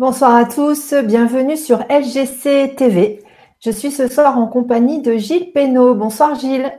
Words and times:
Bonsoir 0.00 0.34
à 0.34 0.46
tous, 0.46 0.94
bienvenue 0.94 1.58
sur 1.58 1.80
LGC 1.90 2.74
TV. 2.74 3.22
Je 3.62 3.70
suis 3.70 3.90
ce 3.90 4.08
soir 4.08 4.38
en 4.38 4.46
compagnie 4.46 5.02
de 5.02 5.18
Gilles 5.18 5.52
Pénaud. 5.52 5.94
Bonsoir 5.94 6.36
Gilles. 6.36 6.72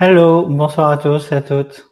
Hello, 0.00 0.46
bonsoir 0.46 0.90
à 0.90 0.96
tous 0.96 1.30
et 1.30 1.36
à 1.36 1.40
toutes. 1.40 1.88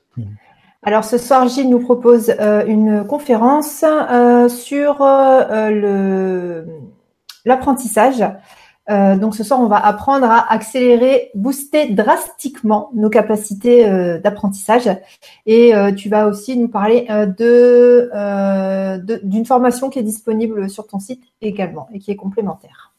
Alors 0.83 1.05
ce 1.05 1.19
soir, 1.19 1.47
Gilles 1.47 1.71
nous 1.71 1.79
propose 1.79 2.35
euh, 2.41 2.67
une 2.67 3.07
conférence 3.07 3.85
euh, 3.85 4.49
sur 4.49 5.03
euh, 5.03 6.65
l'apprentissage. 7.45 8.25
Donc 8.89 9.35
ce 9.35 9.45
soir, 9.45 9.61
on 9.61 9.69
va 9.69 9.79
apprendre 9.79 10.27
à 10.27 10.53
accélérer, 10.53 11.31
booster 11.35 11.91
drastiquement 11.91 12.91
nos 12.95 13.11
capacités 13.11 13.85
d'apprentissage. 14.21 14.91
Et 15.47 15.73
tu 15.97 16.09
vas 16.09 16.27
aussi 16.27 16.57
nous 16.57 16.69
parler 16.69 17.07
de 17.39 18.11
d'une 19.23 19.47
formation 19.47 19.89
qui 19.89 19.99
est 19.99 20.03
disponible 20.03 20.69
sur 20.69 20.87
ton 20.87 20.99
site 20.99 21.23
également 21.41 21.89
et 21.93 21.99
qui 21.99 22.11
est 22.11 22.17
complémentaire. 22.17 22.93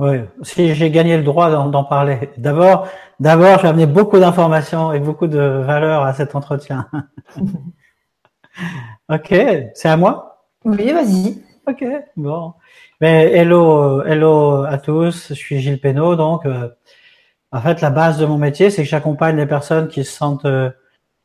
Oui, 0.00 0.16
si 0.40 0.74
j'ai 0.74 0.90
gagné 0.90 1.18
le 1.18 1.22
droit 1.22 1.50
d'en 1.50 1.84
parler. 1.84 2.30
D'abord, 2.38 2.88
d'abord, 3.20 3.58
j'ai 3.58 3.68
amené 3.68 3.84
beaucoup 3.84 4.18
d'informations 4.18 4.94
et 4.94 4.98
beaucoup 4.98 5.26
de 5.26 5.38
valeur 5.38 6.04
à 6.04 6.14
cet 6.14 6.34
entretien. 6.34 6.88
ok, 9.10 9.28
c'est 9.74 9.88
à 9.88 9.98
moi? 9.98 10.46
Oui, 10.64 10.90
vas-y. 10.90 11.42
Ok, 11.68 11.84
bon. 12.16 12.54
Mais 13.00 13.32
hello, 13.32 14.02
hello 14.02 14.64
à 14.64 14.76
tous. 14.76 15.28
Je 15.30 15.34
suis 15.34 15.58
Gilles 15.60 15.80
Pénaud, 15.80 16.16
donc. 16.16 16.44
Euh, 16.44 16.68
en 17.50 17.60
fait, 17.62 17.80
la 17.80 17.88
base 17.90 18.18
de 18.18 18.26
mon 18.26 18.36
métier, 18.36 18.70
c'est 18.70 18.82
que 18.82 18.88
j'accompagne 18.88 19.36
les 19.36 19.46
personnes 19.46 19.88
qui 19.88 20.04
se 20.04 20.12
sentent 20.12 20.44
euh, 20.44 20.70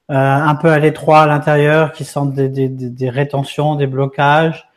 un 0.09 0.55
peu 0.55 0.69
à 0.71 0.79
l'étroit 0.79 1.23
à 1.23 1.27
l'intérieur, 1.27 1.91
qui 1.91 2.05
sentent 2.05 2.33
des, 2.33 2.47
des, 2.47 2.69
des 2.69 3.09
rétentions, 3.09 3.75
des 3.75 3.87
blocages, 3.87 4.69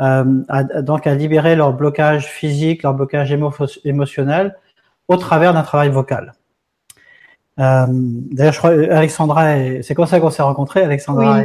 euh, 0.00 0.42
à, 0.48 0.62
donc 0.82 1.08
à 1.08 1.14
libérer 1.16 1.56
leur 1.56 1.72
blocage 1.72 2.26
physique, 2.26 2.84
leur 2.84 2.94
blocage 2.94 3.36
émotionnel 3.84 4.56
au 5.08 5.16
travers 5.16 5.52
d'un 5.52 5.62
travail 5.62 5.88
vocal. 5.88 6.34
Euh, 7.58 7.86
D'ailleurs, 7.88 8.52
je 8.52 8.58
crois 8.58 8.70
Alexandra, 8.70 9.82
c'est 9.82 9.94
comme 9.94 10.06
ça 10.06 10.20
qu'on 10.20 10.30
s'est 10.30 10.42
rencontrés. 10.42 10.82
Alexandra 10.82 11.42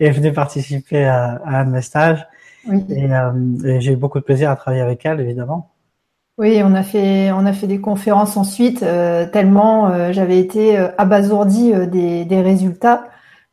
est, 0.00 0.10
venue 0.10 0.32
participer 0.32 1.04
à, 1.04 1.40
à, 1.44 1.60
un 1.60 1.64
de 1.66 1.70
mes 1.70 1.82
stages 1.82 2.26
oui. 2.66 2.84
et, 2.90 3.12
euh, 3.12 3.32
et 3.64 3.80
j'ai 3.80 3.92
eu 3.92 3.96
beaucoup 3.96 4.18
de 4.18 4.24
plaisir 4.24 4.50
à 4.50 4.56
travailler 4.56 4.82
avec 4.82 5.04
elle, 5.04 5.20
évidemment. 5.20 5.70
Oui, 6.38 6.62
on 6.64 6.74
a 6.74 6.82
fait 6.82 7.30
on 7.32 7.44
a 7.44 7.52
fait 7.52 7.66
des 7.66 7.80
conférences 7.80 8.36
ensuite, 8.36 8.82
euh, 8.82 9.26
tellement 9.26 9.90
euh, 9.90 10.12
j'avais 10.12 10.38
été 10.38 10.76
abasourdie 10.98 11.72
des, 11.88 12.24
des 12.24 12.40
résultats. 12.40 13.04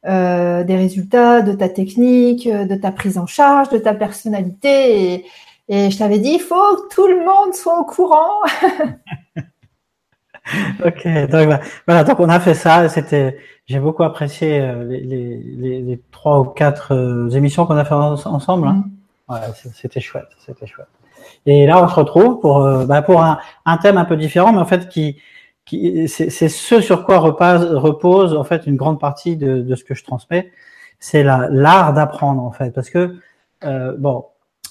Des 0.05 0.75
résultats 0.77 1.41
de 1.41 1.51
ta 1.51 1.67
technique, 1.67 2.47
de 2.47 2.75
ta 2.75 2.89
prise 2.89 3.17
en 3.17 3.25
charge, 3.25 3.67
de 3.67 3.77
ta 3.77 3.93
personnalité. 3.93 5.13
Et, 5.13 5.25
et 5.67 5.91
je 5.91 5.97
t'avais 5.97 6.19
dit, 6.19 6.35
il 6.35 6.39
faut 6.39 6.55
que 6.55 6.95
tout 6.95 7.05
le 7.05 7.17
monde 7.17 7.53
soit 7.53 7.77
au 7.77 7.83
courant. 7.83 8.31
ok, 10.85 11.05
donc 11.29 11.49
bah, 11.49 11.59
voilà, 11.85 12.05
donc 12.05 12.17
on 12.21 12.29
a 12.29 12.39
fait 12.39 12.53
ça. 12.53 12.87
C'était, 12.87 13.37
j'ai 13.65 13.79
beaucoup 13.79 14.03
apprécié 14.03 14.73
les, 14.87 15.01
les, 15.01 15.81
les, 15.81 16.01
trois 16.11 16.39
ou 16.39 16.45
quatre 16.45 17.27
émissions 17.35 17.65
qu'on 17.65 17.75
a 17.75 17.83
fait 17.83 17.93
ensemble. 17.93 18.67
Hein. 18.67 18.85
Ouais, 19.29 19.39
c'était 19.73 19.99
chouette, 19.99 20.29
c'était 20.45 20.67
chouette. 20.67 20.87
Et 21.45 21.65
là, 21.65 21.83
on 21.83 21.87
se 21.87 21.95
retrouve 21.95 22.39
pour 22.39 22.67
bah, 22.85 23.01
pour 23.01 23.21
un, 23.21 23.39
un, 23.65 23.77
thème 23.77 23.97
un 23.97 24.05
peu 24.05 24.17
différent, 24.17 24.51
mais 24.51 24.59
en 24.59 24.65
fait 24.65 24.89
qui 24.89 25.17
c'est 26.07 26.49
ce 26.49 26.81
sur 26.81 27.05
quoi 27.05 27.19
repose, 27.19 27.75
repose 27.75 28.35
en 28.35 28.43
fait 28.43 28.65
une 28.65 28.75
grande 28.75 28.99
partie 28.99 29.35
de, 29.35 29.61
de 29.61 29.75
ce 29.75 29.83
que 29.83 29.93
je 29.93 30.03
transmets, 30.03 30.51
c'est 30.99 31.23
l'art 31.23 31.93
d'apprendre 31.93 32.41
en 32.41 32.51
fait, 32.51 32.71
parce 32.71 32.89
que 32.89 33.15
euh, 33.63 33.95
bon, 33.97 34.25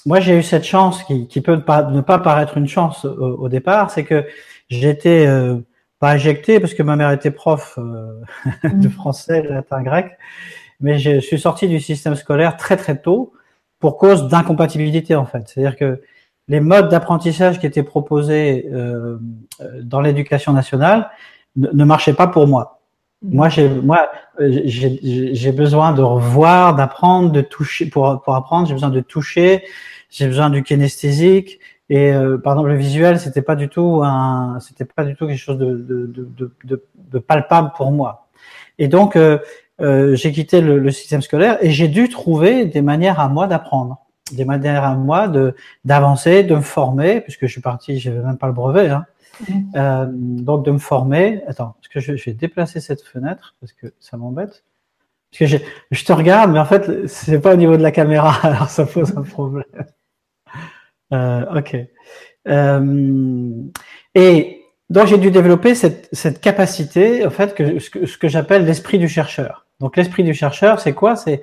moi 0.05 0.19
j'ai 0.19 0.37
eu 0.37 0.43
cette 0.43 0.65
chance 0.65 1.03
qui, 1.03 1.27
qui 1.27 1.41
peut 1.41 1.61
pas, 1.63 1.83
ne 1.83 2.01
pas 2.01 2.19
paraître 2.19 2.57
une 2.57 2.67
chance 2.67 3.05
au, 3.05 3.37
au 3.37 3.49
départ, 3.49 3.91
c'est 3.91 4.03
que 4.03 4.25
j'étais 4.69 5.25
euh, 5.27 5.57
pas 5.99 6.11
injecté 6.11 6.59
parce 6.59 6.73
que 6.73 6.83
ma 6.83 6.95
mère 6.95 7.11
était 7.11 7.31
prof 7.31 7.77
euh, 7.77 8.21
de 8.63 8.87
mm. 8.87 8.91
français, 8.91 9.43
latin, 9.43 9.81
grec, 9.81 10.17
mais 10.81 10.99
je 10.99 11.19
suis 11.19 11.39
sorti 11.39 11.67
du 11.67 11.79
système 11.79 12.15
scolaire 12.15 12.57
très 12.57 12.75
très 12.75 12.99
tôt 12.99 13.33
pour 13.79 13.97
cause 13.97 14.27
d'incompatibilité 14.27 15.15
en 15.15 15.25
fait, 15.25 15.47
c'est-à-dire 15.47 15.77
que 15.77 16.01
les 16.47 16.59
modes 16.59 16.89
d'apprentissage 16.89 17.59
qui 17.59 17.67
étaient 17.67 17.83
proposés 17.83 18.67
euh, 18.71 19.17
dans 19.81 20.01
l'éducation 20.01 20.51
nationale 20.51 21.09
ne, 21.55 21.69
ne, 21.71 21.83
marchaient 21.85 22.15
pas 22.15 22.27
pour 22.27 22.47
moi. 22.47 22.81
Mmh. 23.21 23.35
Moi, 23.35 23.49
j'ai 23.49 23.69
moi 23.69 24.09
j'ai 24.39 25.51
besoin 25.51 25.93
de 25.93 26.01
revoir, 26.01 26.75
d'apprendre, 26.75 27.31
de 27.31 27.41
toucher 27.41 27.87
pour 27.87 28.21
pour 28.23 28.35
apprendre. 28.35 28.67
J'ai 28.67 28.73
besoin 28.73 28.89
de 28.89 29.01
toucher. 29.01 29.63
J'ai 30.09 30.27
besoin 30.27 30.49
du 30.49 30.63
kinesthésique. 30.63 31.59
Et 31.89 32.11
euh, 32.11 32.37
par 32.37 32.53
exemple, 32.53 32.69
le 32.69 32.77
visuel, 32.77 33.19
c'était 33.19 33.41
pas 33.41 33.55
du 33.55 33.67
tout 33.67 34.01
un, 34.03 34.59
c'était 34.59 34.85
pas 34.85 35.03
du 35.03 35.15
tout 35.15 35.27
quelque 35.27 35.39
chose 35.39 35.57
de, 35.57 35.73
de, 35.73 36.05
de, 36.05 36.51
de, 36.63 36.83
de 36.95 37.19
palpable 37.19 37.71
pour 37.75 37.91
moi. 37.91 38.27
Et 38.77 38.87
donc, 38.87 39.15
euh, 39.15 39.39
euh, 39.81 40.15
j'ai 40.15 40.31
quitté 40.31 40.61
le, 40.61 40.79
le, 40.79 40.91
système 40.91 41.21
scolaire 41.21 41.57
et 41.61 41.71
j'ai 41.71 41.87
dû 41.87 42.09
trouver 42.09 42.65
des 42.65 42.81
manières 42.81 43.19
à 43.19 43.29
moi 43.29 43.47
d'apprendre 43.47 43.97
des 44.31 44.45
manières 44.45 44.83
à 44.83 44.95
moi 44.95 45.27
de 45.27 45.55
d'avancer, 45.85 46.43
de 46.43 46.55
me 46.55 46.61
former, 46.61 47.21
puisque 47.21 47.45
je 47.45 47.51
suis 47.51 47.61
parti, 47.61 47.99
j'avais 47.99 48.21
même 48.21 48.37
pas 48.37 48.47
le 48.47 48.53
brevet, 48.53 48.89
hein. 48.89 49.05
Mm-hmm. 49.43 49.77
euh, 49.77 50.05
donc 50.11 50.65
de 50.65 50.71
me 50.71 50.77
former. 50.77 51.41
Attends, 51.47 51.75
est-ce 51.81 51.89
que 51.89 51.99
je, 51.99 52.17
je, 52.17 52.25
vais 52.25 52.33
déplacer 52.33 52.81
cette 52.81 53.01
fenêtre 53.01 53.55
parce 53.61 53.73
que 53.73 53.93
ça 53.99 54.17
m'embête. 54.17 54.63
Parce 55.31 55.39
que 55.39 55.45
je, 55.45 55.57
je, 55.91 56.05
te 56.05 56.11
regarde, 56.11 56.51
mais 56.51 56.59
en 56.59 56.65
fait 56.65 57.07
c'est 57.07 57.39
pas 57.39 57.53
au 57.53 57.57
niveau 57.57 57.77
de 57.77 57.83
la 57.83 57.91
caméra, 57.91 58.33
alors 58.43 58.69
ça 58.69 58.85
pose 58.85 59.13
un 59.17 59.21
problème. 59.21 59.65
Euh, 61.13 61.57
ok. 61.57 61.77
Euh, 62.47 63.63
et 64.15 64.61
donc 64.89 65.07
j'ai 65.07 65.17
dû 65.17 65.31
développer 65.31 65.75
cette, 65.75 66.09
cette 66.11 66.41
capacité, 66.41 67.25
en 67.25 67.29
fait, 67.29 67.55
que 67.55 67.79
ce 67.79 67.89
que, 67.89 68.05
ce 68.05 68.17
que 68.17 68.27
j'appelle 68.27 68.65
l'esprit 68.65 68.99
du 68.99 69.07
chercheur. 69.07 69.65
Donc 69.79 69.97
l'esprit 69.97 70.23
du 70.23 70.33
chercheur, 70.33 70.79
c'est 70.79 70.93
quoi? 70.93 71.15
C'est, 71.15 71.41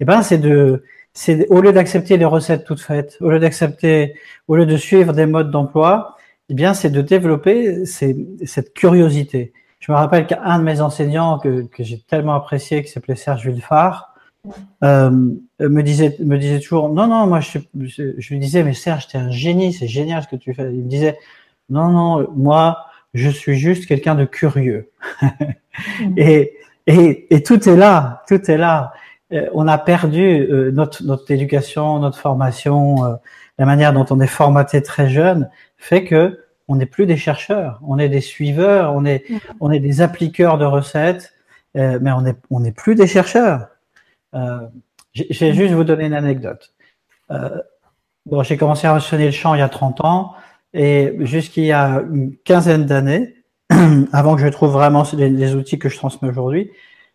eh 0.00 0.04
ben, 0.04 0.22
c'est 0.22 0.38
de 0.38 0.84
c'est 1.14 1.48
au 1.48 1.60
lieu 1.60 1.72
d'accepter 1.72 2.16
les 2.16 2.24
recettes 2.24 2.64
toutes 2.64 2.80
faites, 2.80 3.16
au 3.20 3.30
lieu 3.30 3.40
d'accepter, 3.40 4.14
au 4.46 4.56
lieu 4.56 4.66
de 4.66 4.76
suivre 4.76 5.12
des 5.12 5.26
modes 5.26 5.50
d'emploi, 5.50 6.16
eh 6.48 6.54
bien, 6.54 6.74
c'est 6.74 6.90
de 6.90 7.02
développer 7.02 7.84
cette 7.86 8.72
curiosité. 8.74 9.52
Je 9.80 9.90
me 9.90 9.96
rappelle 9.96 10.26
qu'un 10.26 10.58
de 10.58 10.64
mes 10.64 10.80
enseignants 10.80 11.38
que, 11.38 11.62
que 11.62 11.82
j'ai 11.82 12.00
tellement 12.00 12.34
apprécié, 12.34 12.82
qui 12.84 12.90
s'appelait 12.90 13.16
Serge 13.16 13.48
Villefard, 13.48 14.14
euh, 14.84 15.10
me 15.60 15.82
disait 15.82 16.16
me 16.20 16.38
disait 16.38 16.60
toujours 16.60 16.88
non 16.88 17.08
non 17.08 17.26
moi 17.26 17.40
je, 17.40 17.58
je, 17.74 18.32
lui 18.32 18.38
disais 18.38 18.62
mais 18.62 18.72
Serge 18.72 19.08
t'es 19.08 19.18
un 19.18 19.30
génie 19.30 19.72
c'est 19.72 19.88
génial 19.88 20.22
ce 20.22 20.28
que 20.28 20.36
tu 20.36 20.54
fais 20.54 20.72
il 20.72 20.84
me 20.84 20.88
disait 20.88 21.18
non 21.68 21.88
non 21.88 22.28
moi 22.34 22.86
je 23.14 23.30
suis 23.30 23.56
juste 23.56 23.86
quelqu'un 23.86 24.14
de 24.14 24.24
curieux. 24.24 24.90
Et, 26.16 26.54
et 26.88 27.32
et 27.32 27.44
tout 27.44 27.68
est 27.68 27.76
là 27.76 28.24
tout 28.26 28.50
est 28.50 28.58
là 28.58 28.92
euh, 29.32 29.48
on 29.52 29.68
a 29.68 29.76
perdu 29.78 30.22
euh, 30.22 30.70
notre, 30.70 31.02
notre 31.04 31.30
éducation, 31.30 31.98
notre 31.98 32.18
formation, 32.18 33.04
euh, 33.04 33.14
la 33.58 33.66
manière 33.66 33.92
dont 33.92 34.06
on 34.10 34.20
est 34.20 34.26
formaté 34.26 34.82
très 34.82 35.08
jeune, 35.10 35.50
fait 35.76 36.04
que 36.04 36.44
on 36.66 36.76
n'est 36.76 36.86
plus 36.86 37.06
des 37.06 37.16
chercheurs, 37.16 37.80
on 37.86 37.98
est 37.98 38.08
des 38.08 38.20
suiveurs, 38.20 38.94
on 38.94 39.04
est, 39.04 39.28
mm. 39.28 39.38
on 39.60 39.70
est 39.70 39.80
des 39.80 40.00
appliqueurs 40.00 40.58
de 40.58 40.64
recettes, 40.64 41.34
mais 41.74 42.10
on 42.10 42.22
n'est 42.22 42.34
on 42.50 42.64
est 42.64 42.72
plus 42.72 42.94
des 42.94 43.06
chercheurs. 43.06 43.68
Euh, 44.34 44.66
j'ai 45.14 45.52
juste 45.54 45.72
vous 45.74 45.84
donner 45.84 46.06
une 46.06 46.14
anecdote. 46.14 46.74
Euh, 47.30 47.60
bon, 48.26 48.42
j'ai 48.42 48.56
commencé 48.56 48.86
à 48.86 48.94
enchaîner 48.94 49.26
le 49.26 49.30
chant 49.30 49.54
il 49.54 49.58
y 49.58 49.62
a 49.62 49.68
30 49.68 50.04
ans, 50.04 50.34
et 50.74 51.14
jusqu'il 51.20 51.64
y 51.64 51.72
a 51.72 52.02
une 52.12 52.36
quinzaine 52.38 52.84
d'années, 52.86 53.36
avant 54.12 54.36
que 54.36 54.42
je 54.42 54.48
trouve 54.48 54.70
vraiment 54.70 55.04
les, 55.14 55.54
outils 55.54 55.78
que 55.78 55.88
je 55.88 55.96
transmets 55.96 56.28
aujourd'hui, 56.28 56.70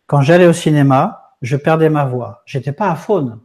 quand 0.07 0.21
j'allais 0.21 0.47
au 0.47 0.53
cinéma, 0.53 1.35
je 1.41 1.57
perdais 1.57 1.89
ma 1.89 2.05
voix. 2.05 2.43
J'étais 2.45 2.71
pas 2.71 2.89
à 2.89 2.95
faune, 2.95 3.39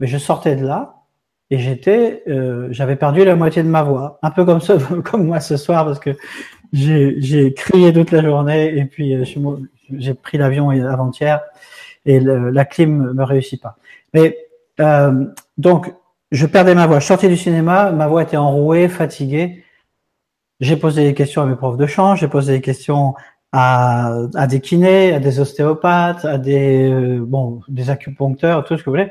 mais 0.00 0.06
je 0.06 0.18
sortais 0.18 0.56
de 0.56 0.66
là 0.66 1.02
et 1.50 1.58
j'étais, 1.58 2.22
euh, 2.28 2.68
j'avais 2.70 2.96
perdu 2.96 3.24
la 3.24 3.36
moitié 3.36 3.62
de 3.62 3.68
ma 3.68 3.82
voix, 3.82 4.18
un 4.22 4.30
peu 4.30 4.44
comme 4.44 4.60
ça, 4.60 4.76
comme 5.04 5.26
moi 5.26 5.40
ce 5.40 5.56
soir 5.56 5.84
parce 5.84 5.98
que 5.98 6.10
j'ai 6.72 7.54
crié 7.54 7.92
toute 7.92 8.10
la 8.10 8.22
journée 8.22 8.76
et 8.76 8.84
puis 8.84 9.14
euh, 9.14 9.24
j'ai 9.92 10.14
pris 10.14 10.38
l'avion 10.38 10.70
avant-hier 10.70 11.40
et 12.06 12.20
le, 12.20 12.50
la 12.50 12.64
clim 12.64 13.12
me 13.12 13.24
réussit 13.24 13.60
pas. 13.60 13.76
Mais 14.12 14.36
euh, 14.80 15.26
donc 15.58 15.92
je 16.32 16.46
perdais 16.46 16.74
ma 16.74 16.86
voix. 16.86 16.98
Je 16.98 17.06
sortais 17.06 17.28
du 17.28 17.36
cinéma, 17.36 17.92
ma 17.92 18.08
voix 18.08 18.22
était 18.22 18.36
enrouée, 18.36 18.88
fatiguée. 18.88 19.63
J'ai 20.64 20.76
posé 20.76 21.04
des 21.04 21.12
questions 21.12 21.42
à 21.42 21.46
mes 21.46 21.56
profs 21.56 21.76
de 21.76 21.86
chant, 21.86 22.16
j'ai 22.16 22.26
posé 22.26 22.54
des 22.54 22.60
questions 22.62 23.14
à, 23.52 24.16
à, 24.34 24.46
des 24.46 24.60
kinés, 24.60 25.12
à 25.12 25.20
des 25.20 25.38
ostéopathes, 25.38 26.24
à 26.24 26.38
des 26.38 26.90
euh, 26.90 27.20
bon 27.22 27.60
des 27.68 27.90
acupuncteurs, 27.90 28.64
tout 28.64 28.78
ce 28.78 28.82
que 28.82 28.86
vous 28.86 28.96
voulez. 28.96 29.10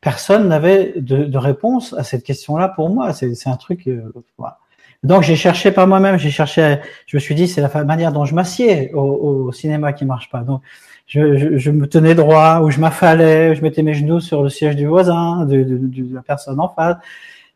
Personne 0.00 0.46
n'avait 0.46 0.94
de, 0.96 1.24
de, 1.24 1.38
réponse 1.38 1.92
à 1.98 2.04
cette 2.04 2.22
question-là 2.22 2.68
pour 2.68 2.88
moi. 2.88 3.12
C'est 3.12 3.48
un 3.48 3.56
truc. 3.56 3.88
Euh, 3.88 4.12
voilà. 4.38 4.58
Donc 5.02 5.24
j'ai 5.24 5.34
cherché 5.34 5.72
par 5.72 5.88
moi-même. 5.88 6.18
J'ai 6.18 6.30
cherché. 6.30 6.78
Je 7.06 7.16
me 7.16 7.20
suis 7.20 7.34
dit 7.34 7.48
c'est 7.48 7.60
la 7.60 7.84
manière 7.84 8.12
dont 8.12 8.24
je 8.24 8.36
m'assieds 8.36 8.92
au, 8.94 9.46
au, 9.48 9.52
cinéma 9.52 9.92
qui 9.92 10.04
marche 10.04 10.30
pas. 10.30 10.42
Donc 10.42 10.62
je, 11.08 11.70
me 11.70 11.88
tenais 11.88 12.14
droit, 12.14 12.60
ou 12.62 12.70
je 12.70 12.78
m'affalais, 12.78 13.56
je 13.56 13.62
mettais 13.62 13.82
mes 13.82 13.94
genoux 13.94 14.20
sur 14.20 14.44
le 14.44 14.50
siège 14.50 14.76
du 14.76 14.86
voisin, 14.86 15.46
de, 15.46 16.14
la 16.14 16.22
personne 16.22 16.60
en 16.60 16.68
face. 16.68 16.96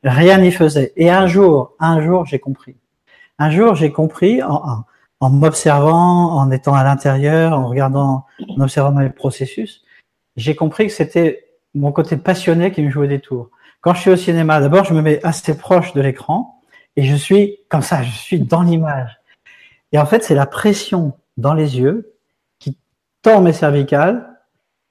Rien 0.02 0.38
n'y 0.38 0.50
faisait. 0.50 0.92
Et 0.96 1.10
un 1.10 1.28
jour, 1.28 1.74
un 1.78 2.02
jour, 2.02 2.26
j'ai 2.26 2.40
compris. 2.40 2.74
Un 3.40 3.50
jour, 3.50 3.74
j'ai 3.74 3.90
compris 3.90 4.42
en, 4.42 4.84
en, 5.20 5.30
m'observant, 5.30 6.36
en 6.36 6.50
étant 6.50 6.74
à 6.74 6.84
l'intérieur, 6.84 7.54
en 7.54 7.66
regardant, 7.66 8.26
en 8.48 8.60
observant 8.60 9.00
les 9.00 9.08
processus, 9.08 9.82
j'ai 10.36 10.54
compris 10.54 10.86
que 10.86 10.92
c'était 10.92 11.46
mon 11.74 11.90
côté 11.90 12.18
passionné 12.18 12.70
qui 12.70 12.82
me 12.82 12.90
jouait 12.90 13.08
des 13.08 13.18
tours. 13.18 13.50
Quand 13.80 13.94
je 13.94 14.00
suis 14.00 14.10
au 14.10 14.16
cinéma, 14.16 14.60
d'abord, 14.60 14.84
je 14.84 14.92
me 14.92 15.00
mets 15.00 15.24
assez 15.24 15.56
proche 15.56 15.94
de 15.94 16.02
l'écran 16.02 16.60
et 16.96 17.02
je 17.02 17.16
suis 17.16 17.56
comme 17.70 17.80
ça, 17.80 18.02
je 18.02 18.10
suis 18.10 18.40
dans 18.40 18.60
l'image. 18.60 19.18
Et 19.92 19.98
en 19.98 20.04
fait, 20.04 20.22
c'est 20.22 20.34
la 20.34 20.46
pression 20.46 21.14
dans 21.38 21.54
les 21.54 21.78
yeux 21.78 22.12
qui 22.58 22.76
tend 23.22 23.40
mes 23.40 23.54
cervicales 23.54 24.38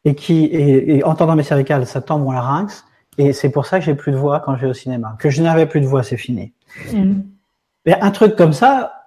et 0.06 0.16
qui, 0.16 0.46
et, 0.46 1.04
en 1.04 1.14
tendant 1.14 1.36
mes 1.36 1.44
cervicales, 1.44 1.86
ça 1.86 2.02
tend 2.02 2.18
mon 2.18 2.32
larynx. 2.32 2.84
Et 3.20 3.32
c'est 3.32 3.52
pour 3.52 3.68
ça 3.68 3.78
que 3.78 3.86
j'ai 3.86 3.94
plus 3.94 4.12
de 4.12 4.18
voix 4.18 4.40
quand 4.40 4.56
je 4.56 4.62
vais 4.62 4.72
au 4.72 4.74
cinéma. 4.74 5.16
Que 5.20 5.30
je 5.30 5.44
n'avais 5.44 5.68
plus 5.68 5.82
de 5.82 5.86
voix, 5.86 6.02
c'est 6.02 6.18
fini. 6.18 6.54
Mm. 6.92 7.22
Mais 7.86 8.00
un 8.02 8.12
truc 8.12 8.36
comme 8.36 8.54
ça, 8.54 9.00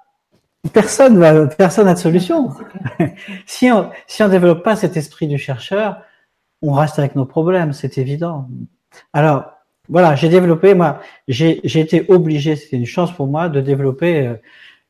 personne 0.73 1.19
va, 1.19 1.47
personne 1.47 1.87
n'a 1.87 1.95
de 1.95 1.99
solution. 1.99 2.51
si 3.47 3.71
on, 3.71 3.91
si 4.07 4.23
on 4.23 4.29
développe 4.29 4.63
pas 4.63 4.77
cet 4.77 4.97
esprit 4.97 5.27
du 5.27 5.39
chercheur, 5.39 6.03
on 6.63 6.73
reste 6.73 6.99
avec 6.99 7.17
nos 7.17 7.27
problèmes, 7.27 7.73
c'est 7.73 7.99
évident. 7.99 8.49
Alors, 9.13 9.53
voilà, 9.89 10.15
j'ai 10.15 10.29
développé, 10.29 10.75
moi, 10.75 11.01
j'ai 11.29 11.61
été 11.65 12.07
obligé, 12.09 12.57
c'était 12.57 12.77
une 12.77 12.87
chance 12.87 13.13
pour 13.13 13.27
moi 13.27 13.49
de 13.49 13.61
développer 13.61 14.27
euh, 14.27 14.35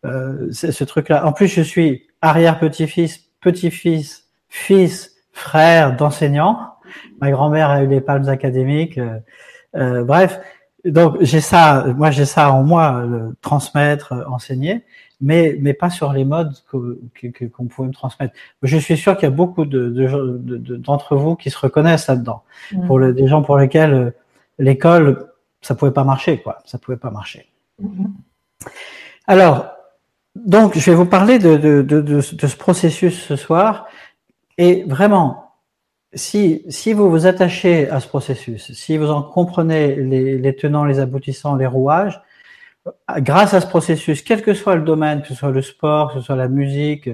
euh, 0.05 0.52
ce, 0.52 0.85
truc-là. 0.85 1.26
En 1.26 1.32
plus, 1.32 1.49
je 1.49 1.62
suis 1.62 2.06
arrière-petit-fils, 2.20 3.20
petit-fils, 3.40 4.28
fils, 4.49 5.17
frère 5.32 5.96
d'enseignants. 5.96 6.75
Ma 7.20 7.31
grand-mère 7.31 7.70
a 7.70 7.82
eu 7.82 7.87
les 7.87 8.02
palmes 8.02 8.28
académiques. 8.28 8.99
Euh, 8.99 9.19
euh 9.76 10.05
bref, 10.05 10.40
donc 10.84 11.17
j'ai 11.20 11.40
ça, 11.40 11.87
moi 11.96 12.11
j'ai 12.11 12.25
ça 12.25 12.52
en 12.52 12.62
moi, 12.62 13.05
transmettre, 13.40 14.14
enseigner, 14.29 14.84
mais 15.20 15.56
mais 15.61 15.75
pas 15.75 15.90
sur 15.90 16.12
les 16.12 16.25
modes 16.25 16.52
qu'on 16.70 16.96
que, 17.14 17.44
qu'on 17.46 17.67
pouvait 17.67 17.88
me 17.88 17.93
transmettre. 17.93 18.34
Je 18.62 18.76
suis 18.76 18.96
sûr 18.96 19.17
qu'il 19.17 19.25
y 19.25 19.32
a 19.32 19.34
beaucoup 19.34 19.64
de 19.64 19.88
d'entre 20.79 21.14
de, 21.14 21.20
vous 21.20 21.37
qui 21.37 21.50
se 21.50 21.58
reconnaissent 21.58 22.08
là-dedans. 22.08 22.43
Mmh. 22.73 22.87
Pour 22.87 22.99
le, 22.99 23.14
des 23.14 23.29
gens 23.29 23.43
pour 23.43 23.56
lesquels 23.58 23.94
euh, 23.94 24.11
l'école, 24.58 25.29
ça 25.61 25.75
pouvait 25.75 25.93
pas 25.93 26.05
marcher, 26.05 26.40
quoi. 26.43 26.58
Ça 26.64 26.79
pouvait 26.79 26.96
pas 26.96 27.11
marcher. 27.11 27.46
Mmh. 27.78 28.06
Alors, 29.26 29.70
donc, 30.35 30.78
je 30.78 30.90
vais 30.90 30.96
vous 30.96 31.06
parler 31.06 31.38
de, 31.38 31.56
de, 31.56 31.82
de, 31.82 32.00
de, 32.00 32.20
ce 32.20 32.56
processus 32.56 33.23
ce 33.23 33.37
soir. 33.37 33.87
Et 34.58 34.85
vraiment, 34.85 35.51
si, 36.14 36.64
si 36.69 36.93
vous 36.93 37.11
vous 37.11 37.26
attachez 37.26 37.88
à 37.88 38.00
ce 38.00 38.09
processus, 38.09 38.73
si 38.73 38.97
vous 38.97 39.11
en 39.11 39.23
comprenez 39.23 39.97
les, 39.97 40.38
les 40.38 40.56
tenants, 40.56 40.85
les 40.85 41.00
aboutissants, 41.00 41.56
les 41.56 41.67
rouages, 41.67 42.20
grâce 43.19 43.55
à 43.55 43.61
ce 43.61 43.67
processus, 43.67 44.23
quel 44.23 44.43
que 44.43 44.55
soit 44.55 44.76
le 44.76 44.82
domaine, 44.82 45.23
que 45.23 45.29
ce 45.29 45.35
soit 45.35 45.50
le 45.50 45.62
sport, 45.62 46.12
que 46.12 46.20
ce 46.20 46.26
soit 46.26 46.37
la 46.37 46.49
musique, 46.49 47.09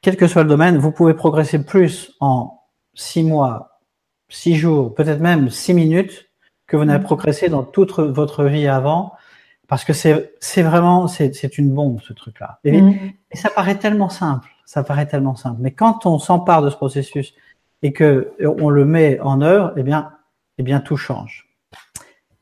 quel 0.00 0.16
que 0.16 0.26
soit 0.26 0.42
le 0.42 0.48
domaine, 0.48 0.76
vous 0.78 0.92
pouvez 0.92 1.14
progresser 1.14 1.64
plus 1.64 2.14
en 2.20 2.60
six 2.94 3.22
mois, 3.22 3.80
six 4.28 4.56
jours, 4.56 4.94
peut-être 4.94 5.20
même 5.20 5.50
six 5.50 5.74
minutes 5.74 6.28
que 6.66 6.76
vous 6.76 6.84
n'avez 6.84 7.00
mmh. 7.00 7.04
progressé 7.04 7.48
dans 7.48 7.62
toute 7.62 7.98
votre 7.98 8.44
vie 8.44 8.66
avant 8.66 9.12
parce 9.72 9.84
que 9.84 9.94
c'est 9.94 10.62
vraiment 10.62 11.08
c'est 11.08 11.56
une 11.56 11.72
bombe 11.72 11.98
ce 12.02 12.12
truc 12.12 12.40
là 12.40 12.58
mm. 12.62 12.92
et, 13.30 13.36
ça 13.38 13.48
paraît 13.48 13.78
tellement 13.78 14.10
simple 14.10 14.50
ça 14.66 14.84
paraît 14.84 15.06
tellement 15.06 15.34
simple 15.34 15.56
mais 15.60 15.70
quand 15.70 16.04
on 16.04 16.18
s'empare 16.18 16.60
de 16.60 16.68
ce 16.68 16.76
processus 16.76 17.32
et 17.82 17.92
que 17.92 18.32
on 18.58 18.70
le 18.70 18.84
met 18.84 19.18
en 19.20 19.40
œuvre 19.40 19.72
eh 19.76 19.82
bien 19.82 20.12
eh 20.58 20.62
bien 20.62 20.80
tout 20.80 20.96
change. 20.96 21.48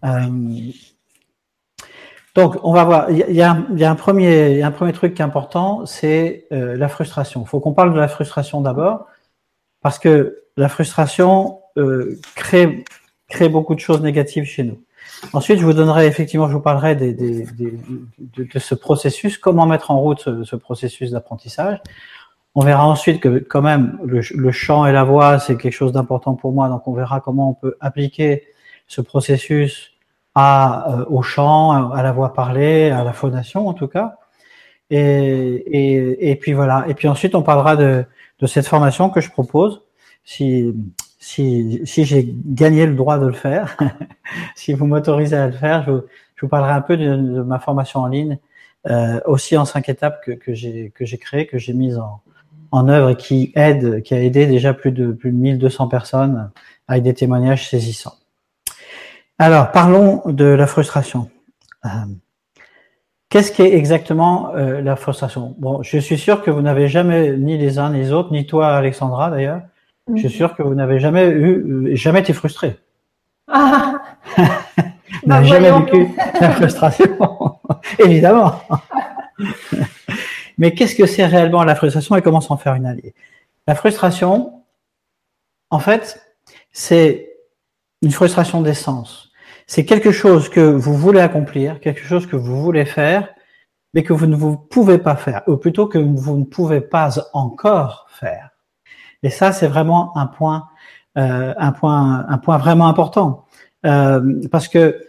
Euh, 0.04 0.26
donc 2.34 2.56
on 2.62 2.72
va 2.72 2.84
voir. 2.84 3.10
Il 3.10 3.34
y 3.34 3.42
a, 3.42 3.50
un 3.50 3.94
premier 3.94 4.62
un 4.62 4.70
premier 4.70 4.92
truc 4.92 5.14
qui 5.14 5.22
est 5.22 5.24
important 5.24 5.86
c'est 5.86 6.46
euh, 6.52 6.76
la 6.76 6.88
frustration. 6.88 7.42
Il 7.42 7.48
faut 7.48 7.60
qu'on 7.60 7.74
parle 7.74 7.92
de 7.92 7.98
la 7.98 8.08
frustration 8.08 8.60
d'abord 8.60 9.06
parce 9.82 9.98
que 9.98 10.44
la 10.56 10.68
frustration 10.68 11.60
euh, 11.76 12.18
crée 12.34 12.84
crée 13.28 13.48
beaucoup 13.48 13.74
de 13.74 13.80
choses 13.80 14.02
négatives 14.02 14.44
chez 14.44 14.64
nous. 14.64 14.82
Ensuite, 15.32 15.58
je 15.58 15.64
vous 15.64 15.72
donnerai 15.72 16.06
effectivement, 16.06 16.48
je 16.48 16.54
vous 16.54 16.60
parlerai 16.60 16.94
de, 16.96 17.44
ce 18.58 18.74
processus, 18.74 19.38
comment 19.38 19.66
mettre 19.66 19.90
en 19.90 20.00
route 20.00 20.44
ce, 20.44 20.56
processus 20.56 21.10
d'apprentissage. 21.10 21.80
On 22.54 22.62
verra 22.62 22.86
ensuite 22.86 23.20
que 23.20 23.38
quand 23.38 23.62
même 23.62 23.98
le, 24.04 24.20
le 24.34 24.52
chant 24.52 24.86
et 24.86 24.92
la 24.92 25.04
voix, 25.04 25.38
c'est 25.38 25.56
quelque 25.56 25.72
chose 25.72 25.92
d'important 25.92 26.34
pour 26.34 26.52
moi, 26.52 26.68
donc 26.68 26.86
on 26.88 26.92
verra 26.92 27.20
comment 27.20 27.50
on 27.50 27.54
peut 27.54 27.76
appliquer 27.80 28.44
ce 28.88 29.00
processus 29.00 29.92
à, 30.34 30.92
euh, 30.92 31.04
au 31.08 31.22
chant, 31.22 31.92
à 31.92 32.02
la 32.02 32.12
voix 32.12 32.32
parlée, 32.34 32.90
à 32.90 33.04
la 33.04 33.12
phonation 33.12 33.68
en 33.68 33.74
tout 33.74 33.88
cas. 33.88 34.16
Et, 34.90 34.98
et, 34.98 36.30
et 36.30 36.36
puis 36.36 36.52
voilà. 36.52 36.84
Et 36.88 36.94
puis 36.94 37.06
ensuite, 37.06 37.36
on 37.36 37.42
parlera 37.42 37.76
de, 37.76 38.04
de 38.40 38.46
cette 38.46 38.66
formation 38.66 39.10
que 39.10 39.20
je 39.20 39.30
propose. 39.30 39.82
Si, 40.24 40.74
si, 41.20 41.80
si 41.84 42.04
j'ai 42.04 42.34
gagné 42.46 42.86
le 42.86 42.94
droit 42.94 43.18
de 43.18 43.26
le 43.26 43.32
faire, 43.32 43.76
si 44.56 44.72
vous 44.72 44.86
m'autorisez 44.86 45.36
à 45.36 45.46
le 45.46 45.52
faire, 45.52 45.84
je 45.84 45.90
vous, 45.92 46.02
je 46.34 46.40
vous, 46.42 46.48
parlerai 46.48 46.72
un 46.72 46.80
peu 46.80 46.96
de, 46.96 47.42
ma 47.42 47.60
formation 47.60 48.00
en 48.00 48.06
ligne, 48.06 48.38
euh, 48.88 49.20
aussi 49.26 49.56
en 49.56 49.64
cinq 49.64 49.88
étapes 49.88 50.22
que, 50.24 50.32
que 50.32 50.54
j'ai 50.54 50.90
que 50.90 51.04
j'ai 51.04 51.18
créé, 51.18 51.46
que 51.46 51.58
j'ai 51.58 51.74
mise 51.74 51.98
en, 51.98 52.22
en 52.72 52.88
œuvre 52.88 53.10
et 53.10 53.16
qui 53.16 53.52
aide, 53.54 54.02
qui 54.02 54.14
a 54.14 54.22
aidé 54.22 54.46
déjà 54.46 54.74
plus 54.74 54.92
de 54.92 55.12
plus 55.12 55.32
de 55.32 55.36
1200 55.36 55.88
personnes 55.88 56.50
avec 56.88 57.02
des 57.02 57.14
témoignages 57.14 57.68
saisissants. 57.68 58.14
Alors, 59.38 59.72
parlons 59.72 60.22
de 60.26 60.44
la 60.44 60.66
frustration. 60.66 61.30
Euh, 61.84 61.88
Qu'est-ce 63.30 63.52
qui 63.52 63.62
est 63.62 63.74
exactement 63.76 64.52
euh, 64.56 64.80
la 64.82 64.96
frustration? 64.96 65.54
Bon, 65.58 65.84
je 65.84 65.98
suis 65.98 66.18
sûr 66.18 66.42
que 66.42 66.50
vous 66.50 66.62
n'avez 66.62 66.88
jamais, 66.88 67.36
ni 67.36 67.56
les 67.56 67.78
uns 67.78 67.90
ni 67.90 67.98
les 67.98 68.12
autres, 68.12 68.32
ni 68.32 68.44
toi, 68.44 68.74
Alexandra 68.74 69.30
d'ailleurs, 69.30 69.62
je 70.08 70.18
suis 70.18 70.28
mhm. 70.28 70.34
sûr 70.34 70.56
que 70.56 70.64
vous 70.64 70.74
n'avez 70.74 70.98
jamais 70.98 71.28
eu, 71.28 71.96
jamais 71.96 72.20
été 72.20 72.32
frustré. 72.32 72.76
Ah. 73.46 73.94
vous 74.36 74.42
n'avez 75.26 75.48
bah, 75.48 75.54
jamais 75.54 75.70
vécu 75.70 76.08
la 76.40 76.50
frustration, 76.50 77.16
évidemment. 78.00 78.60
Mais 80.60 80.74
qu'est-ce 80.74 80.94
que 80.94 81.06
c'est 81.06 81.24
réellement 81.24 81.64
la 81.64 81.74
frustration 81.74 82.16
et 82.16 82.22
comment 82.22 82.42
s'en 82.42 82.58
faire 82.58 82.74
une 82.74 82.84
alliée? 82.84 83.14
La 83.66 83.74
frustration, 83.74 84.62
en 85.70 85.78
fait, 85.78 86.20
c'est 86.70 87.30
une 88.02 88.10
frustration 88.10 88.60
d'essence. 88.60 89.32
C'est 89.66 89.86
quelque 89.86 90.12
chose 90.12 90.50
que 90.50 90.60
vous 90.60 90.94
voulez 90.94 91.20
accomplir, 91.20 91.80
quelque 91.80 92.02
chose 92.02 92.26
que 92.26 92.36
vous 92.36 92.62
voulez 92.62 92.84
faire, 92.84 93.30
mais 93.94 94.02
que 94.02 94.12
vous 94.12 94.26
ne 94.26 94.36
vous 94.36 94.58
pouvez 94.58 94.98
pas 94.98 95.16
faire, 95.16 95.42
ou 95.46 95.56
plutôt 95.56 95.86
que 95.86 95.96
vous 95.96 96.36
ne 96.36 96.44
pouvez 96.44 96.82
pas 96.82 97.08
encore 97.32 98.06
faire. 98.10 98.50
Et 99.22 99.30
ça, 99.30 99.52
c'est 99.52 99.66
vraiment 99.66 100.14
un 100.14 100.26
point, 100.26 100.68
euh, 101.16 101.54
un 101.56 101.72
point, 101.72 102.26
un 102.28 102.36
point 102.36 102.58
vraiment 102.58 102.86
important, 102.86 103.46
euh, 103.86 104.42
parce 104.52 104.68
que 104.68 105.06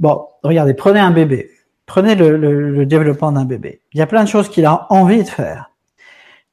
bon, 0.00 0.26
regardez, 0.42 0.72
prenez 0.72 1.00
un 1.00 1.10
bébé, 1.10 1.50
prenez 1.86 2.14
le, 2.14 2.86
développement 2.86 3.32
d'un 3.32 3.44
bébé. 3.44 3.80
Il 3.92 3.98
y 3.98 4.02
a 4.02 4.06
plein 4.06 4.24
de 4.24 4.28
choses 4.28 4.48
qu'il 4.48 4.66
a 4.66 4.86
envie 4.90 5.22
de 5.22 5.28
faire. 5.28 5.70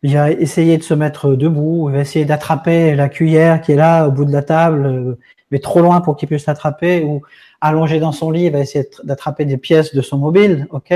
Il 0.03 0.13
va 0.15 0.31
essayer 0.31 0.77
de 0.77 0.83
se 0.83 0.93
mettre 0.93 1.35
debout, 1.35 1.89
il 1.89 1.95
va 1.95 2.01
essayer 2.01 2.25
d'attraper 2.25 2.95
la 2.95 3.07
cuillère 3.07 3.61
qui 3.61 3.73
est 3.73 3.75
là 3.75 4.07
au 4.07 4.11
bout 4.11 4.25
de 4.25 4.31
la 4.31 4.41
table, 4.41 5.17
mais 5.51 5.59
trop 5.59 5.81
loin 5.81 6.01
pour 6.01 6.17
qu'il 6.17 6.27
puisse 6.27 6.47
l'attraper, 6.47 7.03
ou 7.03 7.21
allongé 7.61 7.99
dans 7.99 8.11
son 8.11 8.31
lit, 8.31 8.45
il 8.45 8.51
va 8.51 8.59
essayer 8.59 8.89
d'attraper 9.03 9.45
des 9.45 9.57
pièces 9.57 9.93
de 9.93 10.01
son 10.01 10.17
mobile, 10.17 10.67
ok? 10.71 10.91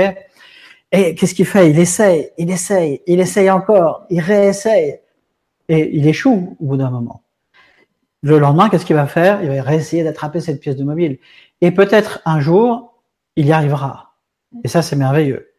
Et 0.92 1.14
qu'est-ce 1.14 1.34
qu'il 1.34 1.46
fait? 1.46 1.70
Il 1.70 1.78
essaye, 1.78 2.30
il 2.38 2.50
essaye, 2.50 3.02
il 3.06 3.20
essaye 3.20 3.50
encore, 3.50 4.06
il 4.10 4.20
réessaye 4.20 5.00
et 5.68 5.96
il 5.96 6.06
échoue 6.06 6.56
au 6.60 6.64
bout 6.64 6.76
d'un 6.76 6.90
moment. 6.90 7.22
Le 8.22 8.38
lendemain, 8.38 8.68
qu'est-ce 8.68 8.86
qu'il 8.86 8.96
va 8.96 9.06
faire? 9.06 9.42
Il 9.42 9.50
va 9.50 9.62
réessayer 9.62 10.02
d'attraper 10.04 10.40
cette 10.40 10.60
pièce 10.60 10.76
de 10.76 10.84
mobile. 10.84 11.18
Et 11.60 11.70
peut-être 11.70 12.20
un 12.24 12.40
jour, 12.40 12.94
il 13.36 13.46
y 13.46 13.52
arrivera. 13.52 14.05
Et 14.64 14.68
ça, 14.68 14.82
c'est 14.82 14.96
merveilleux. 14.96 15.52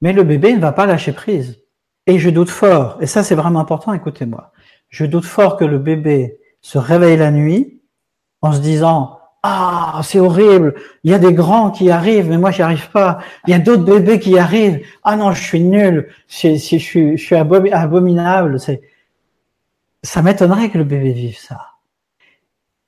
Mais 0.00 0.12
le 0.12 0.22
bébé 0.22 0.54
ne 0.54 0.60
va 0.60 0.72
pas 0.72 0.86
lâcher 0.86 1.12
prise. 1.12 1.60
Et 2.06 2.18
je 2.18 2.30
doute 2.30 2.50
fort, 2.50 2.96
et 3.00 3.06
ça 3.06 3.22
c'est 3.22 3.34
vraiment 3.34 3.60
important, 3.60 3.92
écoutez-moi, 3.92 4.52
je 4.88 5.04
doute 5.04 5.26
fort 5.26 5.56
que 5.56 5.64
le 5.64 5.78
bébé 5.78 6.38
se 6.60 6.78
réveille 6.78 7.16
la 7.16 7.30
nuit 7.30 7.82
en 8.42 8.52
se 8.52 8.58
disant 8.60 9.20
ah, 9.42 10.00
c'est 10.02 10.18
horrible. 10.20 10.74
Il 11.02 11.10
y 11.10 11.14
a 11.14 11.18
des 11.18 11.32
grands 11.32 11.70
qui 11.70 11.90
arrivent, 11.90 12.28
mais 12.28 12.36
moi, 12.36 12.50
j'y 12.50 12.60
arrive 12.60 12.90
pas. 12.90 13.20
Il 13.46 13.52
y 13.52 13.54
a 13.54 13.58
d'autres 13.58 13.84
bébés 13.84 14.18
qui 14.18 14.38
arrivent. 14.38 14.84
Ah 15.02 15.16
non, 15.16 15.32
je 15.32 15.42
suis 15.42 15.60
nul. 15.60 16.08
Je, 16.28 16.56
je, 16.56 17.16
suis 17.16 17.36
abominable. 17.36 18.60
C'est, 18.60 18.82
ça 20.02 20.20
m'étonnerait 20.20 20.68
que 20.68 20.76
le 20.76 20.84
bébé 20.84 21.12
vive 21.12 21.38
ça. 21.38 21.58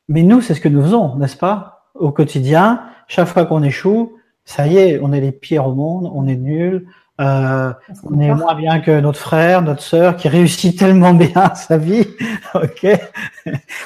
Mais 0.08 0.22
nous, 0.22 0.42
c'est 0.42 0.52
ce 0.52 0.60
que 0.60 0.68
nous 0.68 0.82
faisons, 0.82 1.16
n'est-ce 1.16 1.38
pas? 1.38 1.90
Au 1.94 2.10
quotidien, 2.10 2.82
chaque 3.08 3.28
fois 3.28 3.46
qu'on 3.46 3.62
échoue, 3.62 4.18
ça 4.44 4.66
y 4.66 4.76
est, 4.76 5.00
on 5.02 5.12
est 5.12 5.20
les 5.20 5.32
pires 5.32 5.66
au 5.66 5.74
monde, 5.74 6.10
on 6.14 6.26
est 6.26 6.36
nul, 6.36 6.86
Euh, 7.20 7.72
on 8.04 8.18
est 8.18 8.34
moins 8.34 8.54
bien 8.54 8.80
que 8.80 8.98
notre 9.00 9.18
frère, 9.18 9.62
notre 9.62 9.82
sœur, 9.82 10.16
qui 10.16 10.28
réussit 10.28 10.76
tellement 10.78 11.14
bien 11.14 11.54
sa 11.54 11.76
vie. 11.76 12.06
ok. 12.54 12.86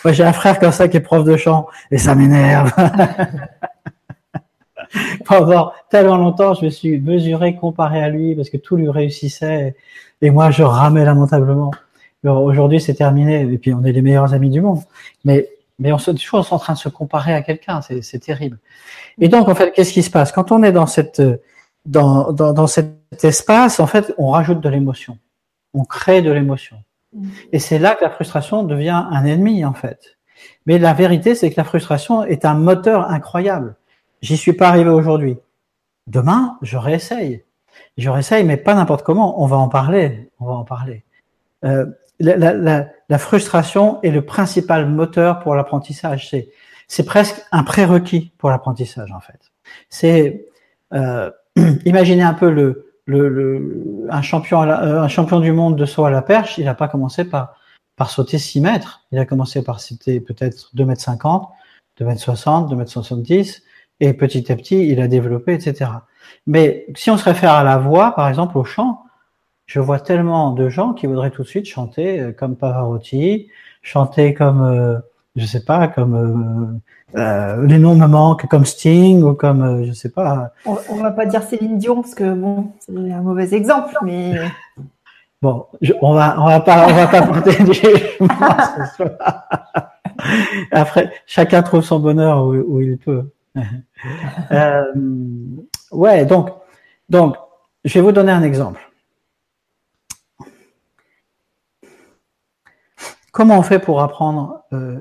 Moi, 0.04 0.12
j'ai 0.12 0.24
un 0.24 0.32
frère 0.32 0.58
comme 0.58 0.72
ça 0.72 0.88
qui 0.88 0.96
est 0.96 1.00
prof 1.00 1.24
de 1.24 1.36
chant 1.36 1.66
et 1.90 1.98
ça 1.98 2.14
m'énerve. 2.14 2.72
Pendant 5.26 5.72
tellement 5.90 6.16
longtemps, 6.16 6.54
je 6.54 6.64
me 6.64 6.70
suis 6.70 7.00
mesuré, 7.00 7.56
comparé 7.56 8.02
à 8.02 8.08
lui 8.08 8.34
parce 8.36 8.48
que 8.48 8.56
tout 8.56 8.76
lui 8.76 8.88
réussissait 8.88 9.74
et 10.22 10.30
moi, 10.30 10.50
je 10.50 10.62
ramais 10.62 11.04
lamentablement. 11.04 11.72
Aujourd'hui, 12.24 12.80
c'est 12.80 12.94
terminé 12.94 13.42
et 13.42 13.58
puis 13.58 13.74
on 13.74 13.84
est 13.84 13.92
les 13.92 14.02
meilleurs 14.02 14.32
amis 14.34 14.50
du 14.50 14.60
monde. 14.60 14.80
Mais 15.24 15.48
mais 15.78 15.92
on 15.92 15.98
se 15.98 16.10
toujours 16.10 16.52
en 16.52 16.58
train 16.58 16.72
de 16.72 16.78
se 16.78 16.88
comparer 16.88 17.34
à 17.34 17.42
quelqu'un, 17.42 17.80
c'est 17.82 18.18
terrible. 18.18 18.58
Et 19.18 19.28
donc, 19.28 19.48
en 19.48 19.54
fait, 19.54 19.72
qu'est-ce 19.72 19.92
qui 19.92 20.02
se 20.02 20.10
passe? 20.10 20.32
Quand 20.32 20.52
on 20.52 20.62
est 20.62 20.72
dans 20.72 20.86
cette 20.86 21.22
dans, 21.86 22.32
dans, 22.32 22.52
dans 22.52 22.66
cet 22.66 23.22
espace, 23.22 23.80
en 23.80 23.86
fait, 23.86 24.12
on 24.18 24.30
rajoute 24.30 24.60
de 24.60 24.68
l'émotion. 24.68 25.18
On 25.74 25.84
crée 25.84 26.22
de 26.22 26.30
l'émotion. 26.30 26.82
Mm. 27.12 27.28
Et 27.52 27.58
c'est 27.58 27.78
là 27.78 27.94
que 27.94 28.04
la 28.04 28.10
frustration 28.10 28.64
devient 28.64 29.04
un 29.10 29.24
ennemi, 29.24 29.64
en 29.64 29.74
fait. 29.74 30.16
Mais 30.66 30.78
la 30.78 30.92
vérité, 30.94 31.34
c'est 31.34 31.50
que 31.50 31.56
la 31.56 31.64
frustration 31.64 32.24
est 32.24 32.44
un 32.44 32.54
moteur 32.54 33.10
incroyable. 33.10 33.76
J'y 34.20 34.36
suis 34.36 34.52
pas 34.52 34.68
arrivé 34.68 34.90
aujourd'hui. 34.90 35.38
Demain, 36.06 36.58
je 36.62 36.76
réessaye. 36.76 37.44
Je 37.96 38.10
réessaye, 38.10 38.44
mais 38.44 38.56
pas 38.56 38.74
n'importe 38.74 39.02
comment. 39.02 39.42
On 39.42 39.46
va 39.46 39.56
en 39.56 39.68
parler. 39.68 40.30
On 40.40 40.46
va 40.46 40.52
en 40.52 40.64
parler. 40.64 41.04
Euh, 41.64 41.86
la, 42.20 42.36
la, 42.36 42.86
la, 43.08 43.18
frustration 43.18 44.00
est 44.02 44.10
le 44.10 44.24
principal 44.24 44.88
moteur 44.88 45.40
pour 45.40 45.54
l'apprentissage. 45.54 46.30
C'est, 46.30 46.48
c'est 46.88 47.04
presque 47.04 47.42
un 47.52 47.62
prérequis 47.62 48.32
pour 48.38 48.50
l'apprentissage, 48.50 49.12
en 49.12 49.20
fait. 49.20 49.52
C'est 49.90 50.46
euh, 50.92 51.30
imaginez 51.84 52.22
un 52.22 52.34
peu 52.34 52.50
le, 52.50 52.92
le, 53.06 53.28
le 53.28 54.06
un 54.10 54.22
champion 54.22 54.62
euh, 54.62 55.00
un 55.00 55.08
champion 55.08 55.40
du 55.40 55.52
monde 55.52 55.76
de 55.76 55.84
saut 55.84 56.04
à 56.04 56.10
la 56.10 56.22
perche, 56.22 56.58
il 56.58 56.64
n'a 56.64 56.74
pas 56.74 56.88
commencé 56.88 57.24
par 57.24 57.56
par 57.96 58.10
sauter 58.10 58.38
6 58.38 58.60
mètres, 58.60 59.06
il 59.10 59.18
a 59.18 59.24
commencé 59.24 59.62
par 59.64 59.80
sauter 59.80 60.20
peut-être 60.20 60.70
2 60.74 60.84
mètres 60.84 61.00
50, 61.00 61.48
2 61.98 62.04
mètres 62.04 62.20
60, 62.20 62.68
2 62.68 62.76
mètres 62.76 62.90
70 62.90 63.62
et 64.00 64.12
petit 64.12 64.52
à 64.52 64.56
petit, 64.56 64.86
il 64.86 65.00
a 65.00 65.08
développé 65.08 65.54
etc. 65.54 65.90
Mais 66.46 66.86
si 66.94 67.10
on 67.10 67.16
se 67.16 67.24
réfère 67.24 67.52
à 67.52 67.64
la 67.64 67.78
voix 67.78 68.14
par 68.14 68.28
exemple 68.28 68.58
au 68.58 68.64
chant, 68.64 69.05
je 69.66 69.80
vois 69.80 70.00
tellement 70.00 70.52
de 70.52 70.68
gens 70.68 70.94
qui 70.94 71.06
voudraient 71.06 71.30
tout 71.30 71.42
de 71.42 71.48
suite 71.48 71.66
chanter 71.66 72.20
euh, 72.20 72.32
comme 72.32 72.56
Pavarotti, 72.56 73.48
chanter 73.82 74.34
comme 74.34 74.62
euh, 74.62 74.98
je 75.36 75.44
sais 75.44 75.64
pas, 75.64 75.88
comme 75.88 76.80
euh, 77.14 77.20
euh, 77.20 77.66
les 77.66 77.78
noms 77.78 77.94
me 77.94 78.06
manquent, 78.06 78.48
comme 78.48 78.64
Sting 78.64 79.22
ou 79.22 79.34
comme 79.34 79.62
euh, 79.62 79.84
je 79.86 79.92
sais 79.92 80.08
pas. 80.08 80.52
On, 80.64 80.76
on, 80.88 80.96
va 80.96 81.10
pas 81.10 81.26
dire 81.26 81.42
Céline 81.42 81.78
Dion 81.78 81.96
parce 81.96 82.14
que 82.14 82.34
bon, 82.34 82.72
c'est 82.80 82.92
un 82.92 83.22
mauvais 83.22 83.54
exemple, 83.54 83.96
mais. 84.02 84.34
Bon, 85.42 85.66
je, 85.82 85.92
on 86.00 86.14
va 86.14 86.40
on 86.40 86.46
va 86.46 86.60
pas 86.60 86.86
on 86.88 86.94
va 86.94 87.06
pas 87.08 87.20
porter 87.20 87.54
du 87.62 87.74
jugement. 87.74 88.26
Après, 90.72 91.12
chacun 91.26 91.62
trouve 91.62 91.82
son 91.82 92.00
bonheur 92.00 92.46
où, 92.46 92.54
où 92.54 92.80
il 92.80 92.96
peut. 92.96 93.30
ouais, 95.92 96.24
donc 96.24 96.48
donc 97.10 97.36
je 97.84 97.92
vais 97.92 98.00
vous 98.00 98.12
donner 98.12 98.32
un 98.32 98.42
exemple. 98.42 98.80
Comment 103.36 103.58
on 103.58 103.62
fait 103.62 103.80
pour 103.80 104.00
apprendre 104.00 104.62
euh, 104.72 104.98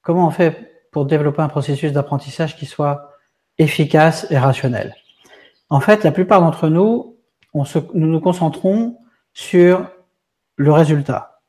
Comment 0.00 0.28
on 0.28 0.30
fait 0.30 0.88
pour 0.92 1.04
développer 1.04 1.42
un 1.42 1.48
processus 1.48 1.92
d'apprentissage 1.92 2.56
qui 2.56 2.64
soit 2.64 3.12
efficace 3.58 4.26
et 4.30 4.38
rationnel? 4.38 4.94
En 5.68 5.80
fait, 5.80 6.02
la 6.02 6.10
plupart 6.10 6.40
d'entre 6.40 6.70
nous, 6.70 7.18
nous 7.52 7.66
nous 7.92 8.20
concentrons 8.20 8.96
sur 9.34 9.90
le 10.56 10.72
résultat. 10.72 11.42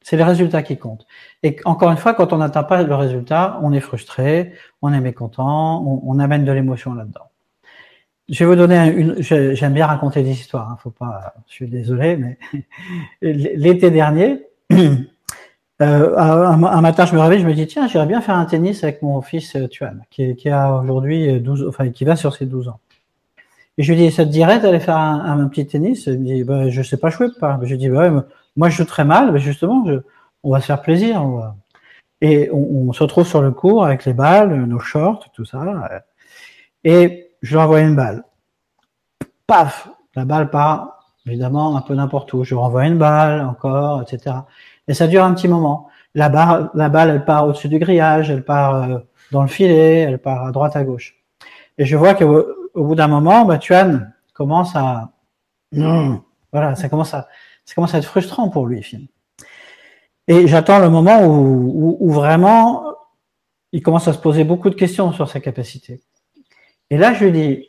C'est 0.00 0.16
les 0.16 0.22
résultats 0.22 0.62
qui 0.62 0.76
comptent. 0.76 1.08
Et 1.42 1.56
encore 1.64 1.90
une 1.90 1.96
fois, 1.96 2.14
quand 2.14 2.32
on 2.32 2.36
n'atteint 2.36 2.62
pas 2.62 2.84
le 2.84 2.94
résultat, 2.94 3.58
on 3.60 3.72
est 3.72 3.80
frustré, 3.80 4.52
on 4.80 4.92
est 4.92 5.00
mécontent, 5.00 5.82
on, 5.84 6.02
on 6.04 6.20
amène 6.20 6.44
de 6.44 6.52
l'émotion 6.52 6.94
là-dedans. 6.94 7.32
Je 8.28 8.44
vais 8.44 8.48
vous 8.48 8.54
donner. 8.54 9.20
J'aime 9.22 9.74
bien 9.74 9.88
raconter 9.88 10.22
des 10.22 10.30
histoires. 10.30 10.70
Hein, 10.70 10.78
faut 10.80 10.92
pas. 10.92 11.34
Je 11.48 11.52
suis 11.52 11.66
désolé, 11.66 12.16
mais 12.16 12.38
l'été 13.22 13.90
dernier, 13.90 14.46
euh, 15.82 16.16
un, 16.16 16.80
matin, 16.80 17.04
je 17.04 17.14
me 17.14 17.20
réveille, 17.20 17.40
je 17.40 17.46
me 17.46 17.54
dis 17.54 17.66
tiens, 17.66 17.88
j'irais 17.88 18.06
bien 18.06 18.20
faire 18.20 18.36
un 18.36 18.44
tennis 18.44 18.84
avec 18.84 19.02
mon 19.02 19.20
fils 19.22 19.56
euh, 19.56 19.66
Tuan, 19.66 20.02
qui, 20.10 20.36
qui 20.36 20.48
a 20.48 20.72
aujourd'hui 20.74 21.40
12, 21.40 21.66
enfin 21.68 21.90
qui 21.90 22.04
va 22.04 22.14
sur 22.14 22.34
ses 22.34 22.46
12 22.46 22.68
ans. 22.68 22.80
Et 23.76 23.82
je 23.82 23.92
lui 23.92 24.00
dis 24.00 24.12
ça 24.12 24.24
te 24.24 24.30
dirait 24.30 24.60
d'aller 24.60 24.78
faire 24.78 24.96
un, 24.96 25.40
un, 25.40 25.48
petit 25.48 25.66
tennis? 25.66 26.06
Il 26.06 26.20
me 26.20 26.24
dit 26.24 26.44
bah, 26.44 26.68
je 26.70 26.82
sais 26.82 26.96
pas 26.96 27.10
jouer 27.10 27.28
pas. 27.40 27.58
Je 27.62 27.70
lui 27.70 27.78
dis 27.78 27.88
bah, 27.88 28.08
ouais, 28.08 28.22
moi 28.56 28.68
je 28.68 28.76
joue 28.76 28.84
très 28.84 29.04
mal, 29.04 29.32
mais 29.32 29.40
justement, 29.40 29.84
je, 29.86 29.94
on 30.44 30.52
va 30.52 30.60
se 30.60 30.66
faire 30.66 30.80
plaisir. 30.82 31.22
Et 32.20 32.50
on, 32.52 32.88
on, 32.88 32.92
se 32.92 33.02
retrouve 33.02 33.26
sur 33.26 33.42
le 33.42 33.50
cours 33.50 33.84
avec 33.84 34.04
les 34.04 34.12
balles, 34.12 34.54
nos 34.66 34.78
shorts, 34.78 35.30
tout 35.34 35.44
ça. 35.44 35.60
Et 36.84 37.30
je 37.42 37.56
lui 37.56 37.62
envoie 37.62 37.80
une 37.80 37.96
balle. 37.96 38.24
Paf, 39.46 39.88
la 40.14 40.24
balle 40.24 40.50
part 40.50 40.94
évidemment 41.26 41.76
un 41.76 41.80
peu 41.80 41.94
n'importe 41.94 42.32
où. 42.32 42.44
Je 42.44 42.50
lui 42.50 42.60
renvoie 42.60 42.86
une 42.86 42.98
balle 42.98 43.42
encore, 43.42 44.02
etc. 44.02 44.36
Et 44.88 44.94
ça 44.94 45.06
dure 45.06 45.24
un 45.24 45.34
petit 45.34 45.48
moment. 45.48 45.88
La, 46.14 46.28
barre, 46.28 46.70
la 46.74 46.88
balle, 46.88 47.10
elle 47.10 47.24
part 47.24 47.46
au-dessus 47.46 47.68
du 47.68 47.78
grillage, 47.78 48.30
elle 48.30 48.44
part 48.44 48.74
euh, 48.74 48.98
dans 49.32 49.42
le 49.42 49.48
filet, 49.48 50.00
elle 50.00 50.18
part 50.18 50.46
à 50.46 50.52
droite, 50.52 50.76
à 50.76 50.84
gauche. 50.84 51.16
Et 51.78 51.84
je 51.84 51.96
vois 51.96 52.14
qu'au 52.14 52.46
au 52.74 52.84
bout 52.84 52.94
d'un 52.94 53.08
moment, 53.08 53.44
bah, 53.44 53.58
Tuan 53.58 54.12
commence 54.32 54.74
à... 54.76 55.12
Mmh. 55.72 56.16
Voilà, 56.52 56.76
ça 56.76 56.88
commence 56.88 57.12
à, 57.14 57.26
ça 57.64 57.74
commence 57.74 57.96
à 57.96 57.98
être 57.98 58.04
frustrant 58.04 58.48
pour 58.48 58.66
lui, 58.66 58.80
film. 58.80 59.08
Et 60.28 60.46
j'attends 60.46 60.78
le 60.78 60.88
moment 60.88 61.26
où, 61.26 61.72
où, 61.74 61.96
où, 61.98 62.12
vraiment 62.12 62.84
il 63.72 63.82
commence 63.82 64.06
à 64.06 64.12
se 64.12 64.18
poser 64.18 64.44
beaucoup 64.44 64.70
de 64.70 64.76
questions 64.76 65.12
sur 65.12 65.28
sa 65.28 65.40
capacité. 65.40 66.00
Et 66.90 66.96
là, 66.96 67.12
je 67.12 67.24
lui 67.24 67.32
dis, 67.32 67.68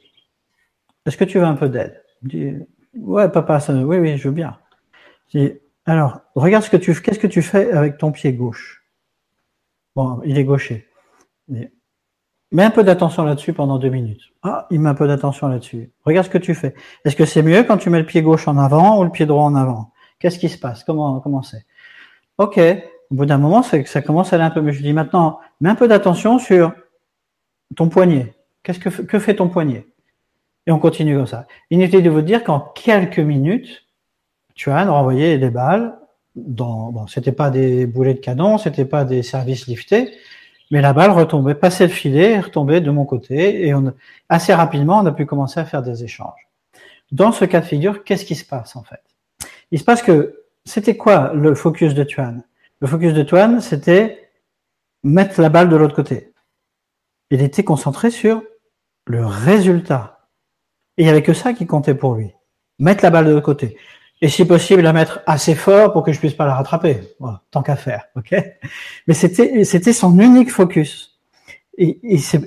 est-ce 1.06 1.18
que 1.18 1.24
tu 1.24 1.40
veux 1.40 1.46
un 1.46 1.56
peu 1.56 1.68
d'aide? 1.68 2.04
Il 2.22 2.28
dit, 2.30 2.54
ouais, 2.94 3.28
papa, 3.28 3.60
ça, 3.60 3.74
oui, 3.74 3.98
oui, 3.98 4.18
je 4.18 4.28
veux 4.28 4.34
bien. 4.34 4.60
Je 5.34 5.40
dis, 5.40 5.54
alors, 5.86 6.22
regarde 6.36 6.64
ce 6.64 6.70
que 6.70 6.78
tu 6.78 7.00
qu'est-ce 7.00 7.20
que 7.20 7.28
tu 7.28 7.42
fais 7.42 7.72
avec 7.72 7.98
ton 7.98 8.12
pied 8.12 8.34
gauche? 8.34 8.84
Bon, 9.96 10.22
il 10.26 10.38
est 10.38 10.44
gaucher. 10.44 10.88
Mets 12.52 12.64
un 12.64 12.72
peu 12.72 12.84
d'attention 12.84 13.24
là-dessus 13.24 13.54
pendant 13.54 13.78
deux 13.78 13.90
minutes. 13.90 14.22
Ah, 14.44 14.68
il 14.72 14.80
met 14.80 14.90
un 14.90 14.96
peu 14.96 15.08
d'attention 15.08 15.48
là-dessus. 15.48 15.92
Regarde 16.04 16.26
ce 16.26 16.32
que 16.32 16.38
tu 16.38 16.56
fais. 16.56 16.74
Est-ce 17.04 17.16
que 17.16 17.26
c'est 17.26 17.42
mieux 17.42 17.64
quand 17.64 17.78
tu 17.78 17.90
mets 17.90 18.00
le 18.00 18.06
pied 18.06 18.22
gauche 18.22 18.48
en 18.48 18.58
avant 18.58 19.00
ou 19.00 19.04
le 19.04 19.12
pied 19.12 19.26
droit 19.26 19.44
en 19.44 19.56
avant? 19.56 19.92
Qu'est-ce 20.20 20.40
qui 20.40 20.50
se 20.50 20.58
passe? 20.58 20.84
Comment 20.84 21.20
comment 21.20 21.42
c'est? 21.42 21.66
Ok. 22.38 22.60
Au 23.12 23.16
bout 23.16 23.26
d'un 23.26 23.38
moment, 23.38 23.62
ça 23.62 24.02
commence 24.02 24.34
à 24.34 24.38
aller 24.38 24.46
un 24.46 24.50
peu 24.50 24.62
mieux. 24.62 24.72
Je 24.72 24.82
dis 24.82 24.94
maintenant, 24.94 25.40
mets 25.62 25.70
un 25.70 25.76
peu 25.76 25.88
d'attention 25.88 26.40
sur 26.40 26.74
ton 27.76 27.90
poignet. 27.90 28.34
Qu'est-ce 28.64 28.80
que 28.80 28.90
que 28.90 29.20
fait 29.20 29.36
ton 29.36 29.50
poignet? 29.50 29.86
Et 30.66 30.72
on 30.72 30.80
continue 30.80 31.16
comme 31.16 31.28
ça. 31.28 31.46
Inutile 31.70 32.02
de 32.02 32.10
vous 32.10 32.22
dire 32.22 32.44
qu'en 32.44 32.60
quelques 32.60 33.20
minutes, 33.20 33.85
Tuan 34.56 34.90
renvoyait 34.90 35.38
des 35.38 35.50
balles 35.50 35.98
dans, 36.36 36.92
bon, 36.92 37.08
c'était 37.08 37.32
pas 37.32 37.50
des 37.50 37.86
boulets 37.86 38.14
de 38.14 38.20
canon, 38.20 38.58
c'était 38.58 38.86
pas 38.86 39.06
des 39.06 39.24
services 39.24 39.68
liftés, 39.68 40.14
mais 40.72 40.82
la 40.82 40.94
balle 40.94 41.12
retombait, 41.12 41.56
passait 41.56 41.88
le 41.88 41.94
filet, 41.94 42.40
retombait 42.40 42.82
de 42.82 42.92
mon 42.92 43.06
côté, 43.06 43.68
et 43.68 43.74
assez 44.30 44.54
rapidement, 44.54 45.00
on 45.00 45.06
a 45.06 45.12
pu 45.12 45.26
commencer 45.26 45.60
à 45.60 45.66
faire 45.66 45.82
des 45.82 46.04
échanges. 46.04 46.50
Dans 47.12 47.32
ce 47.32 47.46
cas 47.46 47.62
de 47.62 47.66
figure, 47.66 48.04
qu'est-ce 48.04 48.26
qui 48.26 48.36
se 48.36 48.46
passe 48.46 48.76
en 48.76 48.84
fait? 48.84 49.02
Il 49.72 49.80
se 49.80 49.84
passe 49.84 50.02
que 50.02 50.44
c'était 50.66 50.98
quoi 50.98 51.34
le 51.34 51.54
focus 51.54 51.94
de 51.94 52.04
Tuan? 52.04 52.44
Le 52.80 52.88
focus 52.88 53.14
de 53.14 53.24
Tuan, 53.24 53.62
c'était 53.62 54.30
mettre 55.04 55.40
la 55.40 55.50
balle 55.50 55.70
de 55.70 55.76
l'autre 55.76 55.96
côté. 55.96 56.34
Il 57.30 57.42
était 57.42 57.64
concentré 57.64 58.10
sur 58.10 58.42
le 59.06 59.26
résultat. 59.26 60.28
Et 60.98 61.04
il 61.04 61.06
n'y 61.06 61.12
avait 61.12 61.24
que 61.24 61.34
ça 61.34 61.54
qui 61.54 61.68
comptait 61.68 61.96
pour 61.96 62.16
lui. 62.16 62.32
Mettre 62.80 63.04
la 63.04 63.12
balle 63.12 63.26
de 63.26 63.32
l'autre 63.32 63.46
côté 63.46 63.78
et 64.22 64.30
si 64.30 64.46
possible 64.46 64.82
la 64.82 64.94
mettre 64.94 65.22
assez 65.26 65.56
fort 65.56 65.92
pour 65.92 66.04
que 66.04 66.12
je 66.12 66.20
puisse 66.20 66.34
pas 66.34 66.46
la 66.46 66.56
rattraper. 66.56 67.02
Tant 67.52 67.64
qu'à 67.64 67.76
faire, 67.76 68.06
ok? 68.16 68.36
Mais 69.08 69.14
c'était 69.14 69.64
c'était 69.64 69.94
son 69.94 70.18
unique 70.20 70.52
focus. 70.52 71.20
Et, 71.78 72.00
il 72.04 72.22
se, 72.22 72.38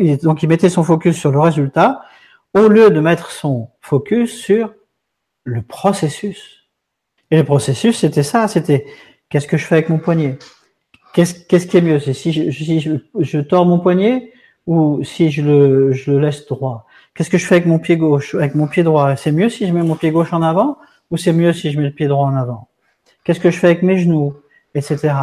et 0.00 0.16
donc 0.18 0.42
il 0.42 0.48
mettait 0.48 0.68
son 0.68 0.84
focus 0.84 1.16
sur 1.16 1.32
le 1.32 1.40
résultat 1.40 2.02
au 2.54 2.68
lieu 2.68 2.90
de 2.90 3.00
mettre 3.00 3.32
son 3.32 3.70
focus 3.80 4.32
sur 4.32 4.72
le 5.42 5.62
processus. 5.62 6.68
Et 7.32 7.38
le 7.38 7.44
processus, 7.44 7.98
c'était 7.98 8.22
ça, 8.22 8.46
c'était 8.46 8.86
qu'est-ce 9.28 9.48
que 9.48 9.56
je 9.56 9.64
fais 9.64 9.74
avec 9.74 9.88
mon 9.88 9.98
poignet? 9.98 10.38
Qu'est-ce 11.12 11.34
qu'est-ce 11.46 11.66
qui 11.66 11.78
est 11.78 11.82
mieux? 11.82 11.98
C'est 11.98 12.14
si 12.14 12.32
je, 12.32 12.50
si 12.50 12.78
je, 12.80 12.92
je 13.18 13.40
tords 13.40 13.66
mon 13.66 13.80
poignet 13.80 14.32
ou 14.66 15.02
si 15.02 15.30
je 15.30 15.42
le, 15.42 15.92
je 15.92 16.12
le 16.12 16.20
laisse 16.20 16.46
droit? 16.46 16.85
Qu'est-ce 17.16 17.30
que 17.30 17.38
je 17.38 17.46
fais 17.46 17.56
avec 17.56 17.66
mon 17.66 17.78
pied 17.78 17.96
gauche, 17.96 18.34
avec 18.34 18.54
mon 18.54 18.66
pied 18.66 18.82
droit 18.82 19.16
C'est 19.16 19.32
mieux 19.32 19.48
si 19.48 19.66
je 19.66 19.72
mets 19.72 19.82
mon 19.82 19.96
pied 19.96 20.10
gauche 20.10 20.32
en 20.32 20.42
avant 20.42 20.78
ou 21.10 21.16
c'est 21.16 21.32
mieux 21.32 21.52
si 21.52 21.70
je 21.70 21.78
mets 21.78 21.86
le 21.86 21.92
pied 21.92 22.08
droit 22.08 22.26
en 22.26 22.36
avant? 22.36 22.68
Qu'est-ce 23.24 23.40
que 23.40 23.50
je 23.50 23.58
fais 23.58 23.68
avec 23.68 23.82
mes 23.82 23.98
genoux, 23.98 24.34
etc. 24.74 25.14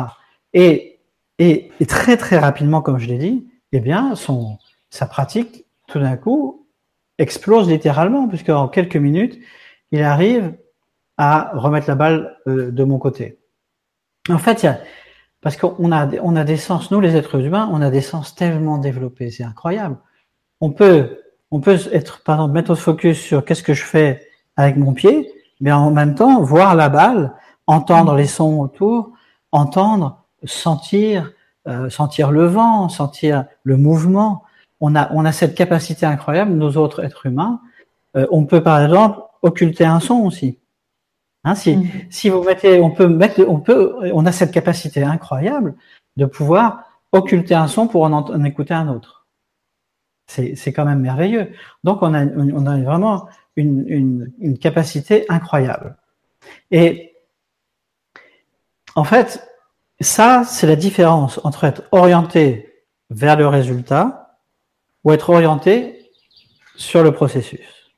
Et, 0.53 0.99
et, 1.39 1.71
et 1.79 1.85
très 1.85 2.17
très 2.17 2.37
rapidement, 2.37 2.81
comme 2.81 2.97
je 2.97 3.07
l'ai 3.07 3.17
dit, 3.17 3.47
eh 3.71 3.79
bien, 3.79 4.15
son, 4.15 4.57
sa 4.89 5.05
pratique, 5.05 5.65
tout 5.87 5.99
d'un 5.99 6.17
coup, 6.17 6.67
explose 7.17 7.69
littéralement, 7.69 8.27
puisque 8.27 8.49
en 8.49 8.67
quelques 8.67 8.97
minutes, 8.97 9.39
il 9.91 10.01
arrive 10.01 10.55
à 11.17 11.51
remettre 11.53 11.87
la 11.87 11.95
balle 11.95 12.37
euh, 12.47 12.71
de 12.71 12.83
mon 12.83 12.97
côté. 12.97 13.39
En 14.29 14.37
fait, 14.37 14.63
y 14.63 14.67
a, 14.67 14.79
parce 15.41 15.57
qu'on 15.57 15.91
a, 15.91 16.07
on 16.21 16.35
a 16.35 16.43
des 16.43 16.57
sens, 16.57 16.89
nous 16.91 17.01
les 17.01 17.15
êtres 17.15 17.39
humains, 17.39 17.69
on 17.71 17.81
a 17.81 17.89
des 17.89 18.01
sens 18.01 18.33
tellement 18.35 18.77
développés, 18.77 19.29
c'est 19.29 19.43
incroyable. 19.43 19.97
On 20.61 20.71
peut, 20.71 21.22
on 21.53 21.59
peut 21.59 21.77
être, 21.91 22.23
par 22.23 22.37
exemple, 22.37 22.53
mettre 22.53 22.71
au 22.71 22.75
focus 22.75 23.19
sur 23.19 23.45
qu'est-ce 23.45 23.61
que 23.61 23.75
je 23.75 23.83
fais 23.83 24.27
avec 24.57 24.75
mon 24.75 24.93
pied, 24.93 25.31
mais 25.61 25.71
en 25.71 25.91
même 25.91 26.15
temps 26.15 26.41
voir 26.41 26.73
la 26.73 26.89
balle, 26.89 27.35
entendre 27.67 28.15
les 28.15 28.25
sons 28.25 28.59
autour, 28.59 29.11
entendre, 29.51 30.25
sentir, 30.43 31.31
euh, 31.67 31.91
sentir 31.91 32.31
le 32.31 32.47
vent, 32.47 32.89
sentir 32.89 33.45
le 33.61 33.77
mouvement. 33.77 34.43
On 34.81 34.95
a, 34.95 35.13
on 35.13 35.25
a 35.25 35.31
cette 35.31 35.53
capacité 35.53 36.07
incroyable, 36.07 36.53
nos 36.53 36.75
autres 36.75 37.03
êtres 37.05 37.27
humains. 37.27 37.61
Euh, 38.17 38.25
on 38.31 38.45
peut 38.45 38.63
par 38.63 38.81
exemple 38.81 39.21
occulter 39.43 39.85
un 39.85 39.99
son 39.99 40.21
aussi. 40.21 40.57
Hein, 41.43 41.53
si, 41.53 41.77
mm. 41.77 41.87
si 42.09 42.29
vous 42.29 42.41
mettez, 42.41 42.81
on 42.81 42.89
peut 42.89 43.07
mettre, 43.07 43.45
on 43.47 43.59
peut, 43.59 43.95
on 44.11 44.25
a 44.25 44.31
cette 44.31 44.51
capacité 44.51 45.03
incroyable 45.03 45.75
de 46.17 46.25
pouvoir 46.25 46.85
occulter 47.11 47.53
un 47.53 47.67
son 47.67 47.85
pour 47.87 48.05
en, 48.05 48.43
écouter 48.43 48.73
un 48.73 48.87
autre. 48.87 49.22
C'est 50.25 50.73
quand 50.73 50.85
même 50.85 51.01
merveilleux. 51.01 51.51
Donc 51.83 52.01
on 52.01 52.13
a, 52.13 52.25
on 52.25 52.65
a 52.65 52.77
vraiment 52.81 53.27
une, 53.55 53.85
une, 53.87 54.31
une 54.39 54.57
capacité 54.57 55.25
incroyable. 55.29 55.95
Et 56.71 57.13
en 58.95 59.03
fait, 59.03 59.47
ça, 59.99 60.43
c'est 60.45 60.67
la 60.67 60.75
différence 60.75 61.39
entre 61.43 61.63
être 61.63 61.83
orienté 61.91 62.73
vers 63.09 63.37
le 63.37 63.47
résultat 63.47 64.39
ou 65.03 65.11
être 65.11 65.29
orienté 65.29 66.09
sur 66.75 67.03
le 67.03 67.11
processus. 67.11 67.91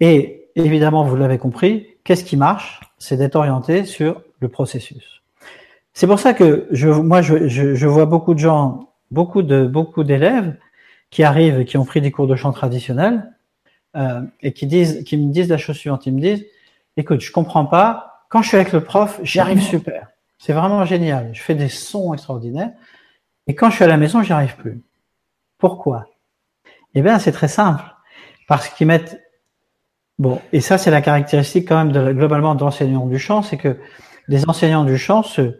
Et 0.00 0.50
évidemment, 0.56 1.04
vous 1.04 1.16
l'avez 1.16 1.38
compris, 1.38 1.86
qu'est-ce 2.04 2.24
qui 2.24 2.36
marche? 2.36 2.80
C'est 2.98 3.16
d'être 3.16 3.36
orienté 3.36 3.84
sur 3.84 4.22
le 4.40 4.48
processus. 4.48 5.22
C'est 5.92 6.06
pour 6.06 6.18
ça 6.18 6.32
que 6.34 6.66
je, 6.70 6.88
moi, 6.88 7.20
je, 7.22 7.48
je, 7.48 7.86
vois 7.86 8.06
beaucoup 8.06 8.34
de 8.34 8.38
gens, 8.38 8.92
beaucoup 9.10 9.42
de 9.42 9.66
beaucoup 9.66 10.04
d'élèves 10.04 10.56
qui 11.12 11.22
arrivent 11.22 11.60
et 11.60 11.64
qui 11.64 11.76
ont 11.76 11.84
pris 11.84 12.00
des 12.00 12.10
cours 12.10 12.26
de 12.26 12.34
chant 12.34 12.50
traditionnels 12.52 13.30
euh, 13.94 14.22
et 14.40 14.52
qui 14.52 14.66
disent, 14.66 15.04
qui 15.04 15.16
me 15.16 15.30
disent 15.30 15.48
la 15.48 15.58
chose 15.58 15.76
suivante. 15.76 16.06
Ils 16.06 16.14
me 16.14 16.20
disent, 16.20 16.44
écoute, 16.96 17.20
je 17.20 17.30
comprends 17.30 17.66
pas. 17.66 18.24
Quand 18.30 18.42
je 18.42 18.48
suis 18.48 18.56
avec 18.56 18.72
le 18.72 18.82
prof, 18.82 19.20
j'y 19.22 19.38
arrive 19.38 19.60
super. 19.62 20.08
C'est 20.38 20.54
vraiment 20.54 20.84
génial. 20.86 21.30
Je 21.34 21.42
fais 21.42 21.54
des 21.54 21.68
sons 21.68 22.14
extraordinaires. 22.14 22.72
Et 23.46 23.54
quand 23.54 23.68
je 23.70 23.76
suis 23.76 23.84
à 23.84 23.88
la 23.88 23.98
maison, 23.98 24.22
j'y 24.22 24.32
arrive 24.32 24.56
plus. 24.56 24.82
Pourquoi? 25.58 26.06
Eh 26.94 27.02
bien, 27.02 27.18
c'est 27.18 27.32
très 27.32 27.48
simple. 27.48 27.84
Parce 28.48 28.68
qu'ils 28.70 28.86
mettent 28.86 29.20
Bon, 30.18 30.40
et 30.52 30.60
ça, 30.60 30.78
c'est 30.78 30.90
la 30.90 31.02
caractéristique 31.02 31.66
quand 31.66 31.76
même 31.76 31.92
de, 31.92 32.12
globalement 32.12 32.54
d'enseignants 32.54 33.06
du 33.06 33.18
chant, 33.18 33.42
c'est 33.42 33.56
que 33.56 33.78
les 34.28 34.48
enseignants 34.48 34.84
du 34.84 34.96
chant 34.96 35.22
se, 35.22 35.58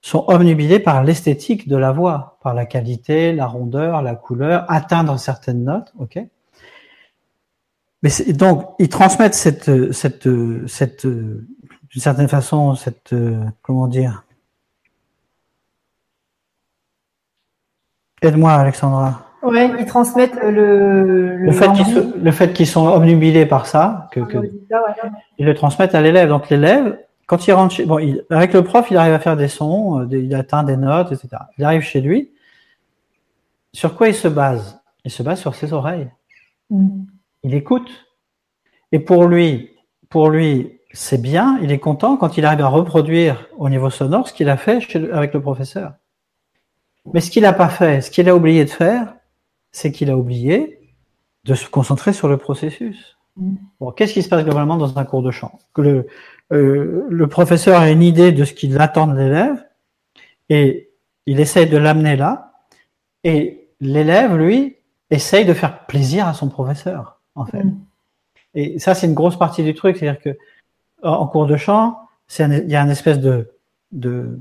sont 0.00 0.24
omnubilés 0.28 0.78
par 0.78 1.02
l'esthétique 1.02 1.68
de 1.68 1.76
la 1.76 1.92
voix, 1.92 2.38
par 2.42 2.54
la 2.54 2.66
qualité, 2.66 3.32
la 3.32 3.46
rondeur, 3.46 4.02
la 4.02 4.14
couleur, 4.14 4.64
atteindre 4.68 5.18
certaines 5.18 5.64
notes, 5.64 5.92
ok? 5.98 6.18
Mais 8.02 8.10
donc, 8.32 8.64
ils 8.78 8.88
transmettent 8.88 9.34
cette, 9.34 9.92
cette, 9.92 10.28
cette, 10.68 11.04
d'une 11.04 11.46
certaine 11.96 12.28
façon, 12.28 12.76
cette, 12.76 13.12
comment 13.62 13.88
dire? 13.88 14.24
Aide-moi, 18.22 18.52
Alexandra. 18.52 19.24
Ouais, 19.42 19.70
ils 19.78 19.86
transmettent 19.86 20.34
le, 20.42 21.36
le, 21.36 21.52
fait 21.52 21.72
qu'ils 21.72 22.12
le 22.20 22.30
fait 22.32 22.52
qu'ils 22.52 22.66
sont 22.66 22.86
obnubilés 22.86 23.46
par 23.46 23.66
ça, 23.66 24.08
que, 24.10 24.20
que 24.20 24.38
ils 25.38 25.46
le 25.46 25.54
transmettent 25.54 25.94
à 25.94 26.00
l'élève. 26.00 26.28
Donc 26.28 26.50
l'élève, 26.50 26.98
quand 27.28 27.46
il 27.46 27.52
rentre 27.52 27.74
chez, 27.74 27.84
bon, 27.84 27.98
il, 27.98 28.24
avec 28.30 28.54
le 28.54 28.64
prof, 28.64 28.90
il 28.90 28.96
arrive 28.96 29.12
à 29.12 29.18
faire 29.18 29.36
des 29.36 29.48
sons, 29.48 30.00
euh, 30.00 30.18
il 30.18 30.34
atteint 30.34 30.64
des 30.64 30.78
notes, 30.78 31.12
etc. 31.12 31.28
Il 31.58 31.64
arrive 31.64 31.82
chez 31.82 32.00
lui. 32.00 32.32
Sur 33.74 33.94
quoi 33.94 34.08
il 34.08 34.14
se 34.14 34.28
base? 34.28 34.80
Il 35.04 35.10
se 35.10 35.22
base 35.22 35.38
sur 35.38 35.54
ses 35.54 35.74
oreilles. 35.74 36.10
Mm. 36.70 37.02
Il 37.44 37.54
écoute. 37.54 38.06
Et 38.92 38.98
pour 38.98 39.26
lui, 39.26 39.76
pour 40.08 40.30
lui, 40.30 40.80
c'est 40.92 41.20
bien. 41.20 41.58
Il 41.62 41.70
est 41.70 41.78
content 41.78 42.16
quand 42.16 42.38
il 42.38 42.46
arrive 42.46 42.62
à 42.62 42.68
reproduire 42.68 43.46
au 43.58 43.68
niveau 43.68 43.90
sonore 43.90 44.26
ce 44.26 44.32
qu'il 44.32 44.48
a 44.48 44.56
fait 44.56 44.80
avec 45.12 45.34
le 45.34 45.42
professeur. 45.42 45.92
Mais 47.12 47.20
ce 47.20 47.30
qu'il 47.30 47.42
n'a 47.42 47.52
pas 47.52 47.68
fait, 47.68 48.00
ce 48.00 48.10
qu'il 48.10 48.30
a 48.30 48.34
oublié 48.34 48.64
de 48.64 48.70
faire, 48.70 49.14
c'est 49.70 49.92
qu'il 49.92 50.10
a 50.10 50.16
oublié 50.16 50.80
de 51.44 51.54
se 51.54 51.68
concentrer 51.68 52.14
sur 52.14 52.26
le 52.26 52.38
processus. 52.38 53.17
Bon, 53.80 53.92
qu'est-ce 53.92 54.12
qui 54.12 54.22
se 54.22 54.28
passe 54.28 54.44
globalement 54.44 54.76
dans 54.76 54.98
un 54.98 55.04
cours 55.04 55.22
de 55.22 55.30
chant? 55.30 55.58
Que 55.72 55.82
le, 55.82 56.06
euh, 56.52 57.06
le 57.08 57.26
professeur 57.26 57.80
a 57.80 57.90
une 57.90 58.02
idée 58.02 58.32
de 58.32 58.44
ce 58.44 58.52
qu'il 58.52 58.78
attend 58.80 59.06
de 59.06 59.16
l'élève 59.16 59.64
et 60.48 60.90
il 61.26 61.40
essaye 61.40 61.68
de 61.68 61.76
l'amener 61.76 62.16
là, 62.16 62.52
et 63.22 63.68
l'élève, 63.80 64.36
lui, 64.36 64.76
essaye 65.10 65.44
de 65.44 65.52
faire 65.52 65.86
plaisir 65.86 66.26
à 66.26 66.34
son 66.34 66.48
professeur, 66.48 67.20
en 67.34 67.44
fait. 67.44 67.64
Mm. 67.64 67.78
Et 68.54 68.78
ça, 68.78 68.94
c'est 68.94 69.06
une 69.06 69.14
grosse 69.14 69.38
partie 69.38 69.62
du 69.62 69.74
truc, 69.74 69.96
c'est-à-dire 69.96 70.20
que 70.20 70.36
en 71.02 71.26
cours 71.26 71.46
de 71.46 71.56
chant, 71.56 71.98
il 72.38 72.64
y 72.66 72.76
a 72.76 72.82
une 72.82 72.90
espèce 72.90 73.20
de, 73.20 73.52
de, 73.92 74.40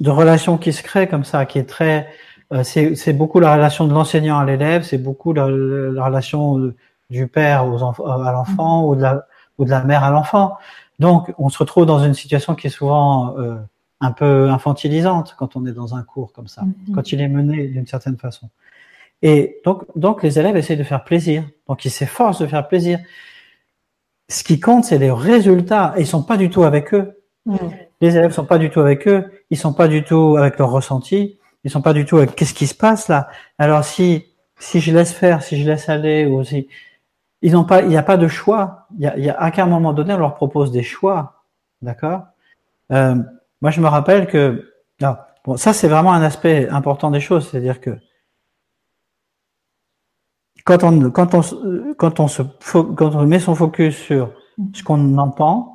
de 0.00 0.10
relation 0.10 0.58
qui 0.58 0.72
se 0.72 0.82
crée 0.82 1.08
comme 1.08 1.24
ça, 1.24 1.46
qui 1.46 1.58
est 1.58 1.68
très 1.68 2.08
euh, 2.52 2.62
c'est 2.62 3.12
beaucoup 3.12 3.40
la 3.40 3.54
relation 3.54 3.86
de 3.86 3.92
l'enseignant 3.92 4.38
à 4.38 4.44
l'élève, 4.44 4.82
c'est 4.82 4.98
beaucoup 4.98 5.32
la, 5.32 5.46
relation 5.46 6.72
du 7.10 7.26
père 7.28 7.66
aux 7.66 7.82
à 7.82 8.32
l'enfant 8.32 8.84
ou, 8.86 8.96
de 8.96 9.02
la, 9.02 9.26
ou 9.58 9.64
de 9.64 9.70
la 9.70 9.84
mère 9.84 10.04
à 10.04 10.10
l'enfant. 10.10 10.56
Donc, 10.98 11.32
on 11.38 11.48
se 11.48 11.58
retrouve 11.58 11.86
dans 11.86 11.98
une 11.98 12.14
situation 12.14 12.54
qui 12.54 12.66
est 12.66 12.70
souvent 12.70 13.36
euh, 13.38 13.56
un 14.00 14.12
peu 14.12 14.48
infantilisante 14.50 15.34
quand 15.38 15.56
on 15.56 15.66
est 15.66 15.72
dans 15.72 15.94
un 15.94 16.02
cours 16.02 16.32
comme 16.32 16.48
ça, 16.48 16.62
mm-hmm. 16.62 16.94
quand 16.94 17.12
il 17.12 17.20
est 17.20 17.28
mené 17.28 17.68
d'une 17.68 17.86
certaine 17.86 18.16
façon. 18.16 18.48
Et 19.22 19.60
donc, 19.64 19.84
donc, 19.96 20.22
les 20.22 20.38
élèves 20.38 20.56
essayent 20.56 20.76
de 20.76 20.84
faire 20.84 21.04
plaisir. 21.04 21.44
Donc, 21.68 21.84
ils 21.84 21.90
s'efforcent 21.90 22.40
de 22.40 22.46
faire 22.46 22.66
plaisir. 22.68 22.98
Ce 24.28 24.42
qui 24.42 24.60
compte, 24.60 24.84
c'est 24.84 24.98
les 24.98 25.10
résultats. 25.10 25.94
Et 25.96 26.02
ils 26.02 26.06
sont 26.06 26.22
pas 26.22 26.36
du 26.36 26.50
tout 26.50 26.64
avec 26.64 26.92
eux. 26.92 27.22
Les 28.00 28.16
élèves 28.16 28.32
sont 28.32 28.44
pas 28.44 28.58
du 28.58 28.70
tout 28.70 28.80
avec 28.80 29.06
eux. 29.08 29.30
Ils 29.50 29.56
sont 29.56 29.72
pas 29.72 29.88
du 29.88 30.02
tout 30.02 30.36
avec 30.36 30.58
leur 30.58 30.70
ressenti 30.70 31.38
ils 31.66 31.70
sont 31.70 31.82
pas 31.82 31.92
du 31.92 32.04
tout 32.04 32.24
qu'est-ce 32.36 32.54
qui 32.54 32.68
se 32.68 32.76
passe 32.76 33.08
là? 33.08 33.28
Alors 33.58 33.84
si 33.84 34.26
si 34.58 34.78
je 34.80 34.92
laisse 34.92 35.12
faire, 35.12 35.42
si 35.42 35.60
je 35.60 35.68
laisse 35.68 35.88
aller, 35.88 36.24
ou 36.24 36.44
si 36.44 36.68
ils 37.46 37.52
n'ont 37.52 37.62
pas, 37.62 37.82
il 37.82 37.88
n'y 37.88 37.96
a 37.96 38.02
pas 38.02 38.16
de 38.16 38.26
choix. 38.26 38.88
Il 38.98 39.04
y 39.04 39.06
a, 39.06 39.16
y 39.16 39.30
a 39.30 39.40
à 39.40 39.52
qu'un 39.52 39.66
moment 39.66 39.92
donné 39.92 40.12
on 40.14 40.18
leur 40.18 40.34
propose 40.34 40.72
des 40.72 40.82
choix, 40.82 41.44
d'accord? 41.80 42.22
Euh, 42.90 43.14
moi 43.60 43.70
je 43.70 43.80
me 43.80 43.86
rappelle 43.86 44.26
que 44.26 44.72
ah, 45.00 45.28
bon 45.44 45.56
ça 45.56 45.72
c'est 45.72 45.86
vraiment 45.86 46.12
un 46.12 46.22
aspect 46.22 46.68
important 46.68 47.12
des 47.12 47.20
choses, 47.20 47.48
c'est-à-dire 47.48 47.80
que 47.80 47.96
quand 50.64 50.82
on 50.82 51.10
quand 51.12 51.34
on 51.34 51.42
quand 51.96 52.18
on 52.18 52.26
se 52.26 52.42
quand 52.42 53.14
on 53.14 53.26
met 53.26 53.38
son 53.38 53.54
focus 53.54 53.96
sur 53.96 54.32
ce 54.74 54.82
qu'on 54.82 55.16
entend, 55.16 55.72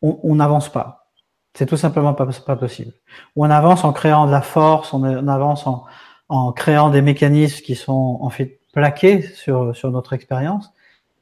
on 0.00 0.34
n'avance 0.36 0.70
pas. 0.70 1.10
C'est 1.52 1.66
tout 1.66 1.76
simplement 1.76 2.14
pas, 2.14 2.26
pas 2.46 2.56
possible. 2.56 2.92
On 3.36 3.50
avance 3.50 3.84
en 3.84 3.92
créant 3.92 4.26
de 4.26 4.30
la 4.30 4.42
force, 4.42 4.94
on, 4.94 5.02
avance 5.28 5.66
en, 5.66 5.84
en, 6.28 6.52
créant 6.52 6.88
des 6.88 7.02
mécanismes 7.02 7.62
qui 7.62 7.74
sont 7.74 8.18
en 8.22 8.30
fait 8.30 8.60
plaqués 8.72 9.22
sur, 9.22 9.74
sur 9.74 9.90
notre 9.90 10.12
expérience, 10.12 10.72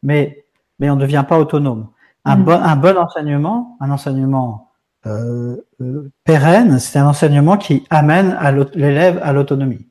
mais, 0.03 0.45
mais 0.79 0.91
on 0.91 0.97
ne 0.97 1.01
devient 1.01 1.25
pas 1.29 1.39
autonome. 1.39 1.89
Un, 2.25 2.37
mm. 2.37 2.45
bon, 2.45 2.61
un 2.61 2.77
bon 2.77 2.97
enseignement, 2.97 3.77
un 3.81 3.91
enseignement 3.91 4.73
euh, 5.07 5.57
euh, 5.81 6.11
pérenne, 6.25 6.79
c'est 6.79 6.99
un 6.99 7.07
enseignement 7.07 7.57
qui 7.57 7.85
amène 7.91 8.37
l'élève 8.75 9.21
à 9.23 9.33
l'autonomie 9.33 9.87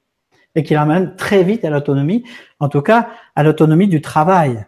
et 0.55 0.63
qui 0.63 0.73
l'amène 0.73 1.15
très 1.15 1.43
vite 1.43 1.65
à 1.65 1.69
l'autonomie, 1.69 2.23
en 2.59 2.69
tout 2.69 2.81
cas 2.81 3.09
à 3.35 3.43
l'autonomie 3.43 3.87
du 3.87 4.01
travail. 4.01 4.65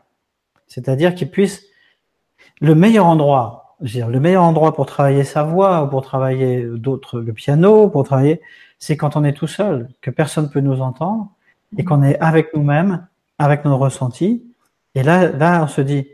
C'est-à-dire 0.67 1.15
qu'il 1.15 1.31
puisse 1.31 1.63
le 2.59 2.75
meilleur 2.75 3.05
endroit 3.05 3.67
dire, 3.81 4.07
le 4.07 4.19
meilleur 4.19 4.43
endroit 4.43 4.73
pour 4.73 4.85
travailler 4.85 5.23
sa 5.23 5.43
voix, 5.43 5.83
ou 5.83 5.87
pour 5.87 6.01
travailler 6.01 6.63
d'autres, 6.63 7.19
le 7.19 7.33
piano, 7.33 7.89
pour 7.89 8.03
travailler, 8.03 8.41
c'est 8.79 8.97
quand 8.97 9.15
on 9.15 9.23
est 9.23 9.33
tout 9.33 9.47
seul, 9.47 9.89
que 10.01 10.09
personne 10.09 10.49
peut 10.49 10.59
nous 10.59 10.81
entendre, 10.81 11.29
et 11.77 11.83
qu'on 11.83 12.03
est 12.03 12.17
avec 12.19 12.53
nous-mêmes, 12.55 13.07
avec 13.37 13.65
nos 13.65 13.77
ressentis. 13.77 14.43
Et 14.97 15.03
là, 15.03 15.29
là, 15.29 15.61
on 15.61 15.67
se 15.67 15.81
dit, 15.81 16.07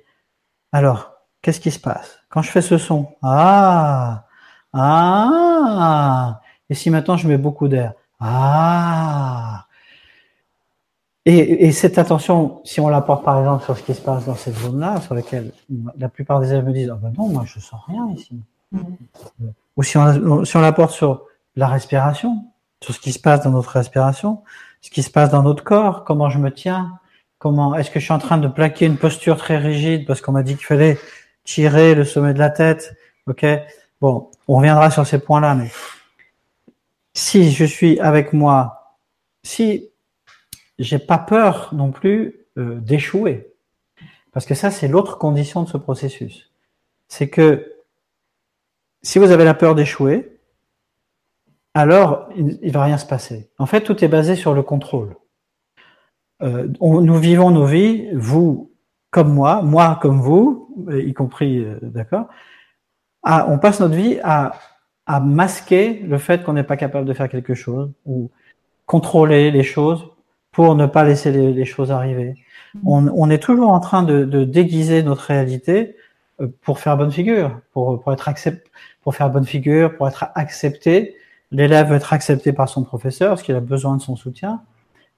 alors, 0.74 1.14
qu'est-ce 1.42 1.62
qui 1.62 1.72
se 1.72 1.80
passe? 1.80 2.20
Quand 2.28 2.42
je 2.42 2.52
fais 2.52 2.62
ce 2.62 2.78
son 2.78 3.08
Ah, 3.22 4.26
ah. 4.74 6.42
Et 6.70 6.76
si 6.76 6.90
maintenant 6.90 7.16
je 7.16 7.26
mets 7.30 7.38
beaucoup 7.38 7.70
d'air 7.70 7.94
Ah. 8.20 9.68
Et, 11.26 11.66
et, 11.66 11.72
cette 11.72 11.98
attention, 11.98 12.60
si 12.66 12.82
on 12.82 12.90
la 12.90 13.00
porte 13.00 13.24
par 13.24 13.40
exemple 13.40 13.64
sur 13.64 13.78
ce 13.78 13.84
qui 13.84 13.94
se 13.94 14.02
passe 14.02 14.26
dans 14.26 14.36
cette 14.36 14.58
zone-là, 14.58 15.00
sur 15.00 15.16
laquelle 15.16 15.54
la 15.98 16.10
plupart 16.10 16.42
des 16.42 16.52
élèves 16.52 16.66
me 16.66 16.74
disent, 16.74 16.92
ah 16.94 17.00
ben 17.02 17.14
non, 17.18 17.30
moi 17.30 17.44
je 17.46 17.62
sens 17.62 17.80
rien 17.88 18.10
ici. 18.10 18.38
Mm. 18.74 18.82
Ou 19.78 19.84
si 19.84 19.98
on, 19.98 20.44
si 20.44 20.58
on 20.58 20.60
la 20.60 20.74
porte 20.74 20.92
sur 20.92 21.24
la 21.56 21.68
respiration, 21.68 22.44
sur 22.82 22.94
ce 22.94 23.00
qui 23.00 23.14
se 23.14 23.20
passe 23.20 23.44
dans 23.44 23.52
notre 23.52 23.70
respiration, 23.70 24.44
ce 24.82 24.90
qui 24.90 25.04
se 25.04 25.10
passe 25.10 25.30
dans 25.30 25.42
notre 25.42 25.64
corps, 25.64 26.04
comment 26.04 26.30
je 26.30 26.40
me 26.40 26.52
tiens, 26.52 27.00
Comment 27.44 27.76
Est-ce 27.76 27.92
que 27.92 28.00
je 28.00 28.06
suis 28.06 28.14
en 28.14 28.20
train 28.20 28.38
de 28.38 28.48
plaquer 28.48 28.86
une 28.86 28.96
posture 28.96 29.36
très 29.36 29.58
rigide 29.58 30.08
parce 30.08 30.22
qu'on 30.22 30.32
m'a 30.32 30.44
dit 30.44 30.56
qu'il 30.56 30.66
fallait 30.66 30.98
tirer 31.44 31.94
le 31.94 32.06
sommet 32.06 32.34
de 32.34 32.40
la 32.40 32.50
tête 32.50 32.96
Ok? 33.28 33.46
Bon, 34.00 34.32
on 34.48 34.56
reviendra 34.56 34.90
sur 34.90 35.06
ces 35.06 35.20
points-là, 35.20 35.54
mais 35.54 35.70
si 37.14 37.52
je 37.52 37.66
suis 37.66 38.00
avec 38.00 38.32
moi, 38.32 38.96
si 39.44 39.90
j'ai 40.80 41.00
pas 41.00 41.18
peur 41.18 41.72
non 41.74 41.92
plus 41.92 42.46
euh, 42.58 42.80
d'échouer, 42.80 43.54
parce 44.32 44.46
que 44.46 44.56
ça 44.56 44.72
c'est 44.72 44.88
l'autre 44.88 45.18
condition 45.18 45.64
de 45.64 45.68
ce 45.68 45.76
processus, 45.76 46.50
c'est 47.10 47.28
que 47.28 47.74
si 49.02 49.20
vous 49.20 49.32
avez 49.32 49.44
la 49.44 49.54
peur 49.54 49.76
d'échouer, 49.76 50.40
alors 51.74 52.30
il, 52.38 52.58
il 52.62 52.72
va 52.72 52.86
rien 52.86 52.98
se 52.98 53.06
passer. 53.06 53.50
En 53.58 53.66
fait, 53.66 53.82
tout 53.82 54.02
est 54.02 54.08
basé 54.08 54.38
sur 54.38 54.54
le 54.54 54.64
contrôle. 54.64 55.14
Euh, 56.44 56.68
nous 56.82 57.18
vivons 57.18 57.52
nos 57.52 57.66
vies, 57.66 58.10
vous 58.14 58.72
comme 59.12 59.34
moi, 59.34 59.62
moi 59.62 60.00
comme 60.02 60.20
vous, 60.20 60.70
y 60.92 61.14
compris, 61.14 61.60
euh, 61.60 61.78
d'accord. 61.82 62.28
on 63.24 63.58
passe 63.60 63.80
notre 63.80 63.96
vie 63.96 64.20
à, 64.24 64.54
à 65.06 65.20
masquer 65.20 66.00
le 66.00 66.18
fait 66.18 66.44
qu'on 66.44 66.54
n'est 66.54 66.64
pas 66.64 66.78
capable 66.78 67.08
de 67.08 67.14
faire 67.14 67.30
quelque 67.30 67.54
chose 67.54 67.92
ou 68.06 68.32
contrôler 68.86 69.52
les 69.52 69.64
choses 69.64 70.10
pour 70.52 70.76
ne 70.76 70.86
pas 70.86 71.04
laisser 71.04 71.32
les, 71.32 71.66
choses 71.66 71.92
arriver. 71.92 72.36
On, 72.86 73.08
on, 73.08 73.30
est 73.30 73.42
toujours 73.42 73.72
en 73.72 73.80
train 73.80 74.04
de, 74.04 74.24
de, 74.24 74.44
déguiser 74.44 75.02
notre 75.02 75.24
réalité 75.24 75.96
euh, 76.42 76.48
pour 76.62 76.80
faire 76.80 76.96
bonne 76.98 77.12
figure, 77.12 77.60
pour, 77.72 78.02
pour 78.02 78.14
être 78.14 78.28
accepté, 78.28 78.70
pour 79.02 79.16
faire 79.16 79.30
bonne 79.30 79.46
figure, 79.46 79.96
pour 79.96 80.08
être 80.08 80.26
accepté. 80.36 81.16
L'élève 81.52 81.90
veut 81.90 81.96
être 81.96 82.14
accepté 82.14 82.54
par 82.54 82.70
son 82.70 82.84
professeur 82.84 83.30
parce 83.30 83.44
qu'il 83.44 83.56
a 83.56 83.62
besoin 83.62 83.98
de 83.98 84.02
son 84.02 84.16
soutien. 84.16 84.62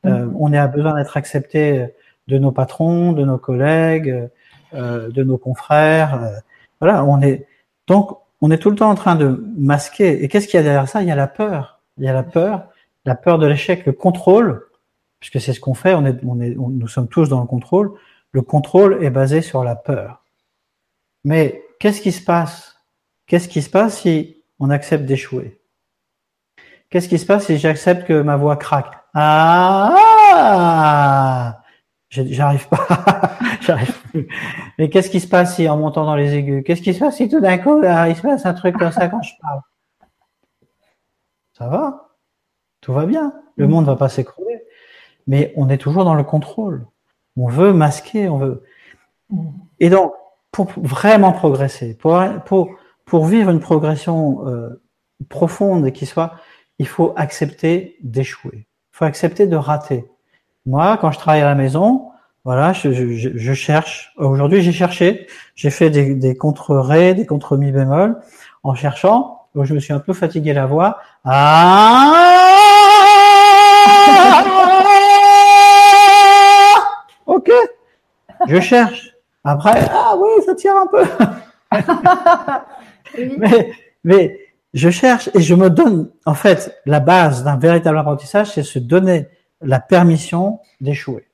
Euh, 0.05 0.29
on 0.37 0.53
a 0.53 0.67
besoin 0.67 0.95
d'être 0.95 1.17
accepté 1.17 1.87
de 2.27 2.37
nos 2.37 2.51
patrons, 2.51 3.11
de 3.11 3.23
nos 3.23 3.37
collègues, 3.37 4.29
euh, 4.73 5.09
de 5.09 5.23
nos 5.23 5.37
confrères. 5.37 6.23
Euh, 6.23 6.37
voilà, 6.79 7.03
on 7.05 7.21
est 7.21 7.47
donc 7.87 8.17
on 8.41 8.51
est 8.51 8.57
tout 8.57 8.69
le 8.69 8.75
temps 8.75 8.89
en 8.89 8.95
train 8.95 9.15
de 9.15 9.43
masquer. 9.57 10.23
Et 10.23 10.27
qu'est-ce 10.27 10.47
qu'il 10.47 10.57
y 10.57 10.59
a 10.59 10.63
derrière 10.63 10.89
ça? 10.89 11.01
Il 11.01 11.07
y 11.07 11.11
a 11.11 11.15
la 11.15 11.27
peur. 11.27 11.81
Il 11.97 12.03
y 12.03 12.07
a 12.07 12.13
la 12.13 12.23
peur, 12.23 12.69
la 13.05 13.15
peur 13.15 13.39
de 13.39 13.47
l'échec, 13.47 13.85
le 13.85 13.93
contrôle, 13.93 14.67
puisque 15.19 15.39
c'est 15.39 15.53
ce 15.53 15.59
qu'on 15.59 15.73
fait. 15.73 15.93
On 15.93 16.05
est, 16.05 16.17
on 16.25 16.41
est, 16.41 16.55
nous 16.55 16.87
sommes 16.87 17.07
tous 17.07 17.29
dans 17.29 17.39
le 17.39 17.47
contrôle. 17.47 17.93
Le 18.31 18.41
contrôle 18.41 19.03
est 19.03 19.09
basé 19.09 19.41
sur 19.41 19.63
la 19.63 19.75
peur. 19.75 20.23
Mais 21.23 21.63
qu'est-ce 21.79 22.01
qui 22.01 22.11
se 22.11 22.23
passe? 22.23 22.75
Qu'est-ce 23.27 23.47
qui 23.47 23.61
se 23.61 23.69
passe 23.69 24.01
si 24.01 24.43
on 24.59 24.69
accepte 24.69 25.05
d'échouer? 25.05 25.59
Qu'est-ce 26.89 27.09
qui 27.09 27.17
se 27.17 27.25
passe 27.25 27.45
si 27.45 27.57
j'accepte 27.57 28.05
que 28.05 28.21
ma 28.21 28.35
voix 28.35 28.57
craque? 28.57 29.04
Ah 29.17 29.95
J'arrive 32.09 32.67
pas, 32.67 32.85
j'arrive 33.61 34.01
plus. 34.09 34.27
Mais 34.77 34.89
qu'est-ce 34.89 35.09
qui 35.09 35.21
se 35.21 35.27
passe 35.27 35.55
si 35.55 35.67
en 35.69 35.77
montant 35.77 36.05
dans 36.05 36.15
les 36.15 36.33
aigus 36.33 36.63
Qu'est-ce 36.65 36.81
qui 36.81 36.93
se 36.93 36.99
passe 36.99 37.15
si 37.17 37.29
tout 37.29 37.39
d'un 37.39 37.57
coup 37.57 37.81
il 37.81 38.15
se 38.15 38.21
passe 38.21 38.45
un 38.45 38.53
truc 38.53 38.77
comme 38.77 38.91
ça 38.91 39.07
quand 39.07 39.21
je 39.21 39.33
parle? 39.41 39.61
Ça 41.53 41.67
va, 41.67 42.09
tout 42.81 42.93
va 42.93 43.05
bien. 43.05 43.33
Le 43.55 43.67
monde 43.67 43.85
va 43.85 43.95
pas 43.95 44.09
s'écrouler, 44.09 44.63
mais 45.27 45.53
on 45.55 45.69
est 45.69 45.77
toujours 45.77 46.03
dans 46.03 46.15
le 46.15 46.23
contrôle. 46.23 46.85
On 47.37 47.47
veut 47.47 47.71
masquer, 47.73 48.27
on 48.29 48.37
veut. 48.37 48.63
Et 49.79 49.89
donc, 49.89 50.13
pour 50.51 50.67
vraiment 50.77 51.31
progresser, 51.31 51.95
pour 51.97 52.21
pour 52.45 52.75
pour 53.05 53.25
vivre 53.25 53.49
une 53.49 53.61
progression 53.61 54.45
euh, 54.47 54.81
profonde 55.29 55.87
et 55.87 55.93
qui 55.93 56.05
soit, 56.05 56.33
il 56.79 56.87
faut 56.87 57.13
accepter 57.15 57.97
d'échouer 58.01 58.67
faut 58.95 59.03
accepter 59.03 59.45
de 59.45 59.57
rater. 59.57 60.05
Moi, 60.65 60.97
quand 61.01 61.11
je 61.11 61.19
travaille 61.19 61.41
à 61.41 61.45
la 61.45 61.55
maison, 61.55 62.11
voilà, 62.45 62.71
je, 62.71 62.93
je, 62.93 63.29
je 63.35 63.53
cherche. 63.53 64.13
Aujourd'hui, 64.15 64.61
j'ai 64.61 64.71
cherché. 64.71 65.27
J'ai 65.53 65.69
fait 65.69 65.89
des, 65.89 66.15
des 66.15 66.37
contre-ré, 66.37 67.13
des 67.13 67.25
contre-mi 67.25 67.73
bémol, 67.73 68.17
en 68.63 68.73
cherchant. 68.73 69.47
Donc, 69.53 69.65
je 69.65 69.73
me 69.73 69.81
suis 69.81 69.91
un 69.91 69.99
peu 69.99 70.13
fatigué 70.13 70.53
la 70.53 70.65
voix. 70.65 70.99
Ah 71.25 72.13
Ok. 77.25 77.51
Je 78.47 78.61
cherche. 78.61 79.11
Après, 79.43 79.89
ah 79.91 80.15
oui, 80.17 80.29
ça 80.45 80.55
tire 80.55 80.73
un 80.77 80.87
peu. 80.87 81.03
mais, 83.37 83.73
mais 84.05 84.39
je 84.75 84.89
cherche 84.89 85.29
et 85.33 85.39
je 85.39 85.55
me 85.55 85.69
donne, 85.69 86.09
en 86.25 86.33
fait, 86.33 86.79
la 86.85 86.99
base 86.99 87.43
d'un 87.45 87.55
véritable 87.55 87.97
apprentissage, 87.97 88.51
c'est 88.51 88.61
se 88.61 88.77
donner 88.77 89.27
la 89.61 89.79
permission 89.79 90.59
d'échouer. 90.81 91.27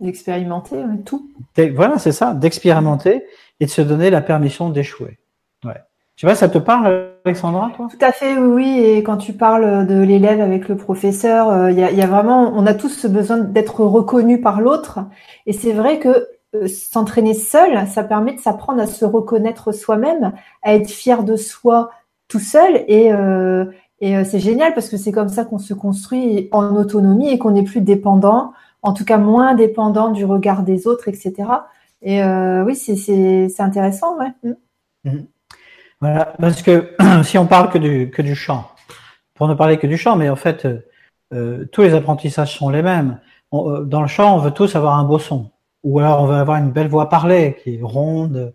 D'expérimenter 0.00 0.76
tout. 1.04 1.30
Voilà, 1.74 1.98
c'est 1.98 2.12
ça, 2.12 2.34
d'expérimenter 2.34 3.24
et 3.60 3.66
de 3.66 3.70
se 3.70 3.80
donner 3.80 4.10
la 4.10 4.20
permission 4.20 4.70
d'échouer. 4.70 5.18
Ouais. 5.64 5.80
Tu 6.16 6.26
vois, 6.26 6.34
ça 6.34 6.48
te 6.48 6.58
parle, 6.58 7.12
Alexandra, 7.24 7.70
toi? 7.76 7.86
Tout 7.90 8.04
à 8.04 8.10
fait, 8.10 8.36
oui, 8.36 8.80
Et 8.80 9.02
quand 9.04 9.18
tu 9.18 9.34
parles 9.34 9.86
de 9.86 10.02
l'élève 10.02 10.40
avec 10.40 10.68
le 10.68 10.76
professeur, 10.76 11.48
euh, 11.48 11.70
il 11.70 11.78
y, 11.78 11.84
a, 11.84 11.92
y, 11.92 12.02
a, 12.02 12.06
vraiment, 12.06 12.52
on 12.56 12.66
a 12.66 12.74
tous 12.74 12.88
ce 12.88 13.06
besoin 13.06 13.38
d'être 13.38 13.84
reconnu 13.84 14.40
par 14.40 14.60
l'autre. 14.60 14.98
Et 15.46 15.52
c'est 15.52 15.72
vrai 15.72 16.00
que 16.00 16.28
euh, 16.56 16.66
s'entraîner 16.66 17.34
seul, 17.34 17.86
ça 17.86 18.02
permet 18.02 18.34
de 18.34 18.40
s'apprendre 18.40 18.82
à 18.82 18.86
se 18.86 19.04
reconnaître 19.04 19.70
soi-même, 19.70 20.32
à 20.62 20.74
être 20.74 20.90
fier 20.90 21.22
de 21.22 21.36
soi 21.36 21.90
tout 22.30 22.38
seul 22.38 22.84
et, 22.88 23.12
euh, 23.12 23.66
et 24.00 24.16
euh, 24.16 24.24
c'est 24.24 24.40
génial 24.40 24.72
parce 24.72 24.88
que 24.88 24.96
c'est 24.96 25.12
comme 25.12 25.28
ça 25.28 25.44
qu'on 25.44 25.58
se 25.58 25.74
construit 25.74 26.48
en 26.52 26.74
autonomie 26.76 27.28
et 27.28 27.38
qu'on 27.38 27.50
n'est 27.50 27.64
plus 27.64 27.82
dépendant, 27.82 28.54
en 28.82 28.94
tout 28.94 29.04
cas 29.04 29.18
moins 29.18 29.54
dépendant 29.54 30.10
du 30.10 30.24
regard 30.24 30.62
des 30.62 30.86
autres, 30.86 31.08
etc. 31.08 31.34
Et 32.00 32.22
euh, 32.22 32.64
oui, 32.64 32.76
c'est 32.76 33.60
intéressant, 33.60 34.16
ouais. 34.18 34.32
Mm. 34.42 34.52
Mm-hmm. 35.04 35.26
Voilà, 36.00 36.34
parce 36.38 36.62
que 36.62 36.94
si 37.24 37.36
on 37.36 37.46
parle 37.46 37.68
que 37.68 37.78
du, 37.78 38.10
que 38.10 38.22
du 38.22 38.34
chant, 38.34 38.70
pour 39.34 39.48
ne 39.48 39.54
parler 39.54 39.76
que 39.76 39.86
du 39.86 39.98
chant, 39.98 40.16
mais 40.16 40.30
en 40.30 40.36
fait, 40.36 40.66
euh, 41.34 41.66
tous 41.72 41.82
les 41.82 41.92
apprentissages 41.92 42.56
sont 42.56 42.70
les 42.70 42.82
mêmes. 42.82 43.18
dans 43.52 44.00
le 44.00 44.06
chant, 44.06 44.36
on 44.36 44.38
veut 44.38 44.52
tous 44.52 44.76
avoir 44.76 44.98
un 44.98 45.04
beau 45.04 45.18
son, 45.18 45.50
ou 45.82 45.98
alors 45.98 46.22
on 46.22 46.26
veut 46.26 46.36
avoir 46.36 46.56
une 46.58 46.70
belle 46.70 46.88
voix 46.88 47.08
parlée, 47.08 47.56
qui 47.62 47.74
est 47.74 47.82
ronde, 47.82 48.54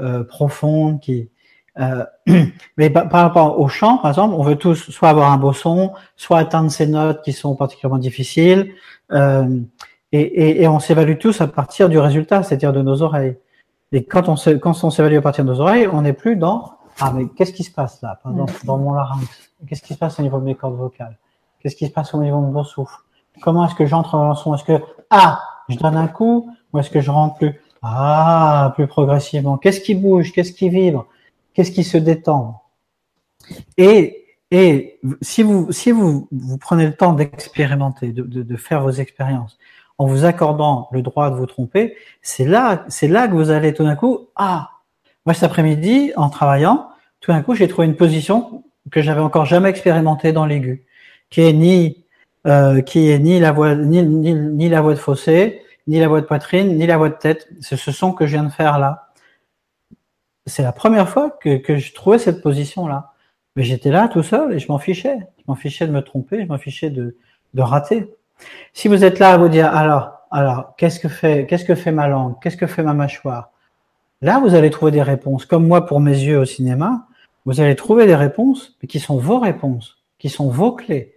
euh, 0.00 0.24
profonde, 0.24 1.00
qui, 1.00 1.30
euh, 1.78 2.04
mais 2.76 2.90
par, 2.90 3.10
rapport 3.10 3.60
au 3.60 3.68
chant, 3.68 3.98
par 3.98 4.10
exemple, 4.10 4.34
on 4.36 4.42
veut 4.42 4.56
tous 4.56 4.90
soit 4.90 5.08
avoir 5.08 5.32
un 5.32 5.36
beau 5.36 5.52
son, 5.52 5.92
soit 6.16 6.38
atteindre 6.38 6.70
ces 6.70 6.86
notes 6.86 7.22
qui 7.22 7.32
sont 7.32 7.56
particulièrement 7.56 7.98
difficiles, 7.98 8.72
euh, 9.12 9.60
et, 10.12 10.20
et, 10.20 10.62
et, 10.62 10.68
on 10.68 10.78
s'évalue 10.78 11.18
tous 11.18 11.40
à 11.40 11.48
partir 11.48 11.88
du 11.88 11.98
résultat, 11.98 12.44
c'est-à-dire 12.44 12.72
de 12.72 12.82
nos 12.82 13.02
oreilles. 13.02 13.36
Et 13.90 14.04
quand 14.04 14.28
on 14.28 14.36
quand 14.58 14.84
on 14.84 14.90
s'évalue 14.90 15.16
à 15.16 15.22
partir 15.22 15.44
de 15.44 15.50
nos 15.50 15.60
oreilles, 15.60 15.88
on 15.92 16.02
n'est 16.02 16.12
plus 16.12 16.36
dans 16.36 16.74
ah 17.00 17.12
mais 17.12 17.26
qu'est-ce 17.28 17.52
qui 17.52 17.64
se 17.64 17.72
passe 17.72 18.00
là, 18.02 18.20
par 18.22 18.32
exemple, 18.32 18.52
dans 18.64 18.78
mon 18.78 18.92
larynx? 18.92 19.26
Qu'est-ce 19.66 19.82
qui 19.82 19.94
se 19.94 19.98
passe 19.98 20.18
au 20.20 20.22
niveau 20.22 20.38
de 20.38 20.44
mes 20.44 20.54
cordes 20.54 20.76
vocales? 20.76 21.18
Qu'est-ce 21.60 21.76
qui 21.76 21.86
se 21.86 21.92
passe 21.92 22.14
au 22.14 22.18
niveau 22.18 22.40
de 22.40 22.50
mon 22.50 22.62
souffle? 22.62 22.98
Comment 23.42 23.66
est-ce 23.66 23.74
que 23.74 23.86
j'entre 23.86 24.16
dans 24.16 24.28
le 24.28 24.34
son? 24.36 24.54
Est-ce 24.54 24.64
que 24.64 24.80
ah 25.10 25.40
je 25.68 25.76
donne 25.76 25.96
un 25.96 26.06
coup 26.06 26.50
ou 26.72 26.78
est-ce 26.78 26.90
que 26.90 27.00
je 27.00 27.10
rentre 27.10 27.36
plus? 27.36 27.60
Ah 27.82 28.72
plus 28.76 28.86
progressivement. 28.86 29.58
Qu'est-ce 29.58 29.80
qui 29.80 29.94
bouge? 29.94 30.32
Qu'est-ce 30.32 30.52
qui 30.52 30.68
vibre? 30.68 31.06
Qu'est-ce 31.54 31.70
qui 31.70 31.84
se 31.84 31.96
détend? 31.96 32.62
Et, 33.76 34.26
et 34.50 34.98
si 35.22 35.42
vous, 35.42 35.70
si 35.72 35.92
vous, 35.92 36.28
vous 36.32 36.58
prenez 36.58 36.86
le 36.86 36.94
temps 36.94 37.12
d'expérimenter, 37.12 38.12
de, 38.12 38.22
de, 38.22 38.56
faire 38.56 38.82
vos 38.82 38.90
expériences, 38.90 39.58
en 39.98 40.06
vous 40.06 40.24
accordant 40.24 40.88
le 40.92 41.02
droit 41.02 41.30
de 41.30 41.36
vous 41.36 41.46
tromper, 41.46 41.96
c'est 42.22 42.44
là, 42.44 42.84
c'est 42.88 43.08
là 43.08 43.28
que 43.28 43.34
vous 43.34 43.50
allez 43.50 43.72
tout 43.72 43.84
d'un 43.84 43.94
coup, 43.94 44.28
ah, 44.34 44.70
moi 45.24 45.34
cet 45.34 45.44
après-midi, 45.44 46.12
en 46.16 46.28
travaillant, 46.28 46.88
tout 47.20 47.30
d'un 47.30 47.42
coup, 47.42 47.54
j'ai 47.54 47.68
trouvé 47.68 47.86
une 47.86 47.96
position 47.96 48.64
que 48.90 49.00
j'avais 49.00 49.20
encore 49.20 49.46
jamais 49.46 49.70
expérimentée 49.70 50.32
dans 50.32 50.46
l'aigu, 50.46 50.84
qui 51.30 51.42
est 51.42 51.52
ni, 51.52 52.04
euh, 52.46 52.82
qui 52.82 53.10
est 53.10 53.18
ni 53.20 53.38
la 53.38 53.52
voix, 53.52 53.76
ni, 53.76 54.02
ni, 54.02 54.34
ni 54.34 54.68
la 54.68 54.82
voix 54.82 54.94
de 54.94 54.98
fossé, 54.98 55.62
ni 55.86 56.00
la 56.00 56.08
voix 56.08 56.20
de 56.20 56.26
poitrine, 56.26 56.76
ni 56.76 56.86
la 56.86 56.96
voix 56.96 57.10
de 57.10 57.14
tête. 57.14 57.48
C'est 57.60 57.76
ce 57.76 57.92
son 57.92 58.12
que 58.12 58.26
je 58.26 58.32
viens 58.32 58.44
de 58.44 58.52
faire 58.52 58.78
là 58.78 59.03
c'est 60.46 60.62
la 60.62 60.72
première 60.72 61.08
fois 61.08 61.30
que, 61.30 61.76
je 61.76 61.94
trouvais 61.94 62.18
cette 62.18 62.42
position-là. 62.42 63.12
Mais 63.56 63.62
j'étais 63.62 63.90
là 63.90 64.08
tout 64.08 64.22
seul 64.22 64.54
et 64.54 64.58
je 64.58 64.68
m'en 64.68 64.78
fichais. 64.78 65.18
Je 65.38 65.44
m'en 65.46 65.54
fichais 65.54 65.86
de 65.86 65.92
me 65.92 66.02
tromper, 66.02 66.42
je 66.42 66.48
m'en 66.48 66.58
fichais 66.58 66.90
de, 66.90 67.16
rater. 67.56 68.12
Si 68.72 68.88
vous 68.88 69.04
êtes 69.04 69.20
là 69.20 69.32
à 69.32 69.38
vous 69.38 69.48
dire, 69.48 69.74
alors, 69.74 70.26
alors, 70.30 70.74
qu'est-ce 70.76 70.98
que 70.98 71.08
fait, 71.08 71.46
qu'est-ce 71.46 71.64
que 71.64 71.76
fait 71.76 71.92
ma 71.92 72.08
langue? 72.08 72.34
Qu'est-ce 72.42 72.56
que 72.56 72.66
fait 72.66 72.82
ma 72.82 72.94
mâchoire? 72.94 73.50
Là, 74.22 74.40
vous 74.40 74.54
allez 74.54 74.70
trouver 74.70 74.90
des 74.90 75.02
réponses. 75.02 75.46
Comme 75.46 75.66
moi 75.66 75.86
pour 75.86 76.00
mes 76.00 76.18
yeux 76.18 76.38
au 76.38 76.44
cinéma, 76.44 77.06
vous 77.44 77.60
allez 77.60 77.76
trouver 77.76 78.06
des 78.06 78.16
réponses, 78.16 78.76
mais 78.82 78.88
qui 78.88 78.98
sont 78.98 79.18
vos 79.18 79.38
réponses, 79.38 80.02
qui 80.18 80.28
sont 80.28 80.48
vos 80.48 80.72
clés, 80.72 81.14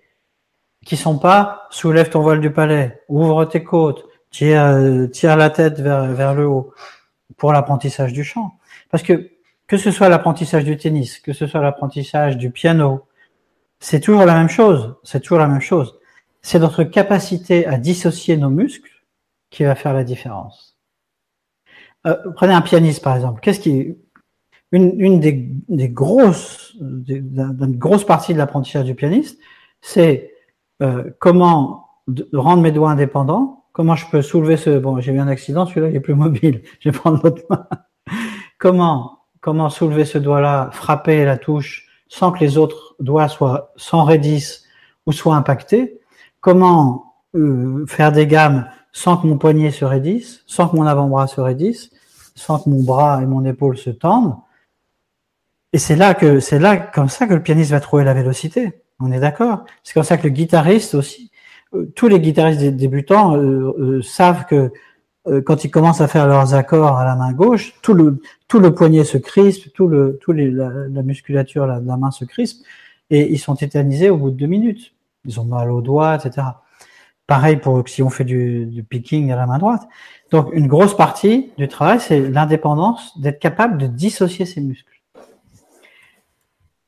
qui 0.85 0.95
sont 0.95 1.17
pas 1.17 1.67
soulève 1.71 2.09
ton 2.09 2.21
voile 2.21 2.39
du 2.39 2.51
palais, 2.51 3.01
ouvre 3.07 3.45
tes 3.45 3.63
côtes, 3.63 4.05
tire, 4.29 4.77
tire 5.11 5.37
la 5.37 5.49
tête 5.49 5.79
vers 5.79 6.35
le 6.35 6.47
haut 6.47 6.73
pour 7.37 7.51
l'apprentissage 7.51 8.13
du 8.13 8.23
chant. 8.23 8.57
Parce 8.89 9.03
que 9.03 9.31
que 9.67 9.77
ce 9.77 9.91
soit 9.91 10.09
l'apprentissage 10.09 10.63
du 10.63 10.77
tennis, 10.77 11.19
que 11.19 11.33
ce 11.33 11.45
soit 11.45 11.61
l'apprentissage 11.61 12.37
du 12.37 12.51
piano, 12.51 13.05
c'est 13.79 13.99
toujours 13.99 14.25
la 14.25 14.33
même 14.33 14.49
chose. 14.49 14.95
C'est 15.03 15.19
toujours 15.19 15.39
la 15.39 15.47
même 15.47 15.61
chose. 15.61 15.99
C'est 16.41 16.59
notre 16.59 16.83
capacité 16.83 17.67
à 17.67 17.77
dissocier 17.77 18.37
nos 18.37 18.49
muscles 18.49 19.03
qui 19.49 19.63
va 19.63 19.75
faire 19.75 19.93
la 19.93 20.03
différence. 20.03 20.77
Euh, 22.05 22.15
prenez 22.35 22.53
un 22.53 22.61
pianiste 22.61 23.03
par 23.03 23.15
exemple. 23.15 23.41
Qu'est-ce 23.41 23.59
qui 23.59 23.97
une, 24.71 24.99
une 24.99 25.19
des, 25.19 25.49
des 25.69 25.89
grosses 25.89 26.75
d'une 26.79 27.77
grosse 27.77 28.05
partie 28.05 28.33
de 28.33 28.37
l'apprentissage 28.37 28.85
du 28.85 28.95
pianiste, 28.95 29.39
c'est 29.81 30.33
euh, 30.81 31.09
comment 31.19 31.87
rendre 32.33 32.61
mes 32.61 32.71
doigts 32.71 32.91
indépendants. 32.91 33.65
Comment 33.71 33.95
je 33.95 34.05
peux 34.09 34.21
soulever 34.21 34.57
ce 34.57 34.79
bon 34.79 34.99
j'ai 34.99 35.13
eu 35.13 35.19
un 35.19 35.27
accident 35.27 35.65
celui-là 35.65 35.89
il 35.89 35.95
est 35.95 36.01
plus 36.01 36.15
mobile. 36.25 36.63
Je 36.79 36.89
vais 36.89 36.97
prendre 36.97 37.21
l'autre 37.23 37.43
main. 37.49 37.67
Comment 38.57 39.17
comment 39.47 39.69
soulever 39.69 40.05
ce 40.05 40.17
doigt-là, 40.17 40.69
frapper 40.73 41.23
la 41.23 41.37
touche 41.37 41.87
sans 42.09 42.31
que 42.31 42.39
les 42.39 42.57
autres 42.57 42.95
doigts 42.99 43.27
soient 43.27 43.71
sans 43.77 44.03
raidisse 44.03 44.65
ou 45.05 45.11
soient 45.11 45.35
impactés? 45.35 45.99
Comment 46.41 47.13
euh, 47.35 47.85
faire 47.87 48.11
des 48.11 48.27
gammes 48.27 48.67
sans 48.91 49.17
que 49.17 49.27
mon 49.27 49.37
poignet 49.37 49.71
se 49.71 49.85
raidisse, 49.85 50.43
sans 50.47 50.67
que 50.67 50.75
mon 50.75 50.85
avant-bras 50.85 51.27
se 51.27 51.39
raidisse, 51.39 51.91
sans 52.35 52.59
que 52.59 52.69
mon 52.69 52.83
bras 52.83 53.21
et 53.21 53.25
mon 53.25 53.45
épaule 53.45 53.77
se 53.77 53.89
tendent? 53.89 54.35
Et 55.73 55.77
c'est 55.77 55.95
là 55.95 56.13
que 56.13 56.39
c'est 56.39 56.59
là 56.59 56.77
comme 56.77 57.09
ça 57.09 57.27
que 57.27 57.33
le 57.33 57.43
pianiste 57.43 57.71
va 57.71 57.79
trouver 57.79 58.03
la 58.03 58.13
vélocité. 58.13 58.81
On 58.99 59.11
est 59.11 59.19
d'accord? 59.19 59.65
C'est 59.83 59.93
comme 59.93 60.03
ça 60.03 60.17
que 60.17 60.23
le 60.23 60.29
guitariste 60.29 60.95
aussi. 60.95 61.31
Euh, 61.73 61.91
tous 61.95 62.07
les 62.07 62.19
guitaristes 62.19 62.61
débutants 62.61 63.37
euh, 63.37 64.01
savent 64.01 64.45
que 64.45 64.71
quand 65.45 65.63
ils 65.63 65.71
commencent 65.71 66.01
à 66.01 66.07
faire 66.07 66.27
leurs 66.27 66.53
accords 66.53 66.97
à 66.97 67.05
la 67.05 67.15
main 67.15 67.33
gauche, 67.33 67.73
tout 67.81 67.93
le 67.93 68.21
tout 68.47 68.59
le 68.59 68.73
poignet 68.73 69.03
se 69.03 69.17
crispe, 69.17 69.73
tout 69.73 69.87
le 69.87 70.17
tout 70.21 70.31
la, 70.31 71.03
musculature 71.03 71.67
de 71.67 71.87
la 71.87 71.97
main 71.97 72.11
se 72.11 72.25
crispe 72.25 72.65
et 73.09 73.31
ils 73.31 73.39
sont 73.39 73.55
tétanisés 73.55 74.09
au 74.09 74.17
bout 74.17 74.31
de 74.31 74.37
deux 74.37 74.47
minutes. 74.47 74.93
Ils 75.25 75.39
ont 75.39 75.45
mal 75.45 75.71
aux 75.71 75.81
doigts, 75.81 76.15
etc. 76.15 76.47
Pareil 77.25 77.57
pour 77.57 77.87
si 77.89 78.01
on 78.01 78.09
fait 78.09 78.23
du, 78.23 78.85
picking 78.89 79.31
à 79.31 79.35
la 79.35 79.45
main 79.45 79.57
droite. 79.57 79.87
Donc 80.31 80.49
une 80.53 80.67
grosse 80.67 80.95
partie 80.95 81.51
du 81.57 81.67
travail, 81.67 81.99
c'est 81.99 82.21
l'indépendance, 82.21 83.19
d'être 83.19 83.39
capable 83.39 83.77
de 83.77 83.87
dissocier 83.87 84.45
ses 84.45 84.61
muscles. 84.61 85.01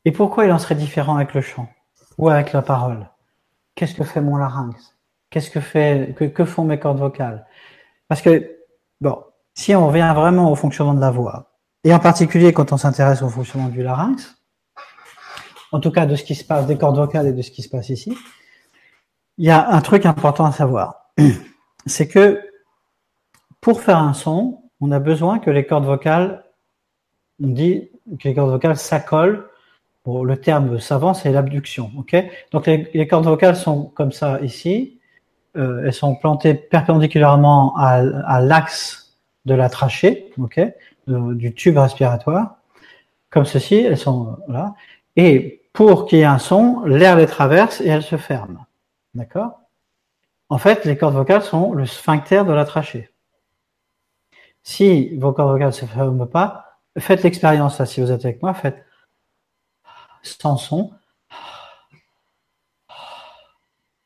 Et 0.05 0.11
pourquoi 0.11 0.45
il 0.45 0.51
en 0.51 0.59
serait 0.59 0.75
différent 0.75 1.17
avec 1.17 1.33
le 1.33 1.41
chant 1.41 1.69
ou 2.17 2.29
avec 2.29 2.53
la 2.53 2.61
parole? 2.61 3.09
Qu'est-ce 3.75 3.95
que 3.95 4.03
fait 4.03 4.21
mon 4.21 4.37
larynx? 4.37 4.95
Qu'est-ce 5.29 5.51
que 5.51 5.59
fait 5.59 6.15
que 6.33 6.45
font 6.45 6.63
mes 6.63 6.79
cordes 6.79 6.99
vocales? 6.99 7.45
Parce 8.09 8.21
que 8.21 8.57
bon, 8.99 9.23
si 9.53 9.73
on 9.73 9.87
revient 9.87 10.11
vraiment 10.13 10.51
au 10.51 10.55
fonctionnement 10.55 10.93
de 10.93 10.99
la 10.99 11.11
voix, 11.11 11.53
et 11.85 11.93
en 11.93 11.99
particulier 11.99 12.51
quand 12.51 12.73
on 12.73 12.77
s'intéresse 12.77 13.21
au 13.21 13.29
fonctionnement 13.29 13.69
du 13.69 13.81
larynx, 13.81 14.35
en 15.71 15.79
tout 15.79 15.91
cas 15.91 16.05
de 16.05 16.15
ce 16.15 16.23
qui 16.25 16.35
se 16.35 16.43
passe 16.43 16.67
des 16.67 16.77
cordes 16.77 16.97
vocales 16.97 17.27
et 17.27 17.33
de 17.33 17.41
ce 17.41 17.51
qui 17.51 17.61
se 17.61 17.69
passe 17.69 17.89
ici, 17.89 18.17
il 19.37 19.45
y 19.45 19.51
a 19.51 19.69
un 19.69 19.81
truc 19.81 20.05
important 20.05 20.45
à 20.45 20.51
savoir. 20.51 21.13
C'est 21.85 22.07
que 22.07 22.41
pour 23.61 23.81
faire 23.81 23.97
un 23.97 24.13
son, 24.13 24.63
on 24.81 24.91
a 24.91 24.99
besoin 24.99 25.39
que 25.39 25.49
les 25.49 25.65
cordes 25.65 25.85
vocales, 25.85 26.43
on 27.41 27.47
dit 27.47 27.89
que 28.19 28.27
les 28.27 28.33
cordes 28.33 28.51
vocales 28.51 28.77
s'accolent. 28.77 29.45
Bon, 30.05 30.23
le 30.23 30.39
terme 30.39 30.79
savant, 30.79 31.13
c'est 31.13 31.31
l'abduction. 31.31 31.91
ok? 31.97 32.15
Donc 32.51 32.67
les, 32.67 33.07
cordes 33.07 33.25
vocales 33.25 33.55
sont 33.55 33.85
comme 33.85 34.11
ça 34.11 34.39
ici. 34.41 34.98
Euh, 35.57 35.83
elles 35.85 35.93
sont 35.93 36.15
plantées 36.15 36.53
perpendiculairement 36.53 37.75
à, 37.77 38.39
l'axe 38.41 39.17
de 39.45 39.53
la 39.55 39.69
trachée, 39.69 40.31
ok, 40.37 40.61
du 41.07 41.53
tube 41.53 41.77
respiratoire, 41.77 42.57
comme 43.29 43.45
ceci. 43.45 43.75
Elles 43.75 43.97
sont 43.97 44.37
là. 44.47 44.75
Et 45.15 45.63
pour 45.73 46.05
qu'il 46.05 46.19
y 46.19 46.21
ait 46.21 46.25
un 46.25 46.39
son, 46.39 46.83
l'air 46.85 47.15
les 47.15 47.25
traverse 47.25 47.81
et 47.81 47.87
elles 47.87 48.03
se 48.03 48.17
ferment. 48.17 48.65
D'accord? 49.15 49.61
En 50.49 50.57
fait, 50.57 50.85
les 50.85 50.97
cordes 50.97 51.15
vocales 51.15 51.43
sont 51.43 51.73
le 51.73 51.85
sphincter 51.85 52.43
de 52.45 52.51
la 52.51 52.65
trachée. 52.65 53.09
Si 54.63 55.17
vos 55.17 55.31
cordes 55.31 55.51
vocales 55.51 55.67
ne 55.67 55.71
se 55.71 55.85
ferment 55.85 56.27
pas, 56.27 56.79
faites 56.97 57.23
l'expérience 57.23 57.79
là, 57.79 57.85
si 57.85 58.01
vous 58.01 58.11
êtes 58.11 58.25
avec 58.25 58.41
moi, 58.41 58.53
faites 58.53 58.83
sans 60.21 60.57
son. 60.57 60.91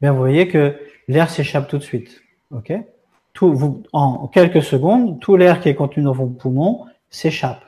Bien, 0.01 0.12
vous 0.12 0.19
voyez 0.19 0.47
que 0.47 0.77
l'air 1.08 1.30
s'échappe 1.30 1.68
tout 1.68 1.78
de 1.78 1.84
suite. 1.84 2.22
Ok? 2.52 2.74
Tout, 3.34 3.54
vous, 3.54 3.84
En 3.94 4.28
quelques 4.28 4.62
secondes, 4.62 5.20
tout 5.20 5.36
l'air 5.36 5.60
qui 5.60 5.70
est 5.70 5.76
contenu 5.76 6.04
dans 6.04 6.13
vos 6.13 6.28
poumons 6.28 6.86
s'échappe. 7.10 7.63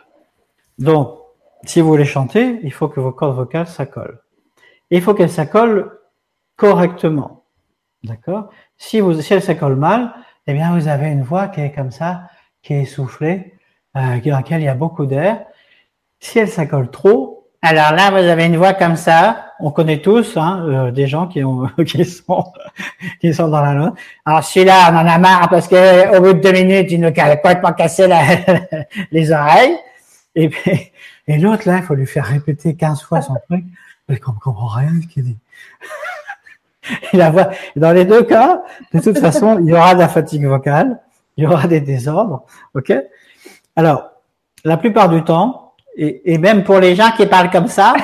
Donc, 0.78 1.18
si 1.64 1.82
vous 1.82 1.88
voulez 1.88 2.06
chanter, 2.06 2.60
il 2.64 2.72
faut 2.72 2.88
que 2.88 3.00
vos 3.00 3.12
cordes 3.12 3.36
vocales 3.36 3.68
s'accolent. 3.68 4.20
Il 4.92 5.02
faut 5.02 5.14
qu'elles 5.14 5.32
s'accolent 5.32 5.92
correctement. 6.56 7.44
D'accord? 8.04 8.50
Si, 8.78 9.00
vous, 9.00 9.20
si 9.22 9.34
elles 9.34 9.42
s'accolent 9.42 9.76
mal, 9.76 10.14
eh 10.48 10.54
bien, 10.54 10.78
vous 10.78 10.88
avez 10.88 11.08
une 11.08 11.24
voix 11.24 11.48
qui 11.48 11.62
est 11.62 11.72
comme 11.72 11.92
ça, 11.92 12.30
qui 12.62 12.74
est 12.74 12.84
essoufflée, 12.84 13.56
euh, 13.98 14.20
dans 14.20 14.36
laquelle 14.36 14.62
il 14.62 14.66
y 14.66 14.70
a 14.70 14.76
beaucoup 14.76 15.06
d'air. 15.06 15.46
Si 16.20 16.38
elle 16.38 16.50
s'accole 16.50 16.92
trop, 16.92 17.50
alors 17.62 17.94
là, 17.94 18.12
vous 18.12 18.18
avez 18.18 18.46
une 18.46 18.58
voix 18.58 18.74
comme 18.74 18.96
ça. 18.96 19.45
On 19.60 19.72
connaît 19.72 20.02
tous 20.02 20.38
hein, 20.38 20.66
euh, 20.68 20.92
des 20.92 21.08
gens 21.08 21.28
qui, 21.28 21.44
ont, 21.44 21.68
qui, 21.86 22.04
sont, 22.06 22.46
qui 23.22 23.34
sont 23.34 23.48
dans 23.48 23.62
la 23.62 23.74
note. 23.74 23.94
Alors 24.26 24.44
celui-là, 24.44 24.92
on 24.92 24.96
en 24.96 25.08
a 25.08 25.18
marre 25.18 25.50
parce 25.50 25.68
que 25.68 26.18
au 26.18 26.22
bout 26.22 26.34
de 26.34 26.40
deux 26.40 26.52
minutes, 26.52 26.88
il 26.92 27.02
nous 27.02 27.08
a 27.08 27.36
complètement 27.38 27.74
cassé 27.74 28.08
la, 28.08 28.22
les 29.12 29.32
oreilles. 29.32 29.78
Et 30.36 30.50
et 31.28 31.38
l'autre, 31.38 31.68
là, 31.68 31.78
il 31.78 31.84
faut 31.84 31.96
lui 31.96 32.06
faire 32.06 32.26
répéter 32.26 32.76
15 32.76 33.02
fois 33.02 33.22
son 33.22 33.36
truc. 33.50 33.66
Mais 34.08 34.18
qu'on 34.18 34.34
ne 34.34 34.40
comprend 34.40 34.68
rien 34.68 34.92
ce 35.02 35.08
qu'il 35.08 35.24
dit. 35.24 35.38
La 37.14 37.32
voix, 37.32 37.50
dans 37.76 37.92
les 37.92 38.06
deux 38.06 38.22
cas, 38.22 38.62
de 38.94 39.00
toute 39.00 39.18
façon, 39.18 39.58
il 39.60 39.70
y 39.70 39.74
aura 39.74 39.96
de 39.96 40.00
la 40.00 40.08
fatigue 40.08 40.46
vocale, 40.46 41.00
il 41.36 41.44
y 41.44 41.48
aura 41.48 41.68
des 41.68 41.82
désordres, 41.82 42.44
ok? 42.76 42.94
Alors, 43.76 44.12
la 44.64 44.78
plupart 44.78 45.10
du 45.10 45.24
temps, 45.24 45.74
et, 45.98 46.34
et 46.34 46.38
même 46.38 46.64
pour 46.64 46.80
les 46.80 46.96
gens 46.96 47.10
qui 47.18 47.26
parlent 47.26 47.50
comme 47.50 47.68
ça, 47.68 47.96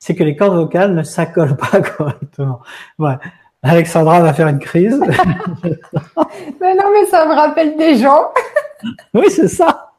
c'est 0.00 0.14
que 0.14 0.24
les 0.24 0.34
cordes 0.34 0.56
vocales 0.56 0.94
ne 0.94 1.02
s'accolent 1.04 1.56
pas 1.56 1.80
correctement. 1.96 2.60
Ouais. 2.98 3.14
Alexandra 3.62 4.20
va 4.20 4.32
faire 4.32 4.48
une 4.48 4.58
crise. 4.58 4.98
mais 6.60 6.74
non, 6.74 6.84
mais 6.92 7.06
ça 7.06 7.26
me 7.26 7.34
rappelle 7.34 7.76
des 7.76 7.96
gens. 7.96 8.32
oui, 9.14 9.30
c'est 9.30 9.48
ça. 9.48 9.92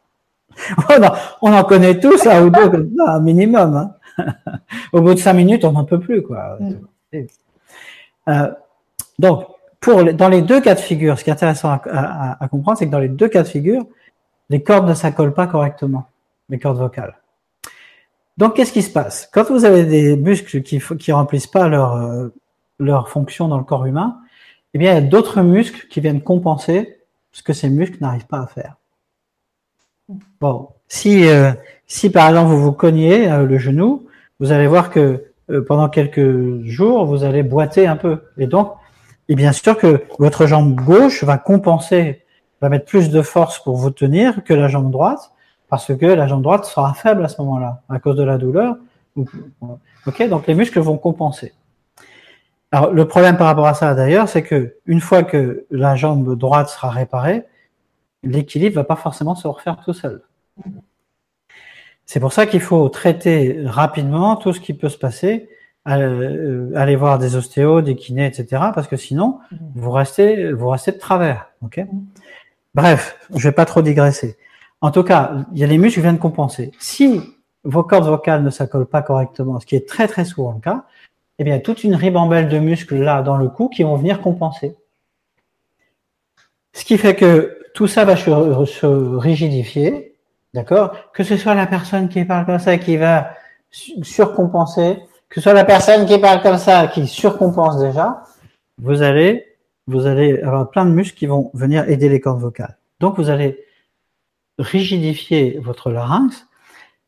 On 1.41 1.53
en, 1.53 1.63
connaît 1.63 1.99
tous 1.99 2.25
un 2.25 2.43
ou 2.43 2.49
deux 2.49 2.91
un 3.07 3.19
minimum. 3.19 3.93
Hein. 4.17 4.25
Au 4.91 5.01
bout 5.01 5.13
de 5.13 5.19
cinq 5.19 5.33
minutes, 5.33 5.63
on 5.63 5.71
n'en 5.71 5.85
peut 5.85 5.99
plus, 5.99 6.23
quoi. 6.23 6.57
Mm. 6.59 7.19
Euh, 8.27 8.51
donc, 9.19 9.45
pour 9.79 10.03
dans 10.13 10.29
les 10.29 10.41
deux 10.41 10.59
cas 10.59 10.75
de 10.75 10.79
figure, 10.79 11.17
ce 11.17 11.23
qui 11.23 11.29
est 11.29 11.33
intéressant 11.33 11.71
à, 11.71 12.47
comprendre, 12.49 12.77
c'est 12.77 12.87
que 12.87 12.91
dans 12.91 12.99
les 12.99 13.09
deux 13.09 13.29
cas 13.29 13.43
de 13.43 13.47
figure, 13.47 13.85
les 14.49 14.61
cordes 14.63 14.87
ne 14.87 14.93
s'accolent 14.93 15.33
pas 15.33 15.47
correctement, 15.47 16.05
les 16.49 16.59
cordes 16.59 16.77
vocales. 16.77 17.20
Donc, 18.37 18.55
qu'est-ce 18.55 18.73
qui 18.73 18.81
se 18.81 18.91
passe? 18.91 19.29
Quand 19.31 19.49
vous 19.49 19.65
avez 19.65 19.85
des 19.85 20.17
muscles 20.17 20.61
qui 20.61 20.79
qui 20.79 21.11
remplissent 21.11 21.47
pas 21.47 21.67
leur 21.67 21.95
euh, 21.95 22.29
leur 22.79 23.09
fonction 23.09 23.47
dans 23.47 23.57
le 23.57 23.63
corps 23.63 23.85
humain, 23.85 24.19
eh 24.73 24.77
bien, 24.77 24.91
il 24.91 24.95
y 24.95 24.97
a 24.97 25.01
d'autres 25.01 25.41
muscles 25.41 25.87
qui 25.89 25.99
viennent 25.99 26.21
compenser 26.21 26.99
ce 27.31 27.43
que 27.43 27.53
ces 27.53 27.69
muscles 27.69 27.97
n'arrivent 28.01 28.27
pas 28.27 28.39
à 28.39 28.47
faire. 28.47 28.75
Bon, 30.39 30.69
si 30.87 31.27
euh, 31.27 31.51
si 31.87 32.09
par 32.09 32.27
exemple 32.29 32.49
vous 32.49 32.61
vous 32.61 32.71
cognez 32.71 33.31
euh, 33.31 33.45
le 33.45 33.57
genou, 33.57 34.07
vous 34.39 34.51
allez 34.51 34.67
voir 34.67 34.89
que 34.89 35.25
pendant 35.67 35.89
quelques 35.89 36.63
jours 36.63 37.05
vous 37.05 37.25
allez 37.25 37.43
boiter 37.43 37.85
un 37.85 37.97
peu, 37.97 38.21
et 38.37 38.47
donc 38.47 38.73
et 39.31 39.35
bien 39.35 39.53
sûr 39.53 39.77
que 39.77 40.03
votre 40.19 40.45
jambe 40.45 40.75
gauche 40.75 41.23
va 41.23 41.37
compenser, 41.37 42.23
va 42.61 42.69
mettre 42.69 42.85
plus 42.85 43.09
de 43.09 43.21
force 43.21 43.59
pour 43.63 43.77
vous 43.77 43.89
tenir 43.89 44.43
que 44.43 44.53
la 44.53 44.67
jambe 44.67 44.91
droite, 44.91 45.30
parce 45.71 45.95
que 45.95 46.05
la 46.05 46.27
jambe 46.27 46.43
droite 46.43 46.65
sera 46.65 46.93
faible 46.93 47.23
à 47.23 47.29
ce 47.29 47.41
moment-là 47.41 47.81
à 47.87 47.97
cause 47.99 48.17
de 48.17 48.23
la 48.23 48.37
douleur. 48.37 48.75
Ok, 50.05 50.27
donc 50.27 50.45
les 50.45 50.53
muscles 50.53 50.81
vont 50.81 50.97
compenser. 50.97 51.53
Alors 52.73 52.91
le 52.91 53.07
problème 53.07 53.37
par 53.37 53.47
rapport 53.47 53.67
à 53.67 53.73
ça 53.73 53.95
d'ailleurs, 53.95 54.27
c'est 54.27 54.43
que 54.43 54.75
une 54.85 54.99
fois 54.99 55.23
que 55.23 55.65
la 55.71 55.95
jambe 55.95 56.37
droite 56.37 56.67
sera 56.67 56.89
réparée, 56.89 57.45
l'équilibre 58.21 58.75
va 58.75 58.83
pas 58.83 58.97
forcément 58.97 59.33
se 59.33 59.47
refaire 59.47 59.77
tout 59.83 59.93
seul. 59.93 60.21
C'est 62.05 62.19
pour 62.19 62.33
ça 62.33 62.45
qu'il 62.45 62.59
faut 62.59 62.89
traiter 62.89 63.63
rapidement 63.65 64.35
tout 64.35 64.51
ce 64.51 64.59
qui 64.59 64.73
peut 64.73 64.89
se 64.89 64.97
passer, 64.97 65.47
euh, 65.87 66.69
aller 66.75 66.97
voir 66.97 67.17
des 67.17 67.37
ostéos, 67.37 67.81
des 67.81 67.95
kinés, 67.95 68.25
etc. 68.25 68.63
Parce 68.75 68.89
que 68.89 68.97
sinon, 68.97 69.39
vous 69.73 69.91
restez, 69.91 70.51
vous 70.51 70.67
restez 70.67 70.91
de 70.91 70.97
travers. 70.97 71.47
Ok? 71.63 71.79
Bref, 72.75 73.17
je 73.33 73.47
vais 73.47 73.53
pas 73.53 73.65
trop 73.65 73.81
digresser. 73.81 74.37
En 74.81 74.91
tout 74.91 75.03
cas, 75.03 75.31
il 75.53 75.59
y 75.59 75.63
a 75.63 75.67
les 75.67 75.77
muscles 75.77 75.95
qui 75.95 76.01
viennent 76.01 76.17
compenser. 76.17 76.71
Si 76.79 77.21
vos 77.63 77.83
cordes 77.83 78.07
vocales 78.07 78.43
ne 78.43 78.49
s'accolent 78.49 78.87
pas 78.87 79.03
correctement, 79.03 79.59
ce 79.59 79.65
qui 79.65 79.75
est 79.75 79.87
très 79.87 80.07
très 80.07 80.25
souvent 80.25 80.53
le 80.53 80.59
cas, 80.59 80.85
eh 81.37 81.43
bien, 81.43 81.59
toute 81.59 81.83
une 81.83 81.95
ribambelle 81.95 82.49
de 82.49 82.59
muscles 82.59 82.97
là 82.97 83.21
dans 83.21 83.37
le 83.37 83.47
cou 83.47 83.69
qui 83.69 83.83
vont 83.83 83.95
venir 83.95 84.21
compenser. 84.21 84.75
Ce 86.73 86.83
qui 86.83 86.97
fait 86.97 87.15
que 87.15 87.57
tout 87.73 87.87
ça 87.87 88.05
va 88.05 88.15
se, 88.15 89.17
rigidifier, 89.17 90.15
d'accord? 90.53 90.93
Que 91.13 91.23
ce 91.23 91.37
soit 91.37 91.55
la 91.55 91.67
personne 91.67 92.09
qui 92.09 92.25
parle 92.25 92.45
comme 92.45 92.59
ça 92.59 92.77
qui 92.77 92.97
va 92.97 93.31
surcompenser, 93.69 94.97
que 95.29 95.35
ce 95.35 95.41
soit 95.41 95.53
la 95.53 95.65
personne 95.65 96.05
qui 96.05 96.17
parle 96.17 96.41
comme 96.41 96.57
ça 96.57 96.87
qui 96.87 97.07
surcompense 97.07 97.79
déjà, 97.79 98.23
vous 98.79 99.01
allez 99.01 99.45
vous 99.87 100.05
allez 100.05 100.39
avoir 100.41 100.69
plein 100.69 100.85
de 100.85 100.91
muscles 100.91 101.17
qui 101.17 101.25
vont 101.25 101.51
venir 101.53 101.89
aider 101.89 102.07
les 102.07 102.19
cordes 102.19 102.39
vocales. 102.39 102.77
Donc 102.99 103.17
vous 103.17 103.29
allez 103.29 103.63
rigidifier 104.59 105.59
votre 105.61 105.91
larynx, 105.91 106.47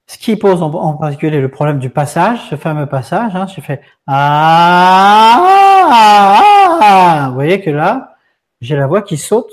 ce 0.08 0.18
qui 0.18 0.36
pose 0.36 0.62
en, 0.62 0.94
particulier 0.94 1.40
le 1.40 1.50
problème 1.50 1.80
du 1.80 1.90
passage, 1.90 2.50
ce 2.50 2.56
fameux 2.56 2.86
passage. 2.86 3.36
Hein, 3.36 3.48
je 3.48 3.62
fais 3.62 3.82
ah, 4.08 5.42
ah, 5.90 6.42
ah, 6.82 7.26
vous 7.30 7.36
voyez 7.36 7.62
que 7.62 7.70
là, 7.70 8.16
j'ai 8.62 8.76
la 8.76 8.88
voix 8.88 9.02
qui 9.02 9.18
saute, 9.18 9.52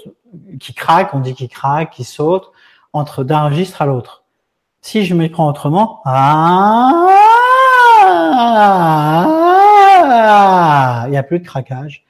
qui 0.58 0.74
craque, 0.74 1.14
on 1.14 1.20
dit 1.20 1.34
qui 1.34 1.48
craque, 1.48 1.90
qui 1.90 2.04
saute 2.04 2.50
entre 2.92 3.24
d'un 3.24 3.44
registre 3.44 3.80
à 3.82 3.86
l'autre. 3.86 4.24
Si 4.82 5.04
je 5.04 5.14
me 5.14 5.28
prends 5.28 5.48
autrement, 5.48 6.00
ah, 6.04 7.06
il 11.06 11.10
n'y 11.10 11.18
a 11.18 11.22
plus 11.22 11.38
de 11.38 11.46
craquage. 11.46 12.04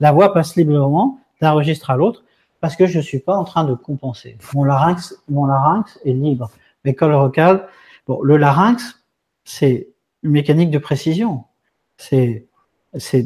La 0.00 0.12
voix 0.12 0.32
passe 0.32 0.56
librement 0.56 1.18
d'un 1.40 1.52
registre 1.52 1.90
à 1.90 1.96
l'autre 1.96 2.22
parce 2.62 2.76
que 2.76 2.86
je 2.86 2.98
ne 2.98 3.02
suis 3.02 3.18
pas 3.18 3.36
en 3.36 3.42
train 3.42 3.64
de 3.64 3.74
compenser. 3.74 4.38
Mon 4.54 4.62
larynx, 4.62 5.20
mon 5.28 5.46
larynx 5.46 5.98
est 6.04 6.12
libre. 6.12 6.48
Mais 6.84 6.94
col 6.94 7.12
vocal, 7.12 7.66
bon, 8.06 8.22
le 8.22 8.36
larynx, 8.36 9.04
c'est 9.44 9.88
une 10.22 10.30
mécanique 10.30 10.70
de 10.70 10.78
précision. 10.78 11.44
C'est, 11.96 12.46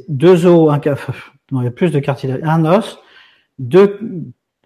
deux 0.08 0.46
os, 0.46 0.72
un, 0.72 0.80
non, 1.52 1.60
il 1.60 1.64
y 1.64 1.68
a 1.68 1.70
plus 1.70 1.92
de 1.92 2.00
cartilage, 2.00 2.40
un 2.44 2.64
os, 2.64 2.98
deux 3.58 4.00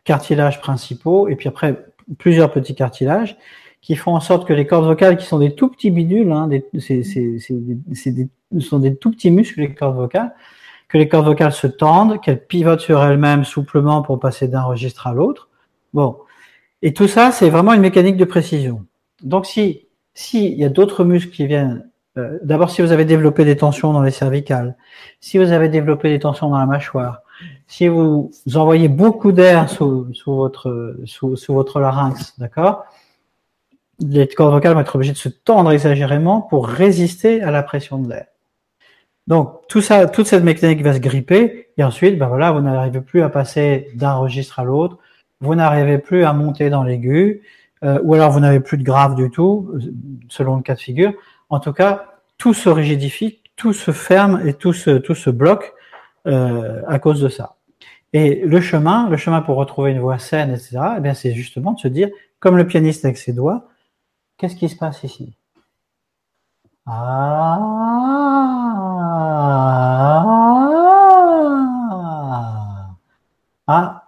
cartilages 0.05 0.61
principaux, 0.61 1.27
et 1.27 1.35
puis 1.35 1.49
après 1.49 1.85
plusieurs 2.19 2.53
petits 2.53 2.77
cartilages 2.77 3.37
qui 3.81 3.97
font 3.97 4.15
en 4.15 4.21
sorte 4.21 4.47
que 4.47 4.53
les 4.53 4.69
cordes 4.69 4.87
vocales, 4.87 5.17
qui 5.17 5.27
sont 5.27 5.41
des 5.41 5.57
tout 5.57 5.69
petits 5.69 5.91
bidules, 5.91 6.31
hein, 6.31 6.47
des, 6.47 6.65
c'est 6.79 7.03
des, 8.13 8.29
sont 8.61 8.79
des 8.79 8.95
tout 8.95 9.11
petits 9.11 9.33
muscles, 9.33 9.63
les 9.63 9.75
cordes 9.75 9.97
vocales, 9.97 10.33
que 10.91 10.99
les 10.99 11.09
cordes 11.09 11.27
vocales 11.27 11.53
se 11.53 11.69
tendent, 11.69 12.21
qu'elles 12.21 12.45
pivotent 12.45 12.81
sur 12.81 13.03
elles-mêmes 13.03 13.45
souplement 13.45 14.03
pour 14.03 14.19
passer 14.19 14.49
d'un 14.49 14.63
registre 14.63 15.07
à 15.07 15.15
l'autre. 15.15 15.49
Bon. 15.95 16.17
Et 16.83 16.93
tout 16.93 17.07
ça, 17.07 17.31
c'est 17.31 17.49
vraiment 17.49 17.73
une 17.73 17.81
mécanique 17.81 18.17
de 18.17 18.25
précision. 18.25 18.85
Donc, 19.23 19.47
si, 19.47 19.87
s'il 20.15 20.55
y 20.55 20.65
a 20.65 20.69
d'autres 20.69 21.05
muscles 21.05 21.31
qui 21.31 21.47
viennent, 21.47 21.89
euh, 22.19 22.39
d'abord, 22.43 22.71
si 22.71 22.83
vous 22.83 22.91
avez 22.91 23.05
développé 23.05 23.45
des 23.45 23.57
tensions 23.57 23.93
dans 23.93 24.03
les 24.03 24.11
cervicales, 24.11 24.77
si 25.21 25.39
vous 25.39 25.53
avez 25.53 25.69
développé 25.69 26.11
des 26.11 26.19
tensions 26.19 26.51
dans 26.51 26.59
la 26.59 26.67
mâchoire, 26.67 27.23
si 27.69 27.87
vous 27.87 28.33
envoyez 28.55 28.89
beaucoup 28.89 29.31
d'air 29.31 29.71
sous, 29.71 30.13
sous, 30.13 30.35
votre, 30.35 30.97
sous 31.05 31.55
votre 31.55 31.79
larynx, 31.79 32.35
d'accord? 32.39 32.85
Les 34.01 34.27
cordes 34.27 34.53
vocales 34.53 34.75
vont 34.75 34.81
être 34.81 34.97
obligées 34.97 35.13
de 35.13 35.19
se 35.19 35.29
tendre 35.29 35.71
exagérément 35.71 36.41
pour 36.41 36.67
résister 36.67 37.43
à 37.43 37.53
la 37.53 37.63
pression 37.63 37.99
de 37.99 38.09
l'air. 38.09 38.27
Donc 39.31 39.61
tout 39.69 39.81
ça, 39.81 40.09
toute 40.09 40.27
cette 40.27 40.43
mécanique 40.43 40.83
va 40.83 40.93
se 40.93 40.99
gripper 40.99 41.69
et 41.79 41.85
ensuite, 41.85 42.19
ben 42.19 42.27
voilà, 42.27 42.51
vous 42.51 42.61
n'arrivez 42.61 43.01
plus 43.01 43.23
à 43.23 43.29
passer 43.29 43.89
d'un 43.95 44.15
registre 44.15 44.59
à 44.59 44.65
l'autre, 44.65 44.99
vous 45.41 45.55
n'arrivez 45.55 45.99
plus 45.99 46.25
à 46.25 46.33
monter 46.33 46.69
dans 46.69 46.83
l'aigu, 46.83 47.43
euh, 47.85 48.01
ou 48.03 48.15
alors 48.15 48.33
vous 48.33 48.41
n'avez 48.41 48.59
plus 48.59 48.77
de 48.77 48.83
grave 48.83 49.15
du 49.15 49.31
tout, 49.31 49.73
selon 50.29 50.57
le 50.57 50.63
cas 50.63 50.75
de 50.75 50.81
figure. 50.81 51.13
En 51.49 51.61
tout 51.61 51.73
cas, 51.73 52.17
tout 52.39 52.55
se 52.55 52.69
rigidifie, 52.69 53.39
tout 53.55 53.73
se 53.73 53.93
ferme 53.93 54.43
et 54.45 54.53
tout 54.53 54.73
se, 54.73 54.99
tout 54.99 55.15
se 55.15 55.31
bloque 55.31 55.75
euh, 56.27 56.83
à 56.89 56.99
cause 56.99 57.21
de 57.21 57.29
ça. 57.29 57.55
Et 58.13 58.43
le 58.45 58.61
chemin, 58.61 59.09
le 59.09 59.17
chemin 59.17 59.43
pour 59.43 59.55
retrouver 59.57 59.93
une 59.93 60.01
voix 60.01 60.19
saine, 60.19 60.51
etc., 60.51 60.81
eh 60.97 61.01
bien 61.01 61.15
c'est 61.15 61.35
justement 61.35 61.75
de 61.75 61.79
se 61.79 61.89
dire, 61.89 62.09
comme 62.41 62.57
le 62.57 62.67
pianiste 62.67 63.05
avec 63.05 63.17
ses 63.17 63.33
doigts, 63.33 63.69
qu'est-ce 64.39 64.57
qui 64.57 64.69
se 64.69 64.77
passe 64.77 65.05
ici? 65.05 65.37
Ah. 66.87 67.59
ah, 73.67 74.05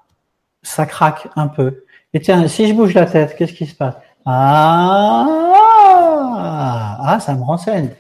ça 0.63 0.87
craque 0.87 1.29
un 1.37 1.49
peu. 1.49 1.85
Et 2.15 2.21
tiens, 2.21 2.47
si 2.49 2.69
je 2.69 2.75
bouge 2.75 2.95
la 2.95 3.07
tête, 3.07 3.37
qu'est-ce 3.37 3.53
qui 3.53 3.67
se 3.67 3.75
passe? 3.75 3.95
Ah, 4.27 5.27
ah, 7.05 7.21
ça 7.21 7.35
me 7.35 7.43
renseigne. 7.43 7.91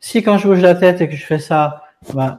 Si 0.00 0.22
quand 0.22 0.38
je 0.38 0.46
bouge 0.48 0.60
la 0.60 0.74
tête 0.74 1.00
et 1.00 1.08
que 1.08 1.16
je 1.16 1.24
fais 1.24 1.38
ça, 1.38 1.82
ben, 2.14 2.38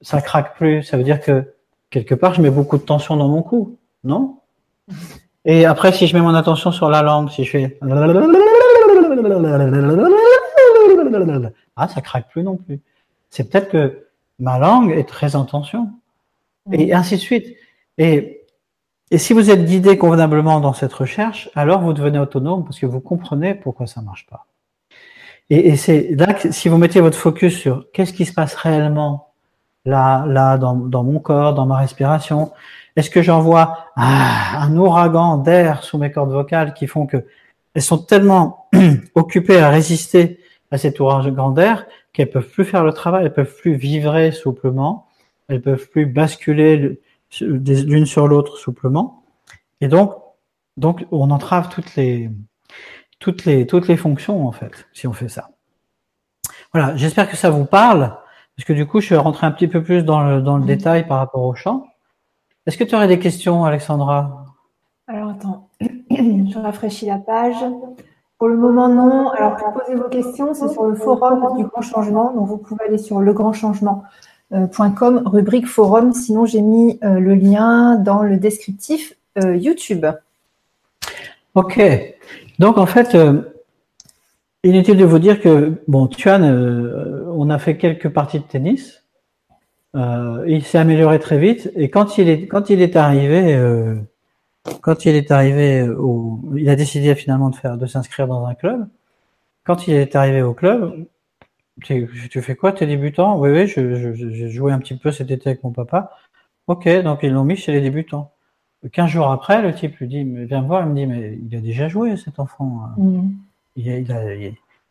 ça 0.00 0.20
craque 0.20 0.56
plus, 0.56 0.82
ça 0.82 0.96
veut 0.96 1.02
dire 1.02 1.20
que 1.20 1.54
quelque 1.90 2.14
part 2.14 2.34
je 2.34 2.42
mets 2.42 2.50
beaucoup 2.50 2.78
de 2.78 2.82
tension 2.82 3.16
dans 3.16 3.28
mon 3.28 3.42
cou, 3.42 3.76
non? 4.04 4.38
Et 5.44 5.64
après, 5.64 5.92
si 5.92 6.06
je 6.06 6.14
mets 6.14 6.22
mon 6.22 6.34
attention 6.34 6.70
sur 6.70 6.90
la 6.90 7.02
langue, 7.02 7.30
si 7.30 7.44
je 7.44 7.50
fais 7.50 7.78
ah, 11.76 11.88
ça 11.88 12.00
craque 12.00 12.30
plus 12.30 12.42
non 12.42 12.56
plus. 12.56 12.80
C'est 13.30 13.50
peut-être 13.50 13.70
que 13.70 14.06
ma 14.38 14.58
langue 14.58 14.90
est 14.90 15.08
très 15.08 15.36
en 15.36 15.44
tension. 15.44 15.90
Et 16.72 16.92
ainsi 16.92 17.16
de 17.16 17.20
suite. 17.20 17.56
Et, 17.98 18.42
et 19.10 19.18
si 19.18 19.32
vous 19.32 19.50
êtes 19.50 19.64
guidé 19.64 19.98
convenablement 19.98 20.60
dans 20.60 20.72
cette 20.72 20.92
recherche, 20.92 21.50
alors 21.54 21.80
vous 21.80 21.92
devenez 21.92 22.18
autonome 22.18 22.64
parce 22.64 22.78
que 22.78 22.86
vous 22.86 23.00
comprenez 23.00 23.54
pourquoi 23.54 23.86
ça 23.86 24.02
marche 24.02 24.26
pas. 24.26 24.46
Et, 25.48 25.68
et 25.68 25.76
c'est 25.76 26.14
là 26.16 26.34
que 26.34 26.52
si 26.52 26.68
vous 26.68 26.78
mettez 26.78 27.00
votre 27.00 27.18
focus 27.18 27.56
sur 27.56 27.90
qu'est-ce 27.92 28.12
qui 28.12 28.24
se 28.24 28.32
passe 28.32 28.54
réellement 28.54 29.32
là, 29.84 30.24
là, 30.26 30.58
dans, 30.58 30.74
dans 30.74 31.02
mon 31.02 31.18
corps, 31.18 31.54
dans 31.54 31.66
ma 31.66 31.78
respiration, 31.78 32.52
est-ce 32.96 33.10
que 33.10 33.22
j'envoie 33.22 33.86
ah, 33.96 34.60
un 34.60 34.76
ouragan 34.76 35.38
d'air 35.38 35.82
sous 35.82 35.98
mes 35.98 36.10
cordes 36.10 36.32
vocales 36.32 36.74
qui 36.74 36.86
font 36.86 37.06
que 37.06 37.24
elles 37.74 37.82
sont 37.82 37.98
tellement 37.98 38.68
occupées 39.14 39.58
à 39.58 39.70
résister 39.70 40.39
à 40.70 40.78
cet 40.78 41.00
ouragan 41.00 41.50
d'air 41.50 41.86
qu'elles 42.12 42.30
peuvent 42.30 42.48
plus 42.48 42.64
faire 42.64 42.84
le 42.84 42.92
travail, 42.92 43.24
elles 43.24 43.32
peuvent 43.32 43.56
plus 43.56 43.74
vivrer 43.74 44.32
souplement, 44.32 45.08
elles 45.48 45.62
peuvent 45.62 45.88
plus 45.88 46.06
basculer 46.06 47.00
l'une 47.40 48.06
sur 48.06 48.28
l'autre 48.28 48.56
souplement. 48.56 49.24
Et 49.80 49.88
donc, 49.88 50.14
donc, 50.76 51.06
on 51.10 51.30
entrave 51.30 51.68
toutes 51.68 51.94
les, 51.96 52.30
toutes 53.18 53.44
les, 53.44 53.66
toutes 53.66 53.88
les 53.88 53.96
fonctions, 53.96 54.46
en 54.46 54.52
fait, 54.52 54.88
si 54.92 55.06
on 55.06 55.12
fait 55.12 55.28
ça. 55.28 55.50
Voilà. 56.72 56.96
J'espère 56.96 57.28
que 57.28 57.36
ça 57.36 57.50
vous 57.50 57.64
parle, 57.64 58.16
parce 58.56 58.66
que 58.66 58.72
du 58.72 58.86
coup, 58.86 59.00
je 59.00 59.10
vais 59.10 59.16
rentrer 59.16 59.46
un 59.46 59.50
petit 59.50 59.68
peu 59.68 59.82
plus 59.82 60.04
dans 60.04 60.22
le, 60.22 60.40
dans 60.40 60.56
le 60.56 60.64
détail 60.64 61.06
par 61.06 61.18
rapport 61.18 61.42
au 61.42 61.54
chant. 61.54 61.86
Est-ce 62.66 62.78
que 62.78 62.84
tu 62.84 62.94
aurais 62.94 63.08
des 63.08 63.18
questions, 63.18 63.64
Alexandra? 63.64 64.44
Alors, 65.06 65.30
attends. 65.30 65.68
je 65.80 66.58
rafraîchis 66.58 67.06
la 67.06 67.18
page. 67.18 67.56
Pour 68.40 68.48
le 68.48 68.56
moment, 68.56 68.88
non. 68.88 69.28
Alors, 69.32 69.56
pour 69.56 69.74
poser 69.74 69.94
vos 69.94 70.08
questions, 70.08 70.54
c'est 70.54 70.70
sur 70.70 70.86
le 70.86 70.94
forum 70.94 71.58
du 71.58 71.66
Grand 71.66 71.82
Changement. 71.82 72.32
Donc, 72.32 72.48
vous 72.48 72.56
pouvez 72.56 72.86
aller 72.86 72.96
sur 72.96 73.20
legrandchangement.com, 73.20 75.22
rubrique 75.26 75.66
forum. 75.66 76.14
Sinon, 76.14 76.46
j'ai 76.46 76.62
mis 76.62 76.98
euh, 77.04 77.20
le 77.20 77.34
lien 77.34 77.96
dans 77.96 78.22
le 78.22 78.38
descriptif 78.38 79.12
euh, 79.44 79.56
YouTube. 79.56 80.06
Ok. 81.54 81.78
Donc, 82.58 82.78
en 82.78 82.86
fait, 82.86 83.14
euh, 83.14 83.42
inutile 84.64 84.96
de 84.96 85.04
vous 85.04 85.18
dire 85.18 85.42
que, 85.42 85.74
bon, 85.86 86.06
Tuan, 86.06 86.42
on 87.36 87.50
a 87.50 87.58
fait 87.58 87.76
quelques 87.76 88.08
parties 88.08 88.38
de 88.38 88.44
tennis. 88.44 89.04
il 89.94 90.62
s'est 90.64 90.78
amélioré 90.78 91.18
très 91.18 91.36
vite. 91.36 91.70
Et 91.74 91.90
quand 91.90 92.16
il 92.16 92.30
est, 92.30 92.46
quand 92.46 92.70
il 92.70 92.80
est 92.80 92.96
arrivé 92.96 93.54
quand 94.80 95.04
il 95.04 95.14
est 95.14 95.30
arrivé 95.30 95.82
au, 95.88 96.40
il 96.56 96.68
a 96.68 96.76
décidé 96.76 97.14
finalement 97.14 97.50
de 97.50 97.56
faire, 97.56 97.76
de 97.76 97.86
s'inscrire 97.86 98.26
dans 98.26 98.46
un 98.46 98.54
club. 98.54 98.88
Quand 99.64 99.86
il 99.86 99.94
est 99.94 100.16
arrivé 100.16 100.42
au 100.42 100.54
club, 100.54 101.06
tu, 101.82 102.08
tu 102.30 102.42
fais 102.42 102.56
quoi, 102.56 102.72
t'es 102.72 102.86
débutant? 102.86 103.38
Oui, 103.38 103.50
oui, 103.50 103.66
je, 103.66 103.94
je, 103.94 104.12
j'ai 104.12 104.48
joué 104.48 104.72
un 104.72 104.78
petit 104.78 104.96
peu 104.96 105.12
cet 105.12 105.30
été 105.30 105.50
avec 105.50 105.62
mon 105.62 105.70
papa. 105.70 106.10
Ok, 106.66 106.88
donc 107.02 107.20
ils 107.22 107.32
l'ont 107.32 107.44
mis 107.44 107.56
chez 107.56 107.72
les 107.72 107.80
débutants. 107.80 108.32
Quinze 108.92 109.10
jours 109.10 109.30
après, 109.30 109.60
le 109.60 109.74
type 109.74 109.96
lui 109.98 110.08
dit, 110.08 110.24
mais 110.24 110.46
viens 110.46 110.62
me 110.62 110.66
voir, 110.66 110.82
il 110.82 110.90
me 110.90 110.94
dit, 110.94 111.06
mais 111.06 111.38
il 111.50 111.56
a 111.56 111.60
déjà 111.60 111.88
joué 111.88 112.16
cet 112.16 112.38
enfant. 112.38 112.88
Mmh. 112.96 113.28
Il, 113.76 113.90
a, 113.90 113.98
il, 113.98 114.12
a, 114.12 114.34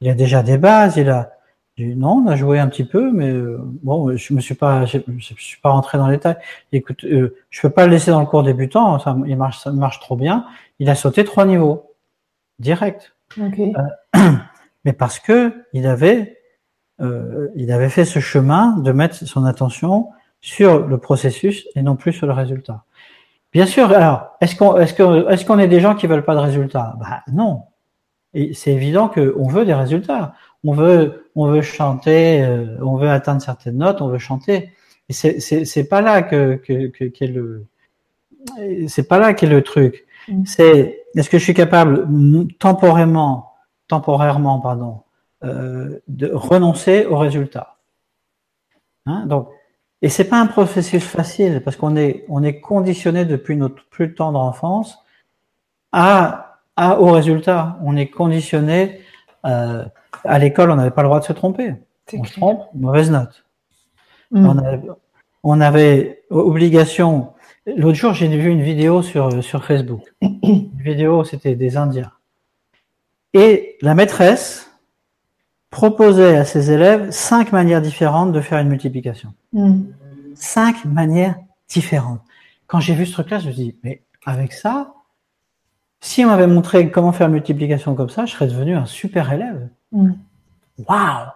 il, 0.02 0.10
a, 0.10 0.13
déjà 0.13 0.44
des 0.44 0.58
bases, 0.58 0.98
il 0.98 1.10
a, 1.10 1.32
non, 1.80 2.24
on 2.26 2.28
a 2.28 2.36
joué 2.36 2.60
un 2.60 2.68
petit 2.68 2.84
peu, 2.84 3.12
mais 3.12 3.30
euh, 3.30 3.58
bon, 3.62 4.15
je 4.15 4.34
me 4.34 4.42
suis 4.42 4.56
pas, 4.56 4.86
je, 4.86 5.00
suis 5.38 5.60
pas 5.62 5.70
rentré 5.70 5.98
dans 5.98 6.08
les 6.08 6.18
détails. 6.18 6.38
Écoute, 6.72 7.04
euh, 7.06 7.36
je 7.50 7.62
peux 7.62 7.70
pas 7.70 7.86
le 7.86 7.92
laisser 7.92 8.12
dans 8.12 8.20
le 8.20 8.26
cours 8.26 8.44
débutant, 8.44 9.00
ça, 9.00 9.15
il 9.26 9.38
marche, 9.38 9.60
ça 9.60 9.72
marche 9.72 10.00
trop 10.00 10.15
bien. 10.15 10.46
Il 10.80 10.89
a 10.89 10.95
sauté 10.95 11.24
trois 11.24 11.45
niveaux, 11.45 11.95
direct. 12.60 13.16
Okay. 13.39 13.74
Euh, 14.16 14.32
mais 14.86 14.93
parce 14.93 15.20
que 15.20 15.53
il 15.74 15.88
avait, 15.88 16.38
euh, 17.01 17.47
il 17.56 17.72
avait 17.72 17.89
fait 17.89 18.06
ce 18.06 18.20
chemin 18.20 18.78
de 18.78 18.91
mettre 18.91 19.16
son 19.16 19.45
attention 19.45 20.10
sur 20.41 20.88
le 20.88 20.97
processus 20.97 21.68
et 21.76 21.82
non 21.82 21.95
plus 21.95 22.14
sur 22.14 22.28
le 22.28 22.34
résultat. 22.34 22.84
Bien 23.51 23.66
sûr. 23.66 23.91
Alors, 23.91 24.38
est-ce 24.41 24.56
qu'on, 24.56 24.78
est-ce 24.78 24.93
est-ce 25.30 25.45
qu'on 25.45 25.60
est 25.60 25.68
des 25.68 25.80
gens 25.80 25.95
qui 25.95 26.08
veulent 26.08 26.26
pas 26.26 26.36
de 26.36 26.39
résultats? 26.39 26.95
Bah 26.99 27.24
non. 27.32 27.64
Et 28.34 28.53
c'est 28.53 28.72
évident 28.72 29.08
qu'on 29.08 29.47
veut 29.47 29.66
des 29.66 29.74
résultats 29.74 30.34
on 30.66 30.74
veut, 30.74 31.32
on 31.36 31.47
veut 31.47 31.62
chanter, 31.62 32.43
euh, 32.43 32.78
on 32.82 32.95
veut 32.97 33.10
atteindre 33.10 33.41
certaines 33.41 33.78
notes, 33.78 34.01
on 34.01 34.07
veut 34.07 34.18
chanter. 34.18 34.72
Et 35.07 35.14
c'est, 35.14 35.39
c'est, 35.39 35.66
c'est 35.66 35.86
pas 35.86 36.01
là 36.01 36.22
que, 36.22 36.55
que, 36.55 36.88
que 36.88 37.05
qu'est 37.05 37.28
le, 37.28 37.66
c'est 38.88 39.07
pas 39.07 39.20
là 39.20 39.34
qu'est 39.34 39.47
le 39.47 39.64
truc. 39.64 40.05
Mm. 40.28 40.45
C'est, 40.45 41.03
est-ce 41.16 41.30
que 41.30 41.38
je 41.38 41.43
suis 41.43 41.53
capable 41.53 42.07
temporairement, 42.60 43.53
temporairement, 43.88 44.60
pardon, 44.60 45.01
euh, 45.43 45.99
de 46.07 46.32
renoncer 46.32 47.05
au 47.05 47.18
résultat? 47.18 47.78
Hein 49.05 49.26
Donc, 49.26 49.49
et 50.01 50.10
c'est 50.10 50.26
pas 50.26 50.39
un 50.39 50.45
processus 50.45 51.03
facile 51.03 51.62
parce 51.64 51.76
qu'on 51.76 51.97
est 51.97 52.24
on 52.30 52.41
est 52.41 52.62
conditionné 52.62 53.26
depuis 53.26 53.57
notre 53.57 53.86
plus 53.89 54.16
tendre 54.16 54.39
enfance 54.39 54.97
à, 55.91 56.60
à 56.78 57.01
au 57.01 57.12
résultat. 57.12 57.78
On 57.84 57.97
est 57.97 58.07
conditionné 58.07 59.01
euh, 59.45 59.84
à 60.24 60.39
l'école, 60.39 60.72
on 60.72 60.76
n'avait 60.76 60.91
pas 60.91 61.01
le 61.01 61.07
droit 61.07 61.20
de 61.20 61.26
se 61.26 61.34
tromper. 61.34 61.76
On 62.14 62.24
se 62.24 62.34
trompe, 62.34 62.64
mauvaise 62.74 63.12
note. 63.12 63.45
Mm. 64.32 64.45
On, 64.45 64.57
avait, 64.57 64.82
on, 65.43 65.62
avait, 65.62 66.24
obligation. 66.30 67.34
L'autre 67.66 67.97
jour, 67.97 68.14
j'ai 68.14 68.28
vu 68.28 68.49
une 68.49 68.62
vidéo 68.62 69.01
sur 69.01 69.43
sur 69.43 69.66
Facebook. 69.66 70.01
Une 70.22 70.70
vidéo, 70.78 71.24
c'était 71.24 71.55
des 71.55 71.78
Indiens. 71.78 72.12
Et 73.34 73.78
la 73.82 73.93
maîtresse 73.93 74.72
proposait 75.70 76.36
à 76.36 76.45
ses 76.45 76.72
élèves 76.72 77.12
cinq 77.12 77.51
manières 77.51 77.82
différentes 77.82 78.32
de 78.32 78.41
faire 78.41 78.60
une 78.60 78.70
multiplication. 78.70 79.34
Mm. 79.53 79.84
Cinq 80.34 80.86
manières 80.86 81.36
différentes. 81.68 82.22
Quand 82.68 82.80
j'ai 82.80 82.95
vu 82.95 83.05
ce 83.05 83.14
truc-là, 83.14 83.39
je 83.39 83.47
me 83.47 83.51
suis 83.51 83.64
dit, 83.64 83.76
mais 83.84 84.01
avec 84.26 84.53
ça, 84.53 84.93
si 86.02 86.24
on 86.24 86.28
m'avait 86.28 86.47
montré 86.47 86.89
comment 86.91 87.12
faire 87.12 87.30
multiplication 87.30 87.95
comme 87.95 88.10
ça, 88.10 88.26
je 88.26 88.34
serais 88.34 88.47
devenu 88.47 88.76
un 88.76 88.86
super 88.86 89.32
élève. 89.32 89.70
Mm. 89.91 90.12
Waouh 90.88 91.28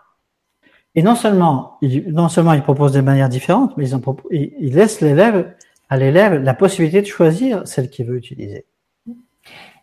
Et 0.95 1.03
non 1.03 1.15
seulement, 1.15 1.77
il, 1.81 2.13
non 2.13 2.29
seulement 2.29 2.53
il 2.53 2.61
propose 2.61 2.93
des 2.93 3.01
manières 3.01 3.29
différentes, 3.29 3.75
mais 3.77 3.89
il, 3.89 4.53
il 4.59 4.75
laisse 4.75 5.01
l'élève 5.01 5.53
à 5.89 5.97
l'élève 5.97 6.41
la 6.41 6.53
possibilité 6.53 7.01
de 7.01 7.07
choisir 7.07 7.67
celle 7.67 7.89
qu'il 7.89 8.05
veut 8.05 8.17
utiliser. 8.17 8.65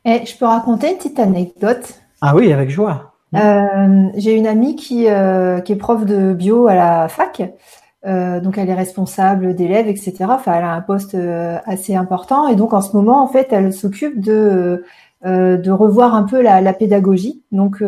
Et 0.04 0.24
je 0.24 0.36
peux 0.36 0.46
raconter 0.46 0.90
une 0.90 0.96
petite 0.96 1.18
anecdote? 1.18 2.00
Ah 2.22 2.34
oui, 2.34 2.52
avec 2.52 2.70
joie. 2.70 3.14
Euh, 3.34 4.08
j'ai 4.16 4.34
une 4.34 4.46
amie 4.46 4.74
qui, 4.76 5.08
euh, 5.08 5.60
qui 5.60 5.72
est 5.72 5.76
prof 5.76 6.04
de 6.04 6.32
bio 6.32 6.66
à 6.66 6.74
la 6.74 7.08
fac. 7.08 7.42
Euh, 8.06 8.40
donc 8.40 8.56
elle 8.56 8.70
est 8.70 8.74
responsable 8.74 9.54
d'élèves, 9.54 9.86
etc. 9.88 10.14
Enfin, 10.30 10.54
elle 10.54 10.64
a 10.64 10.72
un 10.72 10.80
poste 10.80 11.14
euh, 11.14 11.58
assez 11.66 11.94
important 11.94 12.48
et 12.48 12.56
donc 12.56 12.72
en 12.72 12.80
ce 12.80 12.96
moment, 12.96 13.22
en 13.22 13.26
fait, 13.28 13.48
elle 13.50 13.72
s'occupe 13.72 14.20
de 14.20 14.84
euh, 15.26 15.58
de 15.58 15.70
revoir 15.70 16.14
un 16.14 16.22
peu 16.22 16.40
la, 16.40 16.72
pédagogie. 16.72 17.42
Donc 17.52 17.82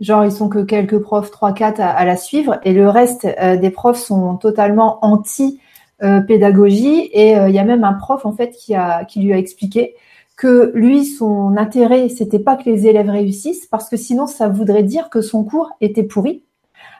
genre 0.00 0.24
ils 0.24 0.32
sont 0.32 0.48
que 0.48 0.60
quelques 0.60 0.98
profs, 0.98 1.30
trois, 1.30 1.52
quatre 1.52 1.80
à, 1.80 1.90
à, 1.90 2.04
la 2.04 2.16
suivre 2.16 2.58
et 2.64 2.72
le 2.72 2.88
reste 2.88 3.26
des 3.60 3.70
profs 3.70 3.98
sont 3.98 4.36
totalement 4.36 4.98
anti 5.02 5.60
pédagogie 6.00 7.10
et 7.12 7.32
il 7.32 7.54
y 7.54 7.58
a 7.58 7.64
même 7.64 7.84
un 7.84 7.94
prof 7.94 8.24
en 8.24 8.32
fait 8.32 8.50
qui 8.50 8.74
a 8.74 9.04
qui 9.04 9.20
lui 9.20 9.32
a 9.32 9.38
expliqué 9.38 9.94
que 10.36 10.70
lui, 10.74 11.04
son 11.04 11.56
intérêt, 11.56 12.08
c'était 12.08 12.38
pas 12.38 12.56
que 12.56 12.70
les 12.70 12.86
élèves 12.86 13.10
réussissent, 13.10 13.66
parce 13.66 13.90
que 13.90 13.96
sinon, 13.96 14.28
ça 14.28 14.48
voudrait 14.48 14.84
dire 14.84 15.10
que 15.10 15.20
son 15.20 15.42
cours 15.42 15.72
était 15.80 16.04
pourri. 16.04 16.44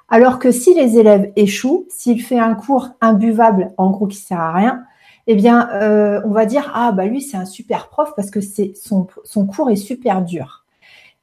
Alors 0.08 0.38
que 0.38 0.50
si 0.50 0.74
les 0.74 0.98
élèves 0.98 1.32
échouent, 1.36 1.86
s'il 1.88 2.22
fait 2.22 2.38
un 2.38 2.54
cours 2.54 2.90
imbuvable, 3.00 3.72
en 3.76 3.90
gros 3.90 4.06
qui 4.06 4.16
sert 4.16 4.40
à 4.40 4.52
rien, 4.52 4.84
eh 5.26 5.34
bien, 5.34 5.68
euh, 5.74 6.22
on 6.24 6.30
va 6.30 6.46
dire 6.46 6.72
ah 6.74 6.92
bah 6.92 7.04
lui 7.04 7.20
c'est 7.20 7.36
un 7.36 7.44
super 7.44 7.88
prof 7.88 8.14
parce 8.16 8.30
que 8.30 8.40
c'est 8.40 8.72
son, 8.74 9.06
son 9.24 9.46
cours 9.46 9.70
est 9.70 9.76
super 9.76 10.22
dur. 10.22 10.64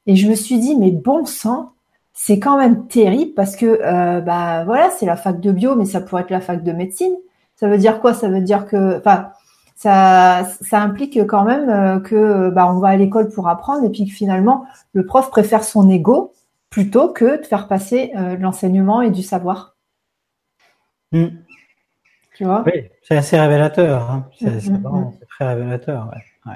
Et 0.06 0.14
je 0.14 0.28
me 0.28 0.36
suis 0.36 0.60
dit 0.60 0.76
mais 0.76 0.92
bon 0.92 1.24
sang, 1.24 1.72
c'est 2.12 2.38
quand 2.38 2.56
même 2.56 2.86
terrible 2.86 3.34
parce 3.34 3.56
que 3.56 3.80
euh, 3.82 4.20
bah 4.20 4.64
voilà 4.64 4.90
c'est 4.90 5.06
la 5.06 5.16
fac 5.16 5.40
de 5.40 5.50
bio, 5.50 5.74
mais 5.74 5.84
ça 5.86 6.00
pourrait 6.00 6.22
être 6.22 6.30
la 6.30 6.40
fac 6.40 6.62
de 6.62 6.72
médecine. 6.72 7.14
Ça 7.56 7.68
veut 7.68 7.78
dire 7.78 8.00
quoi? 8.00 8.14
Ça 8.14 8.28
veut 8.28 8.40
dire 8.40 8.66
que 8.66 8.98
enfin 8.98 9.30
ça, 9.74 10.46
ça 10.62 10.80
implique 10.80 11.26
quand 11.26 11.44
même 11.44 11.68
euh, 11.68 12.00
que 12.00 12.50
bah, 12.50 12.72
on 12.72 12.78
va 12.78 12.88
à 12.88 12.96
l'école 12.96 13.28
pour 13.28 13.48
apprendre 13.48 13.84
et 13.84 13.90
puis 13.90 14.06
que 14.06 14.12
finalement 14.12 14.64
le 14.92 15.04
prof 15.04 15.30
préfère 15.30 15.64
son 15.64 15.90
ego 15.90 16.32
plutôt 16.76 17.08
que 17.08 17.40
de 17.40 17.46
faire 17.46 17.68
passer 17.68 18.12
euh, 18.18 18.36
l'enseignement 18.36 19.00
et 19.00 19.10
du 19.10 19.22
savoir. 19.22 19.76
Hmm. 21.10 21.28
Tu 22.36 22.44
vois? 22.44 22.64
Oui, 22.66 22.90
c'est 23.02 23.16
assez 23.16 23.40
révélateur. 23.40 24.10
Hein. 24.10 24.26
C'est 24.38 24.68
hmm, 24.68 24.86
hmm, 24.86 25.10
très 25.26 25.54
révélateur. 25.54 26.10
Ouais. 26.44 26.52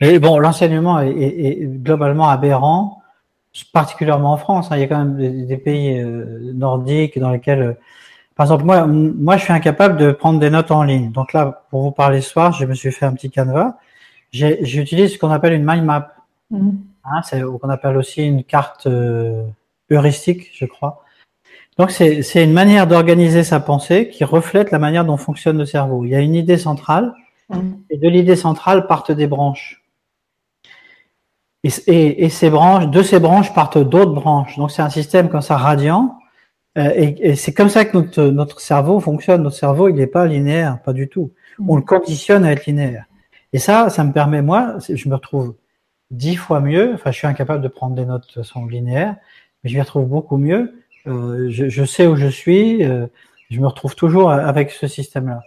Mais 0.00 0.18
bon, 0.18 0.38
l'enseignement 0.38 1.00
est, 1.00 1.66
globalement 1.66 2.30
aberrant, 2.30 3.02
particulièrement 3.74 4.32
en 4.32 4.36
France. 4.38 4.72
Hein. 4.72 4.78
Il 4.78 4.80
y 4.80 4.84
a 4.84 4.86
quand 4.86 5.04
même 5.04 5.46
des, 5.46 5.56
pays 5.58 6.00
euh, 6.00 6.54
nordiques 6.54 7.18
dans 7.18 7.30
lesquels 7.30 7.76
par 8.34 8.46
exemple, 8.46 8.64
moi, 8.64 8.86
moi, 8.86 9.36
je 9.36 9.44
suis 9.44 9.52
incapable 9.52 9.98
de 9.98 10.12
prendre 10.12 10.40
des 10.40 10.48
notes 10.48 10.70
en 10.70 10.82
ligne. 10.82 11.12
Donc 11.12 11.34
là, 11.34 11.66
pour 11.68 11.82
vous 11.82 11.92
parler 11.92 12.22
ce 12.22 12.30
soir, 12.30 12.52
je 12.52 12.64
me 12.64 12.72
suis 12.72 12.90
fait 12.90 13.04
un 13.04 13.12
petit 13.12 13.28
canevas. 13.28 13.76
J'utilise 14.32 15.12
ce 15.12 15.18
qu'on 15.18 15.30
appelle 15.30 15.52
une 15.52 15.66
mind 15.66 15.84
map. 15.84 16.14
Mmh. 16.50 16.70
Hein, 17.04 17.22
c'est 17.22 17.42
qu'on 17.42 17.68
appelle 17.68 17.96
aussi 17.96 18.22
une 18.22 18.44
carte 18.44 18.86
euh, 18.86 19.44
heuristique, 19.90 20.50
je 20.54 20.66
crois. 20.66 21.04
Donc 21.78 21.90
c'est 21.90 22.44
une 22.44 22.52
manière 22.52 22.86
d'organiser 22.86 23.44
sa 23.44 23.58
pensée 23.58 24.08
qui 24.08 24.24
reflète 24.24 24.70
la 24.70 24.78
manière 24.78 25.04
dont 25.04 25.16
fonctionne 25.16 25.56
le 25.56 25.64
cerveau. 25.64 26.04
Il 26.04 26.10
y 26.10 26.14
a 26.14 26.20
une 26.20 26.34
idée 26.34 26.58
centrale 26.58 27.14
mmh. 27.48 27.72
et 27.88 27.96
de 27.96 28.08
l'idée 28.08 28.36
centrale 28.36 28.86
partent 28.86 29.10
des 29.12 29.26
branches. 29.26 29.82
Et, 31.64 31.70
et, 31.86 32.24
et, 32.24 32.28
ces 32.28 32.50
branches, 32.50 32.88
de 32.88 33.02
ces 33.02 33.20
branches 33.20 33.54
partent 33.54 33.78
d'autres 33.78 34.12
branches. 34.12 34.58
Donc 34.58 34.70
c'est 34.70 34.82
un 34.82 34.90
système 34.90 35.30
comme 35.30 35.40
ça 35.40 35.56
radiant 35.56 36.18
euh, 36.78 36.90
et, 36.94 37.30
et 37.30 37.36
c'est 37.36 37.52
comme 37.52 37.68
ça 37.68 37.84
que 37.84 37.96
notre, 37.96 38.22
notre 38.24 38.60
cerveau 38.60 39.00
fonctionne. 39.00 39.42
Notre 39.42 39.56
cerveau, 39.56 39.88
il 39.88 39.94
n'est 39.96 40.06
pas 40.06 40.26
linéaire, 40.26 40.80
pas 40.82 40.92
du 40.92 41.08
tout. 41.08 41.32
On 41.66 41.76
le 41.76 41.82
conditionne 41.82 42.44
à 42.44 42.52
être 42.52 42.66
linéaire. 42.66 43.04
Et 43.52 43.58
ça, 43.58 43.90
ça 43.90 44.04
me 44.04 44.12
permet, 44.12 44.40
moi, 44.40 44.76
je 44.88 45.08
me 45.08 45.14
retrouve 45.14 45.54
dix 46.12 46.36
fois 46.36 46.60
mieux. 46.60 46.94
Enfin, 46.94 47.10
je 47.10 47.18
suis 47.18 47.26
incapable 47.26 47.62
de 47.62 47.68
prendre 47.68 47.96
des 47.96 48.06
notes 48.06 48.28
de 48.28 48.42
façon 48.42 48.66
linéaire, 48.66 49.16
mais 49.62 49.70
je 49.70 49.74
m'y 49.74 49.80
retrouve 49.80 50.06
beaucoup 50.06 50.36
mieux. 50.36 50.74
Euh, 51.08 51.48
je, 51.50 51.68
je, 51.68 51.84
sais 51.84 52.06
où 52.06 52.14
je 52.16 52.28
suis. 52.28 52.84
Euh, 52.84 53.06
je 53.50 53.60
me 53.60 53.66
retrouve 53.66 53.96
toujours 53.96 54.30
avec 54.30 54.70
ce 54.70 54.86
système-là. 54.86 55.42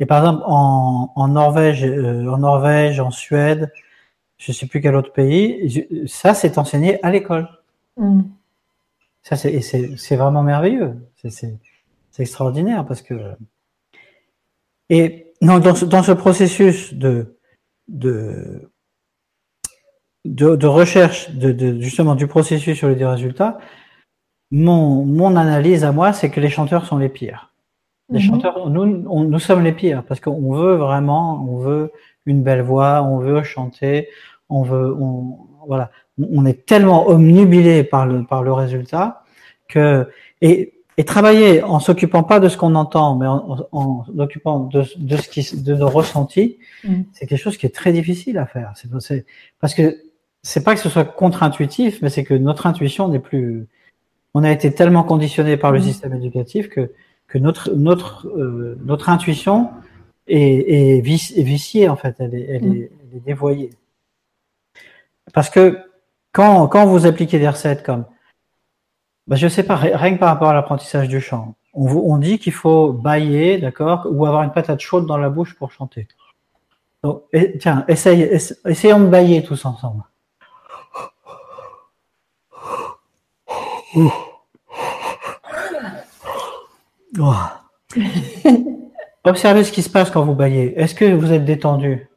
Et 0.00 0.06
par 0.06 0.18
exemple, 0.18 0.42
en, 0.46 1.12
en 1.14 1.28
Norvège, 1.28 1.84
euh, 1.84 2.26
en 2.28 2.38
Norvège, 2.38 2.98
en 3.00 3.10
Suède, 3.10 3.72
je 4.38 4.52
sais 4.52 4.66
plus 4.66 4.80
quel 4.80 4.96
autre 4.96 5.12
pays, 5.12 5.86
ça 6.06 6.34
c'est 6.34 6.58
enseigné 6.58 7.02
à 7.04 7.10
l'école. 7.10 7.48
Mm. 7.96 8.22
Ça, 9.22 9.36
c'est 9.36 10.16
vraiment 10.16 10.42
merveilleux. 10.42 10.96
C'est 11.16 11.58
extraordinaire 12.18 12.84
parce 12.84 13.00
que. 13.00 13.14
Et 14.90 15.32
non, 15.40 15.60
dans, 15.60 15.74
ce, 15.74 15.86
dans 15.86 16.02
ce 16.02 16.12
processus 16.12 16.92
de, 16.92 17.38
de, 17.88 18.70
de, 20.24 20.56
de 20.56 20.66
recherche, 20.66 21.30
de, 21.30 21.52
de, 21.52 21.80
justement 21.80 22.14
du 22.14 22.26
processus 22.26 22.76
sur 22.78 22.88
les 22.88 23.04
résultats, 23.04 23.58
mon, 24.50 25.04
mon 25.04 25.36
analyse 25.36 25.84
à 25.84 25.92
moi, 25.92 26.12
c'est 26.12 26.30
que 26.30 26.40
les 26.40 26.50
chanteurs 26.50 26.86
sont 26.86 26.98
les 26.98 27.08
pires. 27.08 27.50
Les 28.10 28.20
mhm. 28.20 28.26
chanteurs, 28.26 28.70
nous, 28.70 28.86
nous 28.86 29.38
sommes 29.38 29.64
les 29.64 29.72
pires 29.72 30.04
parce 30.04 30.20
qu'on 30.20 30.52
veut 30.52 30.74
vraiment, 30.74 31.44
on 31.48 31.58
veut 31.58 31.92
une 32.26 32.42
belle 32.42 32.62
voix, 32.62 33.02
on 33.02 33.18
veut 33.18 33.42
chanter, 33.42 34.08
on 34.48 34.62
veut, 34.62 34.94
on, 34.94 35.38
voilà, 35.66 35.90
on 36.18 36.44
est 36.46 36.66
tellement 36.66 37.08
omnubilé 37.08 37.82
par 37.82 38.06
le 38.06 38.24
par 38.24 38.42
le 38.42 38.52
résultat 38.52 39.24
que 39.68 40.06
et 40.42 40.74
et 40.96 41.04
travailler 41.04 41.62
en 41.62 41.80
s'occupant 41.80 42.22
pas 42.22 42.38
de 42.38 42.48
ce 42.48 42.56
qu'on 42.56 42.76
entend, 42.76 43.16
mais 43.16 43.26
en, 43.26 43.66
en, 43.72 44.04
occupant 44.16 44.60
de, 44.60 44.84
de, 44.96 45.16
ce 45.16 45.28
qui, 45.28 45.60
de 45.60 45.74
nos 45.74 45.88
ressentis, 45.88 46.58
mm. 46.84 47.02
c'est 47.12 47.26
quelque 47.26 47.40
chose 47.40 47.56
qui 47.56 47.66
est 47.66 47.74
très 47.74 47.92
difficile 47.92 48.38
à 48.38 48.46
faire. 48.46 48.72
C'est 48.76 49.26
parce 49.60 49.74
que 49.74 49.96
c'est 50.44 50.62
pas 50.62 50.74
que 50.74 50.80
ce 50.80 50.90
soit 50.90 51.06
contre-intuitif, 51.06 52.00
mais 52.02 52.10
c'est 52.10 52.22
que 52.22 52.34
notre 52.34 52.66
intuition 52.66 53.08
n'est 53.08 53.18
plus. 53.18 53.66
On 54.34 54.44
a 54.44 54.52
été 54.52 54.72
tellement 54.72 55.02
conditionné 55.02 55.56
par 55.56 55.72
le 55.72 55.80
mm. 55.80 55.82
système 55.82 56.14
éducatif 56.14 56.68
que 56.68 56.92
que 57.26 57.38
notre 57.38 57.72
notre 57.72 58.28
euh, 58.28 58.78
notre 58.84 59.08
intuition 59.08 59.70
est, 60.28 60.98
est, 60.98 61.00
viciée 61.00 61.88
en 61.88 61.96
fait. 61.96 62.16
Elle 62.18 62.34
est, 62.34 62.46
elle, 62.48 62.62
mm. 62.62 62.74
est, 62.74 62.90
elle 63.00 63.16
est 63.16 63.24
dévoyée. 63.24 63.70
Parce 65.32 65.48
que 65.48 65.78
quand, 66.32 66.68
quand 66.68 66.86
vous 66.86 67.06
appliquez 67.06 67.38
des 67.38 67.48
recettes 67.48 67.82
comme, 67.82 68.04
bah, 69.26 69.36
je 69.36 69.48
sais 69.48 69.62
pas, 69.62 69.76
rien 69.76 70.14
que 70.14 70.18
par 70.20 70.28
rapport 70.28 70.50
à 70.50 70.54
l'apprentissage 70.54 71.08
du 71.08 71.20
chant, 71.20 71.54
on, 71.72 71.86
on 71.86 72.18
dit 72.18 72.38
qu'il 72.38 72.52
faut 72.52 72.92
bailler, 72.92 73.58
d'accord, 73.58 74.06
ou 74.10 74.26
avoir 74.26 74.42
une 74.42 74.52
patate 74.52 74.80
chaude 74.80 75.06
dans 75.06 75.16
la 75.16 75.30
bouche 75.30 75.54
pour 75.54 75.72
chanter. 75.72 76.06
Donc, 77.02 77.22
tiens, 77.60 77.84
essaye, 77.88 78.22
essayons 78.66 79.00
de 79.00 79.06
bailler 79.06 79.42
tous 79.42 79.64
ensemble. 79.64 80.02
Observez 89.24 89.64
ce 89.64 89.72
qui 89.72 89.82
se 89.82 89.90
passe 89.90 90.10
quand 90.10 90.24
vous 90.24 90.34
baillez. 90.34 90.78
Est-ce 90.78 90.94
que 90.94 91.14
vous 91.14 91.32
êtes 91.32 91.44
détendu? 91.44 92.08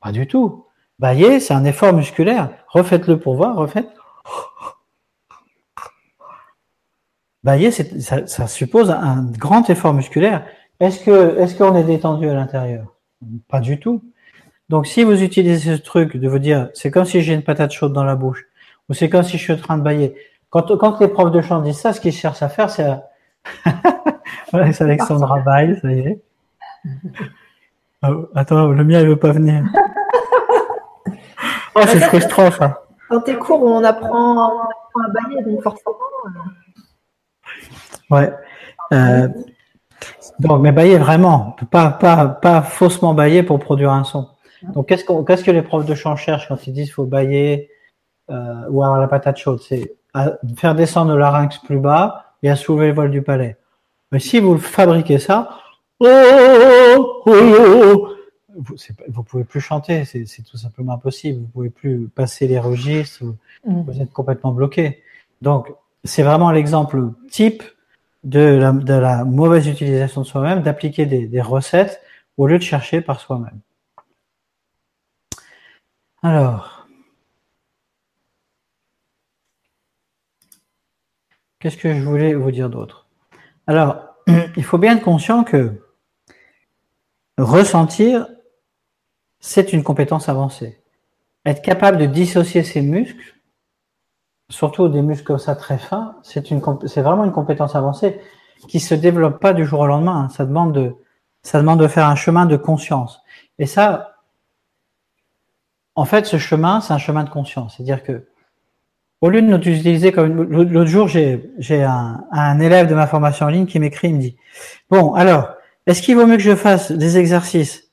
Pas 0.00 0.12
du 0.12 0.26
tout. 0.26 0.66
Bailler, 0.98 1.40
c'est 1.40 1.54
un 1.54 1.64
effort 1.64 1.92
musculaire. 1.92 2.50
Refaites-le 2.68 3.18
pour 3.18 3.34
voir, 3.36 3.56
refaites. 3.56 3.88
Bailler, 7.42 7.70
ça, 7.70 8.26
ça, 8.26 8.46
suppose 8.46 8.90
un 8.90 9.24
grand 9.38 9.68
effort 9.68 9.92
musculaire. 9.92 10.46
Est-ce 10.80 11.04
que, 11.04 11.38
est-ce 11.38 11.54
qu'on 11.56 11.76
est 11.76 11.84
détendu 11.84 12.28
à 12.28 12.34
l'intérieur? 12.34 12.94
Pas 13.48 13.60
du 13.60 13.78
tout. 13.78 14.02
Donc, 14.70 14.86
si 14.86 15.04
vous 15.04 15.22
utilisez 15.22 15.76
ce 15.76 15.82
truc 15.82 16.16
de 16.16 16.28
vous 16.28 16.38
dire, 16.38 16.70
c'est 16.72 16.90
comme 16.90 17.04
si 17.04 17.20
j'ai 17.20 17.34
une 17.34 17.42
patate 17.42 17.72
chaude 17.72 17.92
dans 17.92 18.04
la 18.04 18.16
bouche, 18.16 18.46
ou 18.88 18.94
c'est 18.94 19.10
comme 19.10 19.22
si 19.22 19.36
je 19.36 19.42
suis 19.42 19.52
en 19.52 19.58
train 19.58 19.76
de 19.76 19.82
bailler. 19.82 20.14
Quand, 20.54 20.76
quand 20.76 21.00
les 21.00 21.08
profs 21.08 21.32
de 21.32 21.40
chant 21.40 21.60
disent 21.62 21.80
ça, 21.80 21.92
ce 21.92 22.00
qu'ils 22.00 22.12
cherchent 22.12 22.44
à 22.44 22.48
faire, 22.48 22.70
c'est 22.70 22.84
à, 22.84 23.02
Alexandra 24.52 25.40
Bail, 25.40 25.80
ça 25.82 25.90
y 25.90 25.98
est. 25.98 26.22
Oh, 28.04 28.28
attends, 28.36 28.68
le 28.68 28.84
mien, 28.84 29.00
il 29.00 29.08
veut 29.08 29.18
pas 29.18 29.32
venir. 29.32 29.64
oh, 31.74 31.80
c'est 31.88 31.98
frustrant, 32.02 32.52
ça. 32.52 32.84
Dans 33.10 33.20
tes 33.20 33.34
cours, 33.34 33.64
on 33.64 33.82
apprend, 33.82 34.60
à 34.60 35.08
bailler, 35.08 35.42
donc 35.42 35.60
forcément. 35.60 35.96
Euh. 36.26 36.30
Ouais. 38.14 38.32
Euh, 38.92 39.28
donc, 40.38 40.60
mais 40.60 40.70
bailler 40.70 40.98
vraiment, 40.98 41.56
pas, 41.72 41.90
pas, 41.90 42.28
pas 42.28 42.62
faussement 42.62 43.12
bailler 43.12 43.42
pour 43.42 43.58
produire 43.58 43.90
un 43.90 44.04
son. 44.04 44.28
Donc, 44.72 44.86
qu'est-ce, 44.86 45.04
qu'est-ce 45.26 45.42
que 45.42 45.50
les 45.50 45.62
profs 45.62 45.84
de 45.84 45.96
chant 45.96 46.14
cherchent 46.14 46.46
quand 46.46 46.64
ils 46.68 46.72
disent 46.72 46.86
qu'il 46.86 46.94
faut 46.94 47.06
bailler 47.06 47.70
euh, 48.30 48.68
ou 48.68 48.84
avoir 48.84 49.00
la 49.00 49.08
patate 49.08 49.36
chaude? 49.36 49.60
C'est 49.60 49.96
à 50.14 50.38
faire 50.56 50.74
descendre 50.74 51.12
le 51.12 51.18
larynx 51.18 51.58
plus 51.58 51.78
bas 51.78 52.34
et 52.42 52.50
à 52.50 52.56
soulever 52.56 52.88
le 52.88 52.94
voile 52.94 53.10
du 53.10 53.22
palais. 53.22 53.56
Mais 54.12 54.20
si 54.20 54.38
vous 54.38 54.56
fabriquez 54.58 55.18
ça, 55.18 55.58
oh, 56.00 56.06
oh, 56.06 57.22
oh, 57.26 58.08
vous, 58.56 58.76
vous 59.08 59.22
pouvez 59.24 59.44
plus 59.44 59.60
chanter, 59.60 60.04
c'est, 60.04 60.24
tout 60.48 60.56
simplement 60.56 60.94
impossible. 60.94 61.40
Vous 61.40 61.48
pouvez 61.48 61.70
plus 61.70 62.08
passer 62.08 62.46
les 62.46 62.58
registres, 62.58 63.24
vous, 63.64 63.92
mm. 63.92 64.02
êtes 64.02 64.12
complètement 64.12 64.52
bloqué. 64.52 65.02
Donc, 65.42 65.72
c'est 66.04 66.22
vraiment 66.22 66.52
l'exemple 66.52 67.10
type 67.30 67.62
de 68.22 68.40
la, 68.40 68.72
de 68.72 68.94
la 68.94 69.24
mauvaise 69.24 69.66
utilisation 69.66 70.22
de 70.22 70.26
soi-même, 70.26 70.62
d'appliquer 70.62 71.06
des, 71.06 71.26
des 71.26 71.42
recettes 71.42 72.00
au 72.36 72.46
lieu 72.46 72.58
de 72.58 72.62
chercher 72.62 73.00
par 73.00 73.20
soi-même. 73.20 73.58
Alors, 76.22 76.83
qu'est-ce 81.64 81.78
que 81.78 81.94
je 81.94 82.02
voulais 82.02 82.34
vous 82.34 82.50
dire 82.50 82.68
d'autre? 82.68 83.06
Alors, 83.66 83.96
il 84.56 84.62
faut 84.62 84.76
bien 84.76 84.96
être 84.96 85.02
conscient 85.02 85.44
que 85.44 85.82
ressentir, 87.38 88.26
c'est 89.40 89.72
une 89.72 89.82
compétence 89.82 90.28
avancée. 90.28 90.82
Être 91.46 91.62
capable 91.62 91.96
de 91.96 92.04
dissocier 92.04 92.64
ses 92.64 92.82
muscles, 92.82 93.34
surtout 94.50 94.90
des 94.90 95.00
muscles 95.00 95.24
comme 95.24 95.38
ça 95.38 95.56
très 95.56 95.78
fins, 95.78 96.16
c'est 96.22 97.00
vraiment 97.00 97.24
une 97.24 97.32
compétence 97.32 97.74
avancée 97.74 98.20
qui 98.68 98.78
se 98.78 98.94
développe 98.94 99.40
pas 99.40 99.54
du 99.54 99.64
jour 99.64 99.80
au 99.80 99.86
lendemain. 99.86 100.28
Ça 100.28 100.44
demande 100.44 100.74
de, 100.74 100.94
ça 101.40 101.60
demande 101.60 101.80
de 101.80 101.88
faire 101.88 102.06
un 102.06 102.14
chemin 102.14 102.44
de 102.44 102.58
conscience. 102.58 103.22
Et 103.58 103.64
ça, 103.64 104.16
en 105.94 106.04
fait, 106.04 106.26
ce 106.26 106.36
chemin, 106.36 106.82
c'est 106.82 106.92
un 106.92 106.98
chemin 106.98 107.24
de 107.24 107.30
conscience. 107.30 107.76
C'est-à-dire 107.76 108.02
que, 108.02 108.28
au 109.24 109.30
lieu 109.30 109.40
de 109.40 109.46
nous 109.46 109.56
utiliser 109.56 110.12
comme 110.12 110.42
l'autre 110.42 110.90
jour, 110.90 111.08
j'ai 111.08 111.82
un, 111.82 112.24
un, 112.30 112.60
élève 112.60 112.86
de 112.90 112.94
ma 112.94 113.06
formation 113.06 113.46
en 113.46 113.48
ligne 113.48 113.64
qui 113.64 113.80
m'écrit, 113.80 114.08
il 114.08 114.16
me 114.16 114.20
dit 114.20 114.36
bon, 114.90 115.14
alors, 115.14 115.54
est-ce 115.86 116.02
qu'il 116.02 116.14
vaut 116.14 116.26
mieux 116.26 116.36
que 116.36 116.42
je 116.42 116.54
fasse 116.54 116.92
des 116.92 117.16
exercices 117.16 117.88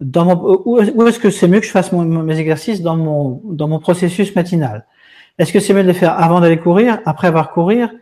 dans 0.00 0.24
mon 0.24 0.62
ou 0.64 1.06
est-ce 1.06 1.20
que 1.20 1.30
c'est 1.30 1.46
mieux 1.46 1.60
que 1.60 1.66
je 1.66 1.70
fasse 1.70 1.92
mes 1.92 2.40
exercices 2.40 2.82
dans 2.82 2.96
mon 2.96 3.40
dans 3.44 3.68
mon 3.68 3.78
processus 3.78 4.34
matinal? 4.34 4.84
Est-ce 5.38 5.52
que 5.52 5.60
c'est 5.60 5.74
mieux 5.74 5.84
de 5.84 5.86
les 5.86 5.94
faire 5.94 6.20
avant 6.20 6.40
d'aller 6.40 6.58
courir, 6.58 6.98
après 7.06 7.28
avoir 7.28 7.52
courir, 7.52 7.92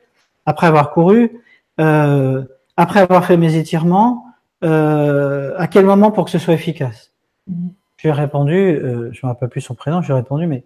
après 0.47 0.67
avoir 0.67 0.93
couru, 0.93 1.43
euh, 1.79 2.43
après 2.79 3.01
avoir 3.01 3.27
fait 3.27 3.37
mes 3.37 3.57
étirements 3.57 4.25
euh, 4.65 5.53
À 5.59 5.67
quel 5.67 5.85
moment 5.85 6.11
pour 6.11 6.25
que 6.25 6.31
ce 6.31 6.39
soit 6.39 6.55
efficace? 6.55 7.13
Mm-hmm. 7.51 7.69
Je 7.99 8.09
lui 8.09 8.09
ai 8.09 8.13
répondu, 8.13 8.55
euh, 8.57 9.11
je 9.13 9.21
ne 9.23 9.29
me 9.29 9.35
rappelle 9.35 9.51
plus 9.51 9.61
son 9.61 9.75
prénom, 9.75 10.01
je 10.01 10.07
lui 10.07 10.15
ai 10.15 10.17
répondu, 10.17 10.47
mais 10.47 10.65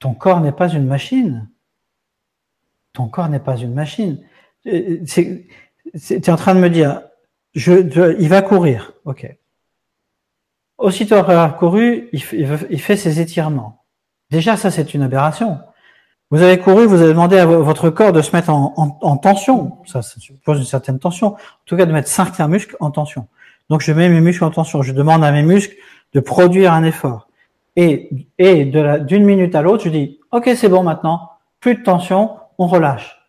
ton 0.00 0.14
corps 0.14 0.40
n'est 0.40 0.52
pas 0.52 0.68
une 0.68 0.86
machine. 0.86 1.48
Ton 2.92 3.06
corps 3.06 3.28
n'est 3.28 3.38
pas 3.38 3.56
une 3.56 3.72
machine. 3.72 4.18
Euh, 4.66 5.04
tu 5.04 5.46
es 6.10 6.30
en 6.30 6.36
train 6.36 6.54
de 6.54 6.60
me 6.60 6.68
dire, 6.68 7.02
il 7.54 8.28
va 8.28 8.42
courir, 8.42 8.92
ok. 9.04 9.36
Aussitôt 10.78 11.16
après 11.16 11.34
avoir 11.34 11.56
couru, 11.56 12.08
il, 12.12 12.20
fait 12.22 12.96
ses 12.96 13.20
étirements. 13.20 13.84
Déjà, 14.30 14.56
ça, 14.56 14.70
c'est 14.70 14.94
une 14.94 15.02
aberration. 15.02 15.58
Vous 16.30 16.42
avez 16.42 16.58
couru, 16.58 16.86
vous 16.86 17.02
avez 17.02 17.10
demandé 17.10 17.38
à 17.38 17.44
votre 17.44 17.90
corps 17.90 18.12
de 18.12 18.22
se 18.22 18.34
mettre 18.34 18.50
en, 18.50 18.72
en, 18.76 19.16
tension. 19.18 19.78
Ça, 19.84 20.00
ça 20.00 20.18
suppose 20.20 20.58
une 20.58 20.64
certaine 20.64 20.98
tension. 20.98 21.34
En 21.34 21.64
tout 21.66 21.76
cas, 21.76 21.84
de 21.84 21.92
mettre 21.92 22.08
certains 22.08 22.48
muscles 22.48 22.76
en 22.80 22.90
tension. 22.90 23.28
Donc, 23.68 23.82
je 23.82 23.92
mets 23.92 24.08
mes 24.08 24.20
muscles 24.20 24.44
en 24.44 24.50
tension. 24.50 24.80
Je 24.80 24.92
demande 24.92 25.22
à 25.22 25.32
mes 25.32 25.42
muscles 25.42 25.76
de 26.14 26.20
produire 26.20 26.72
un 26.72 26.84
effort. 26.84 27.29
Et, 27.76 28.26
et 28.38 28.64
d'une 28.64 29.24
minute 29.24 29.54
à 29.54 29.62
l'autre, 29.62 29.84
je 29.84 29.90
dis, 29.90 30.18
OK, 30.32 30.50
c'est 30.54 30.68
bon 30.68 30.82
maintenant, 30.82 31.30
plus 31.60 31.76
de 31.76 31.82
tension, 31.82 32.36
on 32.58 32.66
relâche. 32.66 33.20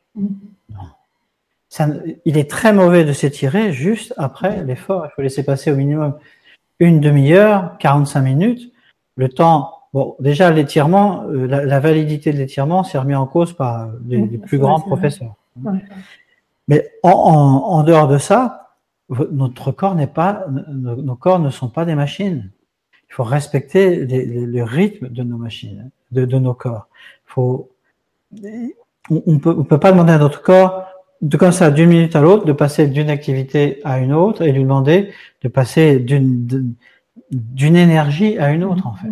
Ça, 1.69 1.87
il 2.25 2.37
est 2.37 2.49
très 2.49 2.73
mauvais 2.73 3.05
de 3.05 3.13
s'étirer 3.13 3.71
juste 3.71 4.13
après 4.17 4.63
l'effort. 4.63 5.05
Il 5.05 5.11
faut 5.15 5.21
laisser 5.21 5.43
passer 5.43 5.71
au 5.71 5.75
minimum 5.75 6.15
une 6.79 6.99
demi-heure, 6.99 7.77
45 7.79 8.21
minutes. 8.21 8.73
Le 9.15 9.29
temps, 9.29 9.75
bon, 9.93 10.15
déjà 10.19 10.51
l'étirement, 10.51 11.23
euh, 11.29 11.47
la, 11.47 11.79
validité 11.79 12.33
de 12.33 12.37
l'étirement 12.37 12.83
s'est 12.83 12.97
remis 12.97 13.15
en 13.15 13.25
cause 13.25 13.53
par 13.53 13.89
les, 14.05 14.37
plus 14.37 14.57
grands 14.57 14.81
professeurs. 14.81 15.35
Mais 16.67 16.91
en, 17.03 17.11
en, 17.11 17.77
en, 17.77 17.83
dehors 17.83 18.07
de 18.07 18.17
ça, 18.17 18.75
notre 19.31 19.71
corps 19.71 19.95
n'est 19.95 20.07
pas, 20.07 20.45
nos 20.49 21.15
corps 21.15 21.39
ne 21.39 21.49
sont 21.49 21.69
pas 21.69 21.85
des 21.85 21.95
machines. 21.95 22.49
Il 23.11 23.15
faut 23.15 23.23
respecter 23.23 24.05
le 24.05 24.63
rythme 24.63 25.09
de 25.09 25.21
nos 25.21 25.35
machines, 25.35 25.89
de, 26.13 26.25
nos 26.25 26.53
corps. 26.53 26.87
Faut, 27.25 27.69
on 29.09 29.33
ne 29.33 29.37
peut, 29.37 29.77
pas 29.77 29.91
demander 29.91 30.13
à 30.13 30.17
notre 30.17 30.41
corps 30.41 30.87
comme 31.37 31.51
ça 31.51 31.71
d'une 31.71 31.89
minute 31.89 32.15
à 32.15 32.21
l'autre 32.21 32.45
de 32.45 32.53
passer 32.53 32.87
d'une 32.87 33.09
activité 33.09 33.81
à 33.83 33.99
une 33.99 34.13
autre 34.13 34.43
et 34.43 34.53
lui 34.53 34.63
demander 34.63 35.11
de 35.43 35.49
passer 35.49 35.99
d'une 35.99 36.75
énergie 37.75 38.39
à 38.39 38.51
une 38.51 38.63
autre 38.63 38.87
en 38.87 38.93
fait. 38.93 39.11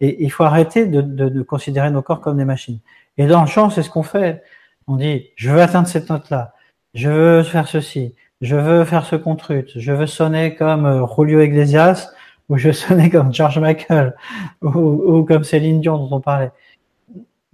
Et 0.00 0.22
il 0.22 0.30
faut 0.30 0.44
arrêter 0.44 0.86
de, 0.86 1.42
considérer 1.42 1.90
nos 1.90 2.02
corps 2.02 2.20
comme 2.20 2.36
des 2.36 2.44
machines. 2.44 2.78
Et 3.18 3.26
dans 3.26 3.40
le 3.40 3.48
chant, 3.48 3.70
c'est 3.70 3.82
ce 3.82 3.90
qu'on 3.90 4.04
fait. 4.04 4.44
On 4.86 4.94
dit, 4.94 5.30
je 5.34 5.50
veux 5.50 5.60
atteindre 5.60 5.88
cette 5.88 6.10
note-là, 6.10 6.54
je 6.94 7.10
veux 7.10 7.42
faire 7.42 7.66
ceci, 7.66 8.14
je 8.40 8.54
veux 8.54 8.84
faire 8.84 9.04
ce 9.04 9.16
contrut, 9.16 9.66
je 9.74 9.92
veux 9.92 10.06
sonner 10.06 10.54
comme 10.54 10.86
euh, 10.86 11.04
Julio 11.16 11.40
Iglesias 11.40 12.12
ou 12.50 12.58
je 12.58 12.72
sonnais 12.72 13.08
comme 13.08 13.32
George 13.32 13.58
Michael 13.58 14.14
ou, 14.60 15.24
comme 15.24 15.44
Céline 15.44 15.80
Dion 15.80 15.96
dont 15.96 16.16
on 16.16 16.20
parlait. 16.20 16.50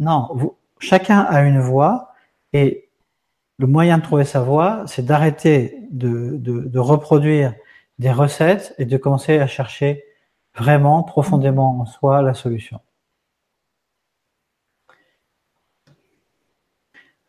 Non, 0.01 0.57
chacun 0.81 1.21
a 1.21 1.43
une 1.43 1.61
voix 1.61 2.15
et 2.53 2.89
le 3.59 3.67
moyen 3.67 3.99
de 3.99 4.03
trouver 4.03 4.25
sa 4.25 4.41
voix, 4.41 4.85
c'est 4.87 5.05
d'arrêter 5.05 5.79
de, 5.91 6.37
de, 6.37 6.61
de, 6.63 6.79
reproduire 6.79 7.55
des 7.99 8.11
recettes 8.11 8.75
et 8.79 8.85
de 8.85 8.97
commencer 8.97 9.39
à 9.39 9.47
chercher 9.47 10.05
vraiment 10.55 11.03
profondément 11.03 11.81
en 11.81 11.87
soi 11.87 12.21
la 12.23 12.35
solution. 12.35 12.81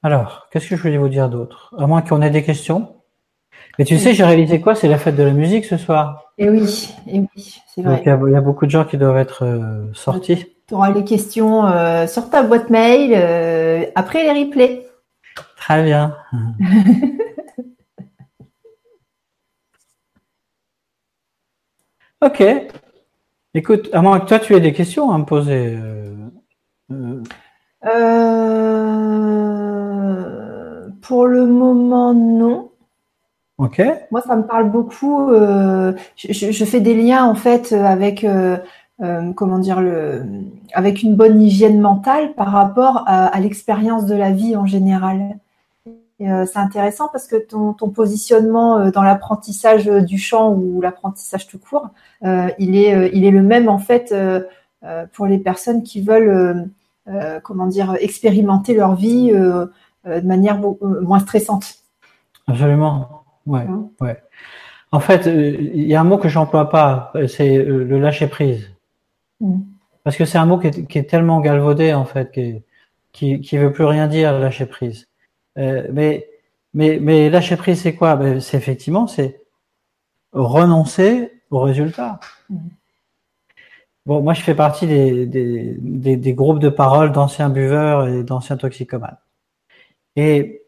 Alors, 0.03 0.47
qu'est-ce 0.51 0.69
que 0.69 0.75
je 0.75 0.81
voulais 0.81 0.97
vous 0.97 1.09
dire 1.09 1.29
d'autre? 1.29 1.73
À 1.77 1.87
moins 1.87 2.01
qu'on 2.01 2.21
ait 2.21 2.29
des 2.29 2.43
questions? 2.43 2.96
Mais 3.77 3.85
tu 3.85 3.99
sais, 3.99 4.13
j'ai 4.13 4.23
réalisé 4.23 4.59
quoi? 4.59 4.73
C'est 4.73 4.87
la 4.87 4.97
fête 4.97 5.15
de 5.15 5.23
la 5.23 5.33
musique 5.33 5.65
ce 5.65 5.77
soir. 5.77 6.33
Et 6.39 6.45
eh 6.45 6.49
oui, 6.49 6.89
et 7.07 7.17
eh 7.17 7.19
oui, 7.19 7.61
c'est 7.67 7.81
vrai. 7.81 8.01
il 8.03 8.07
y, 8.07 8.35
a 8.35 8.41
beaucoup 8.41 8.65
de 8.65 8.71
gens 8.71 8.85
qui 8.85 8.97
doivent 8.97 9.17
être 9.17 9.43
euh, 9.43 9.91
sortis. 9.93 10.47
Tu 10.67 10.73
auras 10.73 10.91
les 10.91 11.03
questions 11.03 11.67
euh, 11.67 12.07
sur 12.07 12.29
ta 12.29 12.43
boîte 12.43 12.69
mail 12.69 13.11
euh, 13.15 13.85
après 13.95 14.23
les 14.23 14.45
replays. 14.45 14.87
Très 15.55 15.83
bien. 15.83 16.15
ok. 22.21 22.43
Écoute, 23.53 23.89
à 23.93 24.01
moins 24.01 24.19
que 24.19 24.27
toi 24.27 24.39
tu 24.39 24.55
aies 24.55 24.59
des 24.59 24.73
questions 24.73 25.11
à 25.11 25.17
me 25.19 25.25
poser. 25.25 25.77
pour 31.01 31.27
le 31.27 31.45
moment, 31.45 32.13
non. 32.13 32.71
Ok. 33.57 33.81
Moi, 34.11 34.21
ça 34.21 34.35
me 34.35 34.43
parle 34.43 34.69
beaucoup. 34.69 35.31
Euh, 35.31 35.93
je, 36.15 36.51
je, 36.51 36.65
fais 36.65 36.79
des 36.79 36.93
liens 36.93 37.25
en 37.25 37.33
fait 37.33 37.73
avec 37.73 38.23
euh, 38.23 38.57
euh, 39.03 39.31
comment 39.33 39.59
dire 39.59 39.79
le 39.79 40.23
avec 40.73 41.03
une 41.03 41.15
bonne 41.15 41.39
hygiène 41.39 41.79
mentale 41.79 42.33
par 42.33 42.51
rapport 42.51 43.03
à, 43.05 43.27
à 43.27 43.39
l'expérience 43.39 44.07
de 44.07 44.15
la 44.15 44.31
vie 44.31 44.55
en 44.55 44.65
général. 44.65 45.37
Euh, 46.21 46.47
c'est 46.51 46.57
intéressant 46.57 47.07
parce 47.11 47.27
que 47.27 47.35
ton, 47.35 47.73
ton 47.73 47.91
positionnement 47.91 48.79
euh, 48.79 48.89
dans 48.89 49.03
l'apprentissage 49.03 49.85
du 49.85 50.17
chant 50.17 50.51
ou 50.51 50.81
l'apprentissage 50.81 51.47
tout 51.47 51.59
court, 51.59 51.89
il 52.23 52.75
est 52.75 53.11
il 53.13 53.23
est 53.23 53.31
le 53.31 53.43
même 53.43 53.69
en 53.69 53.77
fait 53.77 54.13
pour 55.13 55.27
les 55.27 55.37
personnes 55.37 55.83
qui 55.83 56.01
veulent 56.01 56.67
comment 57.43 57.67
dire 57.67 57.95
expérimenter 57.99 58.73
leur 58.73 58.95
vie 58.95 59.29
de 59.31 60.27
manière 60.27 60.59
moins 60.81 61.19
stressante. 61.19 61.75
Absolument. 62.47 63.26
Ouais, 63.47 63.61
hein 63.61 63.89
ouais. 64.01 64.21
En 64.91 64.99
fait, 64.99 65.27
euh, 65.27 65.57
il 65.59 65.87
y 65.87 65.95
a 65.95 66.01
un 66.01 66.03
mot 66.03 66.17
que 66.17 66.29
j'emploie 66.29 66.69
pas, 66.69 67.11
euh, 67.15 67.27
c'est 67.27 67.57
euh, 67.57 67.83
le 67.83 67.99
lâcher 67.99 68.27
prise. 68.27 68.71
Mm. 69.41 69.61
Parce 70.03 70.15
que 70.15 70.25
c'est 70.25 70.37
un 70.37 70.45
mot 70.45 70.57
qui 70.57 70.67
est, 70.67 70.87
qui 70.87 70.97
est, 70.97 71.03
tellement 71.09 71.41
galvaudé 71.41 71.93
en 71.93 72.05
fait, 72.05 72.31
qui, 72.31 72.63
qui, 73.11 73.41
qui 73.41 73.57
veut 73.57 73.73
plus 73.73 73.83
rien 73.85 74.07
dire 74.07 74.37
lâcher 74.39 74.65
prise. 74.65 75.07
Euh, 75.57 75.87
mais 75.91 76.27
Mais, 76.73 76.99
mais 77.01 77.29
lâcher 77.29 77.57
prise, 77.57 77.81
c'est 77.81 77.95
quoi? 77.95 78.15
Ben, 78.15 78.39
C'est 78.39 78.57
effectivement, 78.57 79.07
c'est 79.07 79.41
renoncer 80.33 81.31
au 81.49 81.59
résultat. 81.61 82.19
Mm. 82.49 82.57
Bon, 84.05 84.21
moi, 84.21 84.33
je 84.33 84.41
fais 84.41 84.55
partie 84.55 84.87
des, 84.87 85.25
des, 85.25 86.15
des, 86.15 86.33
groupes 86.33 86.59
de 86.59 86.69
parole 86.69 87.11
d'anciens 87.11 87.49
buveurs 87.49 88.07
et 88.07 88.23
d'anciens 88.23 88.55
toxicomanes. 88.55 89.17
Et, 90.15 90.63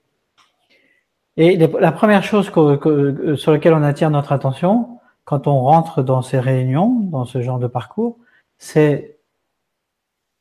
et 1.41 1.55
la 1.55 1.91
première 1.93 2.21
chose 2.21 2.49
que, 2.49 3.35
sur 3.37 3.53
laquelle 3.53 3.73
on 3.73 3.81
attire 3.81 4.09
notre 4.09 4.33
attention 4.33 4.99
quand 5.23 5.47
on 5.47 5.61
rentre 5.61 6.03
dans 6.03 6.21
ces 6.21 6.37
réunions, 6.37 6.89
dans 6.89 7.23
ce 7.23 7.41
genre 7.41 7.59
de 7.59 7.67
parcours, 7.67 8.17
c'est 8.57 9.19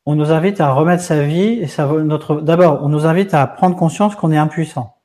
on 0.06 0.16
nous 0.16 0.32
invite 0.32 0.60
à 0.60 0.72
remettre 0.72 1.04
sa 1.04 1.22
vie 1.22 1.60
et 1.60 1.68
ça 1.68 1.86
notre 1.86 2.40
d'abord 2.40 2.80
on 2.82 2.88
nous 2.88 3.06
invite 3.06 3.32
à 3.32 3.46
prendre 3.46 3.76
conscience 3.76 4.16
qu'on 4.16 4.32
est 4.32 4.36
impuissant. 4.36 4.96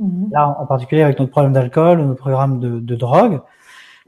Mm-hmm. 0.00 0.32
Là, 0.32 0.56
en 0.58 0.64
particulier 0.64 1.02
avec 1.02 1.18
notre 1.18 1.32
problème 1.32 1.52
d'alcool 1.52 2.00
notre 2.00 2.20
programme 2.20 2.58
de, 2.58 2.80
de 2.80 2.94
drogue, 2.94 3.42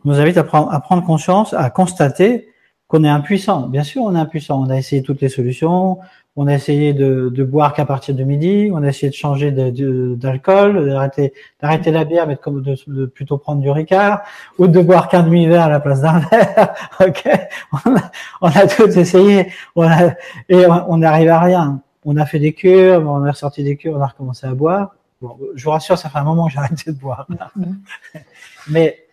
on 0.07 0.09
nous 0.09 0.19
invite 0.19 0.39
à 0.39 0.45
prendre, 0.45 0.73
à 0.73 0.81
prendre 0.81 1.05
conscience, 1.05 1.53
à 1.53 1.69
constater 1.69 2.49
qu'on 2.93 3.05
est 3.05 3.09
impuissant. 3.09 3.69
Bien 3.69 3.85
sûr, 3.85 4.03
on 4.03 4.15
est 4.15 4.19
impuissant. 4.19 4.63
On 4.63 4.69
a 4.69 4.77
essayé 4.77 5.03
toutes 5.03 5.23
les 5.23 5.31
solutions. 5.31 5.99
On 6.37 6.47
a 6.47 6.53
essayé 6.53 6.93
de, 6.93 7.31
de 7.31 7.43
boire 7.43 7.73
qu'à 7.73 7.87
partir 7.87 8.15
de 8.15 8.23
midi. 8.23 8.71
On 8.71 8.83
a 8.83 8.89
essayé 8.89 9.09
de 9.09 9.15
changer 9.15 9.51
d'alcool, 9.51 10.91
d'arrêter, 10.91 11.33
d'arrêter 11.63 11.91
la 11.91 12.05
bière, 12.05 12.27
mais 12.27 12.37
de, 12.37 12.77
de, 12.87 13.07
plutôt 13.07 13.39
prendre 13.39 13.63
du 13.63 13.71
Ricard, 13.71 14.21
ou 14.59 14.67
de 14.67 14.81
boire 14.83 15.09
qu'un 15.09 15.23
demi-verre 15.23 15.65
à 15.65 15.69
la 15.71 15.81
place 15.81 16.03
d'un 16.03 16.19
verre. 16.31 16.75
ok, 17.01 17.31
on 17.73 17.97
a, 17.97 18.11
on 18.43 18.49
a 18.49 18.67
tout 18.67 18.89
essayé. 18.99 19.51
On 19.75 19.89
a, 19.89 20.13
et 20.51 20.67
on 20.67 20.99
n'arrive 20.99 21.31
à 21.31 21.41
rien. 21.41 21.81
On 22.05 22.19
a 22.19 22.27
fait 22.27 22.41
des 22.41 22.53
cures, 22.53 23.09
on 23.09 23.25
a 23.25 23.33
sorti 23.33 23.65
des 23.65 23.79
cures, 23.79 23.97
on 23.97 24.03
a 24.03 24.07
recommencé 24.07 24.47
à 24.47 24.53
boire. 24.53 24.97
Bon, 25.23 25.39
je 25.55 25.65
vous 25.65 25.71
rassure, 25.71 25.97
ça 25.97 26.11
fait 26.11 26.19
un 26.19 26.25
moment 26.25 26.47
que 26.47 26.53
j'ai 26.53 26.59
arrêté 26.59 26.93
de 26.93 26.99
boire. 26.99 27.27
Mm-hmm. 27.31 28.21
mais 28.69 29.07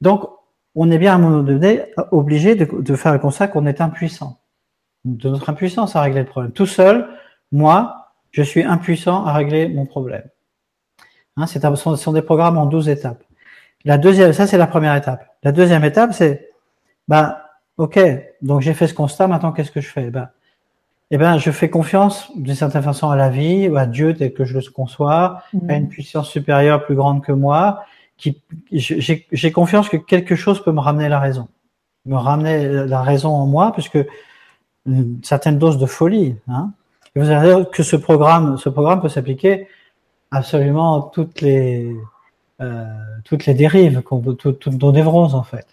donc, 0.00 0.22
on 0.74 0.90
est 0.90 0.98
bien 0.98 1.12
à 1.12 1.14
un 1.16 1.18
moment 1.18 1.42
donné 1.42 1.82
obligé 2.10 2.54
de, 2.54 2.96
faire 2.96 3.12
le 3.12 3.18
constat 3.18 3.48
qu'on 3.48 3.66
est 3.66 3.80
impuissant. 3.80 4.38
De 5.04 5.28
notre 5.28 5.50
impuissance 5.50 5.96
à 5.96 6.00
régler 6.00 6.20
le 6.20 6.26
problème. 6.26 6.52
Tout 6.52 6.66
seul, 6.66 7.08
moi, 7.50 8.12
je 8.30 8.42
suis 8.42 8.62
impuissant 8.62 9.26
à 9.26 9.32
régler 9.32 9.68
mon 9.68 9.84
problème. 9.84 10.24
Hein, 11.36 11.46
c'est 11.46 11.62
ce 11.62 11.96
sont 11.96 12.12
des 12.12 12.22
programmes 12.22 12.58
en 12.58 12.66
12 12.66 12.88
étapes. 12.88 13.22
La 13.84 13.98
deuxième, 13.98 14.32
ça 14.32 14.46
c'est 14.46 14.58
la 14.58 14.66
première 14.66 14.94
étape. 14.94 15.26
La 15.42 15.52
deuxième 15.52 15.84
étape, 15.84 16.12
c'est, 16.12 16.50
bah, 17.08 17.46
ok, 17.78 17.98
donc 18.42 18.60
j'ai 18.60 18.74
fait 18.74 18.86
ce 18.86 18.94
constat, 18.94 19.26
maintenant 19.26 19.52
qu'est-ce 19.52 19.72
que 19.72 19.80
je 19.80 19.88
fais? 19.88 20.10
Bah, 20.10 20.30
Eh 21.10 21.18
ben, 21.18 21.36
je 21.38 21.50
fais 21.50 21.68
confiance 21.68 22.30
d'une 22.36 22.54
certaine 22.54 22.82
façon 22.82 23.10
à 23.10 23.16
la 23.16 23.28
vie, 23.28 23.68
ou 23.68 23.76
à 23.76 23.86
Dieu 23.86 24.14
tel 24.14 24.32
que 24.32 24.44
je 24.44 24.54
le 24.54 24.70
conçois, 24.70 25.42
mmh. 25.52 25.70
à 25.70 25.74
une 25.74 25.88
puissance 25.88 26.30
supérieure 26.30 26.84
plus 26.84 26.94
grande 26.94 27.24
que 27.24 27.32
moi, 27.32 27.84
j'ai 28.70 29.52
confiance 29.52 29.88
que 29.88 29.96
quelque 29.96 30.36
chose 30.36 30.62
peut 30.62 30.72
me 30.72 30.80
ramener 30.80 31.08
la 31.08 31.18
raison, 31.18 31.48
me 32.06 32.16
ramener 32.16 32.86
la 32.86 33.02
raison 33.02 33.30
en 33.30 33.46
moi, 33.46 33.72
puisque 33.72 33.98
une 34.86 35.20
certaine 35.22 35.58
dose 35.58 35.78
de 35.78 35.86
folie. 35.86 36.36
Hein. 36.48 36.72
Et 37.14 37.20
vous 37.20 37.30
allez 37.30 37.64
que 37.72 37.82
ce 37.82 37.96
programme, 37.96 38.56
ce 38.58 38.68
programme 38.68 39.00
peut 39.00 39.08
s'appliquer 39.08 39.68
absolument 40.30 41.02
toutes 41.02 41.40
les 41.40 41.94
euh, 42.60 42.84
toutes 43.24 43.46
les 43.46 43.54
dérives, 43.54 44.02
toutes 44.02 44.66
nos 44.66 44.92
névroses 44.92 45.34
en 45.34 45.42
fait. 45.42 45.66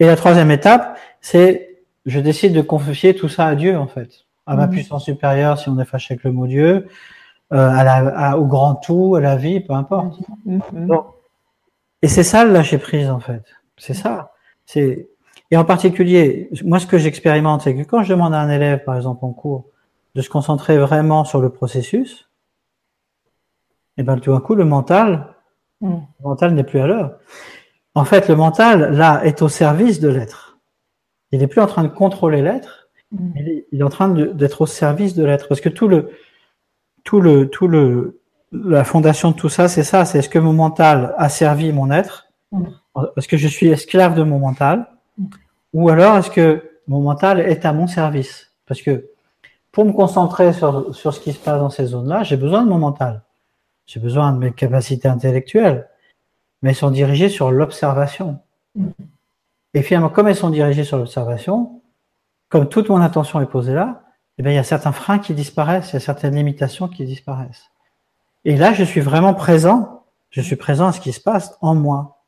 Et 0.00 0.06
la 0.06 0.16
troisième 0.16 0.50
étape, 0.50 0.98
c'est 1.20 1.78
je 2.06 2.18
décide 2.18 2.52
de 2.52 2.62
confier 2.62 3.14
tout 3.14 3.28
ça 3.28 3.46
à 3.46 3.54
Dieu 3.54 3.78
en 3.78 3.86
fait, 3.86 4.24
à 4.46 4.56
ma 4.56 4.66
mmh. 4.66 4.70
puissance 4.70 5.04
supérieure 5.04 5.58
si 5.58 5.68
on 5.68 5.78
est 5.78 5.84
fâché 5.84 6.14
avec 6.14 6.24
le 6.24 6.32
mot 6.32 6.46
Dieu, 6.46 6.88
euh, 7.52 7.70
à 7.70 7.84
la, 7.84 8.38
au 8.38 8.46
grand 8.46 8.74
tout, 8.76 9.14
à 9.14 9.20
la 9.20 9.36
vie, 9.36 9.60
peu 9.60 9.74
importe. 9.74 10.18
Mmh. 10.46 10.60
Et 12.02 12.08
c'est 12.08 12.24
ça 12.24 12.44
le 12.44 12.52
lâcher 12.52 12.78
prise 12.78 13.08
en 13.08 13.20
fait. 13.20 13.42
C'est 13.76 13.94
ça. 13.94 14.32
C'est 14.66 15.08
et 15.52 15.56
en 15.58 15.66
particulier, 15.66 16.48
moi 16.64 16.78
ce 16.78 16.86
que 16.86 16.96
j'expérimente, 16.96 17.60
c'est 17.60 17.76
que 17.76 17.82
quand 17.82 18.02
je 18.02 18.08
demande 18.08 18.32
à 18.32 18.40
un 18.40 18.48
élève, 18.48 18.84
par 18.84 18.96
exemple 18.96 19.22
en 19.24 19.32
cours, 19.32 19.66
de 20.14 20.22
se 20.22 20.30
concentrer 20.30 20.78
vraiment 20.78 21.24
sur 21.24 21.42
le 21.42 21.50
processus, 21.50 22.30
et 23.98 24.00
eh 24.00 24.02
ben 24.02 24.18
tout 24.18 24.32
d'un 24.32 24.40
coup 24.40 24.54
le 24.54 24.64
mental, 24.64 25.34
mm. 25.82 25.90
le 25.90 26.24
mental 26.24 26.54
n'est 26.54 26.64
plus 26.64 26.80
à 26.80 26.86
l'heure. 26.86 27.18
En 27.94 28.06
fait, 28.06 28.28
le 28.28 28.36
mental 28.36 28.96
là 28.96 29.22
est 29.24 29.42
au 29.42 29.50
service 29.50 30.00
de 30.00 30.08
l'être. 30.08 30.58
Il 31.32 31.40
n'est 31.40 31.46
plus 31.48 31.60
en 31.60 31.66
train 31.66 31.84
de 31.84 31.88
contrôler 31.88 32.40
l'être, 32.40 32.88
mm. 33.10 33.32
il, 33.72 33.80
est 33.80 33.82
en 33.82 33.90
train 33.90 34.08
d'être 34.08 34.62
au 34.62 34.66
service 34.66 35.14
de 35.14 35.24
l'être, 35.24 35.48
parce 35.48 35.60
que 35.60 35.68
tout 35.68 35.86
le 35.86 36.12
tout 37.04 37.20
le 37.20 37.50
tout 37.50 37.68
le 37.68 38.21
la 38.52 38.84
fondation 38.84 39.30
de 39.30 39.36
tout 39.36 39.48
ça, 39.48 39.68
c'est 39.68 39.82
ça, 39.82 40.04
c'est 40.04 40.18
est-ce 40.18 40.28
que 40.28 40.38
mon 40.38 40.52
mental 40.52 41.14
a 41.16 41.28
servi 41.28 41.72
mon 41.72 41.90
être 41.90 42.28
mm. 42.52 42.64
Est-ce 43.16 43.26
que 43.26 43.38
je 43.38 43.48
suis 43.48 43.68
esclave 43.68 44.14
de 44.14 44.22
mon 44.22 44.38
mental 44.38 44.86
mm. 45.18 45.26
Ou 45.72 45.88
alors 45.88 46.18
est-ce 46.18 46.30
que 46.30 46.70
mon 46.86 47.00
mental 47.00 47.40
est 47.40 47.64
à 47.64 47.72
mon 47.72 47.86
service 47.86 48.52
Parce 48.66 48.82
que 48.82 49.08
pour 49.72 49.86
me 49.86 49.92
concentrer 49.92 50.52
sur, 50.52 50.94
sur 50.94 51.14
ce 51.14 51.20
qui 51.20 51.32
se 51.32 51.38
passe 51.38 51.58
dans 51.58 51.70
ces 51.70 51.86
zones-là, 51.86 52.24
j'ai 52.24 52.36
besoin 52.36 52.62
de 52.62 52.68
mon 52.68 52.78
mental. 52.78 53.22
J'ai 53.86 54.00
besoin 54.00 54.32
de 54.32 54.38
mes 54.38 54.52
capacités 54.52 55.08
intellectuelles, 55.08 55.88
mais 56.60 56.70
elles 56.70 56.76
sont 56.76 56.90
dirigées 56.90 57.30
sur 57.30 57.50
l'observation. 57.50 58.38
Mm. 58.74 58.88
Et 59.74 59.82
finalement, 59.82 60.10
comme 60.10 60.28
elles 60.28 60.36
sont 60.36 60.50
dirigées 60.50 60.84
sur 60.84 60.98
l'observation, 60.98 61.80
comme 62.50 62.68
toute 62.68 62.90
mon 62.90 63.00
attention 63.00 63.40
est 63.40 63.46
posée 63.46 63.72
là, 63.72 64.02
eh 64.36 64.42
bien, 64.42 64.52
il 64.52 64.56
y 64.56 64.58
a 64.58 64.64
certains 64.64 64.92
freins 64.92 65.18
qui 65.18 65.32
disparaissent, 65.32 65.90
il 65.90 65.94
y 65.94 65.96
a 65.96 66.00
certaines 66.00 66.34
limitations 66.34 66.88
qui 66.88 67.04
disparaissent. 67.06 67.71
Et 68.44 68.56
là, 68.56 68.72
je 68.72 68.84
suis 68.84 69.00
vraiment 69.00 69.34
présent. 69.34 70.04
Je 70.30 70.40
suis 70.40 70.56
présent 70.56 70.88
à 70.88 70.92
ce 70.92 71.00
qui 71.00 71.12
se 71.12 71.20
passe 71.20 71.56
en 71.60 71.74
moi. 71.74 72.24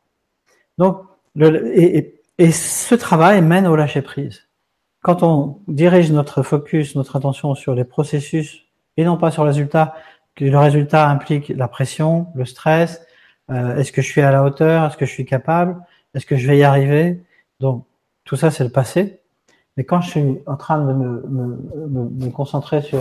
Donc, 0.78 1.02
le, 1.34 1.76
et, 1.78 2.20
et, 2.38 2.52
ce 2.52 2.94
travail 2.94 3.42
mène 3.42 3.66
au 3.66 3.76
lâcher 3.76 4.02
prise. 4.02 4.48
Quand 5.02 5.22
on 5.22 5.60
dirige 5.68 6.12
notre 6.12 6.42
focus, 6.42 6.94
notre 6.96 7.16
attention 7.16 7.54
sur 7.54 7.74
les 7.74 7.84
processus 7.84 8.64
et 8.96 9.04
non 9.04 9.16
pas 9.16 9.30
sur 9.30 9.42
le 9.42 9.48
résultat, 9.48 9.94
que 10.34 10.44
le 10.44 10.58
résultat 10.58 11.08
implique 11.08 11.48
la 11.48 11.68
pression, 11.68 12.28
le 12.34 12.44
stress, 12.44 13.00
euh, 13.50 13.76
est-ce 13.76 13.92
que 13.92 14.02
je 14.02 14.08
suis 14.08 14.20
à 14.20 14.30
la 14.30 14.44
hauteur, 14.44 14.86
est-ce 14.86 14.96
que 14.96 15.06
je 15.06 15.12
suis 15.12 15.24
capable, 15.24 15.80
est-ce 16.14 16.26
que 16.26 16.36
je 16.36 16.46
vais 16.46 16.58
y 16.58 16.64
arriver? 16.64 17.22
Donc, 17.60 17.84
tout 18.24 18.36
ça, 18.36 18.50
c'est 18.50 18.64
le 18.64 18.70
passé. 18.70 19.20
Mais 19.76 19.84
quand 19.84 20.00
je 20.00 20.10
suis 20.10 20.38
en 20.46 20.56
train 20.56 20.78
de 20.78 20.92
me, 20.92 21.22
me, 21.26 21.88
me, 21.88 22.24
me 22.26 22.30
concentrer 22.30 22.82
sur 22.82 23.00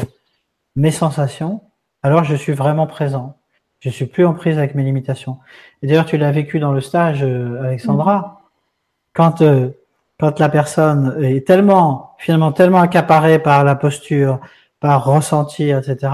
mes 0.76 0.92
sensations, 0.92 1.62
alors 2.04 2.24
je 2.24 2.36
suis 2.36 2.54
vraiment 2.54 2.88
présent. 2.88 3.38
Je 3.80 3.90
suis 3.90 4.06
plus 4.06 4.26
en 4.26 4.34
prise 4.34 4.58
avec 4.58 4.76
mes 4.76 4.84
limitations. 4.84 5.40
Et 5.82 5.88
d'ailleurs, 5.88 6.06
tu 6.06 6.18
l'as 6.18 6.32
vécu 6.32 6.60
dans 6.60 6.72
le 6.72 6.80
stage, 6.80 7.22
euh, 7.22 7.62
Alexandra, 7.64 8.18
mm. 8.18 8.32
quand 9.14 9.42
euh, 9.42 9.70
quand 10.20 10.40
la 10.40 10.48
personne 10.48 11.18
est 11.22 11.46
tellement 11.46 12.16
finalement 12.18 12.52
tellement 12.52 12.80
accaparée 12.80 13.40
par 13.40 13.64
la 13.64 13.76
posture, 13.76 14.40
par 14.80 15.04
ressentir, 15.04 15.80
etc. 15.80 16.14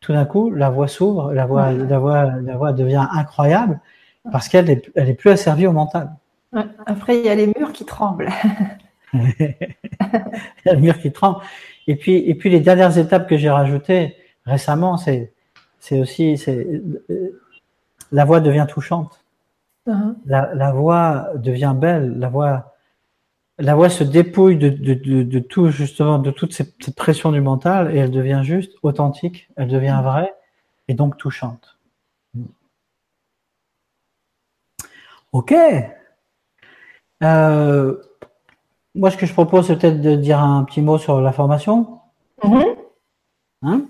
Tout 0.00 0.12
d'un 0.12 0.24
coup, 0.24 0.50
la 0.50 0.70
voix 0.70 0.88
s'ouvre, 0.88 1.32
la 1.32 1.46
voix, 1.46 1.72
la 1.72 1.98
voix, 1.98 2.24
la 2.24 2.56
voix 2.56 2.72
devient 2.72 3.06
incroyable 3.12 3.80
parce 4.30 4.48
qu'elle 4.48 4.70
est, 4.70 4.90
elle 4.94 5.08
est 5.08 5.14
plus 5.14 5.30
asservie 5.30 5.66
au 5.66 5.72
mental. 5.72 6.10
Après, 6.86 7.18
il 7.18 7.24
y 7.24 7.28
a 7.28 7.34
les 7.34 7.46
murs 7.46 7.72
qui 7.72 7.84
tremblent. 7.84 8.28
il 9.12 9.54
y 10.64 10.68
a 10.68 10.74
les 10.74 10.80
murs 10.80 10.98
qui 10.98 11.12
tremblent. 11.12 11.40
Et 11.86 11.96
puis, 11.96 12.16
et 12.16 12.34
puis 12.34 12.50
les 12.50 12.60
dernières 12.60 12.98
étapes 12.98 13.28
que 13.28 13.36
j'ai 13.36 13.50
rajoutées, 13.50 14.16
récemment, 14.48 14.96
c'est 14.96 15.32
aussi 15.92 16.38
c'est 16.38 16.66
la 18.10 18.24
voix 18.24 18.40
devient 18.40 18.66
touchante. 18.68 19.24
Uh-huh. 19.86 20.14
la, 20.26 20.54
la, 20.54 20.72
voix 20.72 21.30
devient 21.36 21.74
belle. 21.74 22.18
La 22.18 22.28
voix 22.28 22.74
la 23.58 23.74
voix 23.74 23.88
se 23.88 24.04
dépouille 24.04 24.56
de, 24.56 24.68
de, 24.68 24.94
de, 24.94 25.22
de 25.22 25.38
tout 25.38 25.70
justement 25.70 26.18
de 26.18 26.30
toute 26.30 26.52
cette, 26.52 26.74
cette, 26.78 26.94
pression 26.94 27.32
du 27.32 27.40
mental 27.40 27.94
et 27.94 27.98
elle 27.98 28.10
devient 28.10 28.40
juste 28.42 28.74
authentique. 28.82 29.48
Elle 29.56 29.68
devient 29.68 30.00
vraie 30.02 30.34
et 30.88 30.94
donc 30.94 31.16
touchante. 31.16 31.78
Ok. 35.32 35.54
Euh, 37.22 37.96
moi, 38.94 39.10
ce 39.10 39.16
que 39.16 39.26
je 39.26 39.32
propose, 39.32 39.66
c'est 39.66 39.78
peut-être 39.78 40.00
de 40.00 40.14
dire 40.14 40.40
un 40.40 40.64
petit 40.64 40.82
mot 40.82 40.98
sur 40.98 41.20
la 41.20 41.32
formation. 41.32 42.00
Mm-hmm. 42.42 42.76
Hein? 43.62 43.86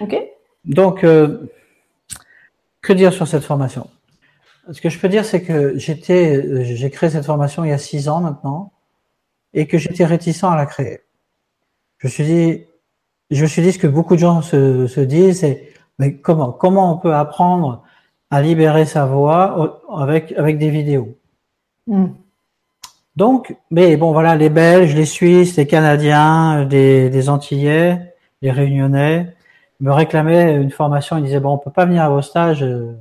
Ok. 0.00 0.16
Donc, 0.64 1.04
euh, 1.04 1.50
que 2.80 2.92
dire 2.92 3.12
sur 3.12 3.28
cette 3.28 3.44
formation? 3.44 3.88
Ce 4.70 4.80
que 4.80 4.88
je 4.88 4.98
peux 4.98 5.08
dire, 5.08 5.24
c'est 5.24 5.42
que 5.42 5.76
j'étais, 5.78 6.36
euh, 6.36 6.64
j'ai 6.64 6.90
créé 6.90 7.10
cette 7.10 7.26
formation 7.26 7.64
il 7.64 7.70
y 7.70 7.72
a 7.72 7.78
six 7.78 8.08
ans 8.08 8.20
maintenant, 8.20 8.72
et 9.52 9.66
que 9.66 9.78
j'étais 9.78 10.04
réticent 10.04 10.44
à 10.44 10.56
la 10.56 10.66
créer. 10.66 11.00
Je 11.98 12.06
me 12.06 12.10
suis 12.10 12.24
dit, 12.24 12.64
je 13.30 13.42
me 13.42 13.46
suis 13.46 13.62
dit 13.62 13.72
ce 13.72 13.78
que 13.78 13.86
beaucoup 13.86 14.14
de 14.14 14.20
gens 14.20 14.42
se, 14.42 14.86
se 14.86 15.00
disent, 15.00 15.40
c'est 15.40 15.72
mais 15.98 16.16
comment 16.16 16.50
comment 16.50 16.92
on 16.92 16.98
peut 16.98 17.14
apprendre 17.14 17.84
à 18.30 18.42
libérer 18.42 18.84
sa 18.84 19.06
voix 19.06 19.82
avec 19.96 20.32
avec 20.32 20.58
des 20.58 20.70
vidéos? 20.70 21.16
Hmm. 21.86 22.08
Donc, 23.16 23.56
mais 23.70 23.96
bon 23.96 24.12
voilà, 24.12 24.34
les 24.34 24.48
Belges, 24.48 24.94
les 24.94 25.04
Suisses, 25.04 25.56
les 25.56 25.66
Canadiens, 25.66 26.64
les, 26.64 27.10
les 27.10 27.28
Antillais, 27.28 28.14
les 28.42 28.50
Réunionnais, 28.50 29.33
me 29.80 29.92
réclamaient 29.92 30.56
une 30.56 30.70
formation. 30.70 31.16
Ils 31.18 31.24
disaient 31.24 31.40
bon, 31.40 31.52
on 31.54 31.58
peut 31.58 31.70
pas 31.70 31.86
venir 31.86 32.02
à 32.02 32.08
vos 32.08 32.22
stages, 32.22 32.62
euh, 32.62 32.92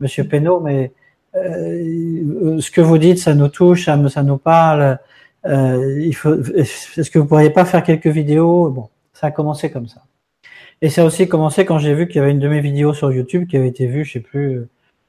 Monsieur 0.00 0.24
Penaud, 0.24 0.60
mais 0.60 0.92
euh, 1.36 2.60
ce 2.60 2.70
que 2.70 2.80
vous 2.80 2.98
dites, 2.98 3.18
ça 3.18 3.34
nous 3.34 3.48
touche, 3.48 3.86
ça, 3.86 4.08
ça 4.08 4.22
nous 4.22 4.38
parle. 4.38 4.98
Euh, 5.46 6.00
il 6.00 6.14
faut, 6.14 6.34
est-ce 6.54 7.10
que 7.10 7.18
vous 7.18 7.26
pourriez 7.26 7.50
pas 7.50 7.64
faire 7.64 7.82
quelques 7.82 8.06
vidéos? 8.06 8.70
Bon, 8.70 8.88
ça 9.12 9.28
a 9.28 9.30
commencé 9.30 9.70
comme 9.70 9.88
ça. 9.88 10.02
Et 10.80 10.90
ça 10.90 11.02
a 11.02 11.04
aussi 11.04 11.28
commencé 11.28 11.64
quand 11.64 11.78
j'ai 11.78 11.94
vu 11.94 12.08
qu'il 12.08 12.16
y 12.16 12.20
avait 12.20 12.32
une 12.32 12.40
de 12.40 12.48
mes 12.48 12.60
vidéos 12.60 12.94
sur 12.94 13.12
YouTube 13.12 13.46
qui 13.48 13.56
avait 13.56 13.68
été 13.68 13.86
vue, 13.86 14.04
je 14.04 14.12
sais 14.14 14.20
plus, 14.20 14.66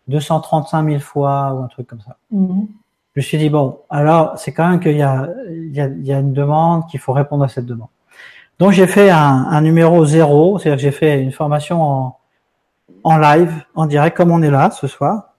235 0.08 0.88
000 0.88 1.00
fois 1.00 1.54
ou 1.54 1.64
un 1.64 1.68
truc 1.68 1.88
comme 1.88 2.02
ça. 2.02 2.18
Mhm. 2.32 2.68
Je 3.16 3.22
me 3.22 3.24
suis 3.24 3.38
dit 3.38 3.50
bon, 3.50 3.80
alors 3.90 4.38
c'est 4.38 4.52
quand 4.52 4.70
même 4.70 4.80
qu'il 4.80 4.98
y 4.98 5.02
a, 5.02 5.30
il 5.50 5.74
y 5.74 5.80
a, 5.80 5.88
il 5.88 6.06
y 6.06 6.12
a 6.12 6.20
une 6.20 6.34
demande, 6.34 6.86
qu'il 6.88 7.00
faut 7.00 7.14
répondre 7.14 7.46
à 7.46 7.48
cette 7.48 7.66
demande. 7.66 7.88
Donc 8.60 8.72
j'ai 8.72 8.88
fait 8.88 9.10
un, 9.10 9.48
un, 9.50 9.62
numéro 9.62 10.06
zéro, 10.06 10.58
c'est-à-dire 10.60 10.78
que 10.78 10.82
j'ai 10.82 10.98
fait 10.98 11.22
une 11.22 11.32
formation 11.32 11.82
en, 11.82 12.18
en 13.04 13.18
live, 13.18 13.54
en 13.76 13.86
direct, 13.86 14.16
comme 14.16 14.32
on 14.32 14.42
est 14.42 14.50
là 14.50 14.72
ce 14.72 14.88
soir. 14.88 15.36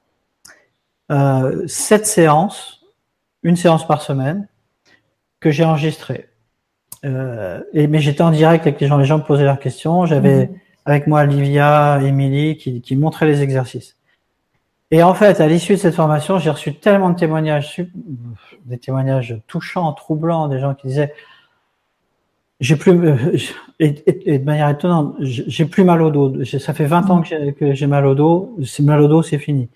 Euh, 1.10 1.66
sept 1.66 2.06
séances, 2.06 2.84
une 3.42 3.56
séance 3.56 3.86
par 3.86 4.02
semaine, 4.02 4.48
que 5.40 5.50
j'ai 5.50 5.64
enregistrées. 5.64 6.28
Euh, 7.04 7.62
et, 7.72 7.86
mais 7.86 8.00
j'étais 8.00 8.22
en 8.22 8.30
direct 8.30 8.66
avec 8.66 8.80
les 8.80 8.86
gens, 8.86 8.98
les 8.98 9.04
gens 9.04 9.18
me 9.18 9.22
posaient 9.22 9.44
leurs 9.44 9.60
questions. 9.60 10.06
J'avais 10.06 10.46
mhm. 10.46 10.58
avec 10.84 11.06
moi 11.06 11.24
Livia, 11.24 12.00
Émilie, 12.02 12.56
qui, 12.56 12.80
qui 12.80 12.96
montraient 12.96 13.26
les 13.26 13.42
exercices. 13.42 13.96
Et 14.90 15.02
en 15.02 15.14
fait, 15.14 15.40
à 15.40 15.48
l'issue 15.48 15.72
de 15.72 15.78
cette 15.78 15.94
formation, 15.94 16.38
j'ai 16.38 16.50
reçu 16.50 16.74
tellement 16.74 17.10
de 17.10 17.16
témoignages, 17.16 17.82
des 18.64 18.78
témoignages 18.78 19.40
touchants, 19.48 19.92
troublants, 19.92 20.48
des 20.48 20.60
gens 20.60 20.74
qui 20.74 20.86
disaient 20.86 21.12
j'ai 22.60 22.76
plus 22.76 22.92
euh, 22.92 23.36
et, 23.78 24.38
de 24.38 24.44
manière 24.44 24.68
étonnante, 24.70 25.16
j'ai 25.20 25.66
plus 25.66 25.84
mal 25.84 26.02
au 26.02 26.10
dos. 26.10 26.44
Ça 26.44 26.72
fait 26.74 26.86
20 26.86 27.10
ans 27.10 27.22
que 27.22 27.74
j'ai 27.74 27.86
mal 27.86 28.06
au 28.06 28.14
dos. 28.14 28.56
C'est 28.64 28.82
mal 28.82 29.00
au 29.00 29.08
dos, 29.08 29.22
c'est 29.22 29.38
fini. 29.38 29.68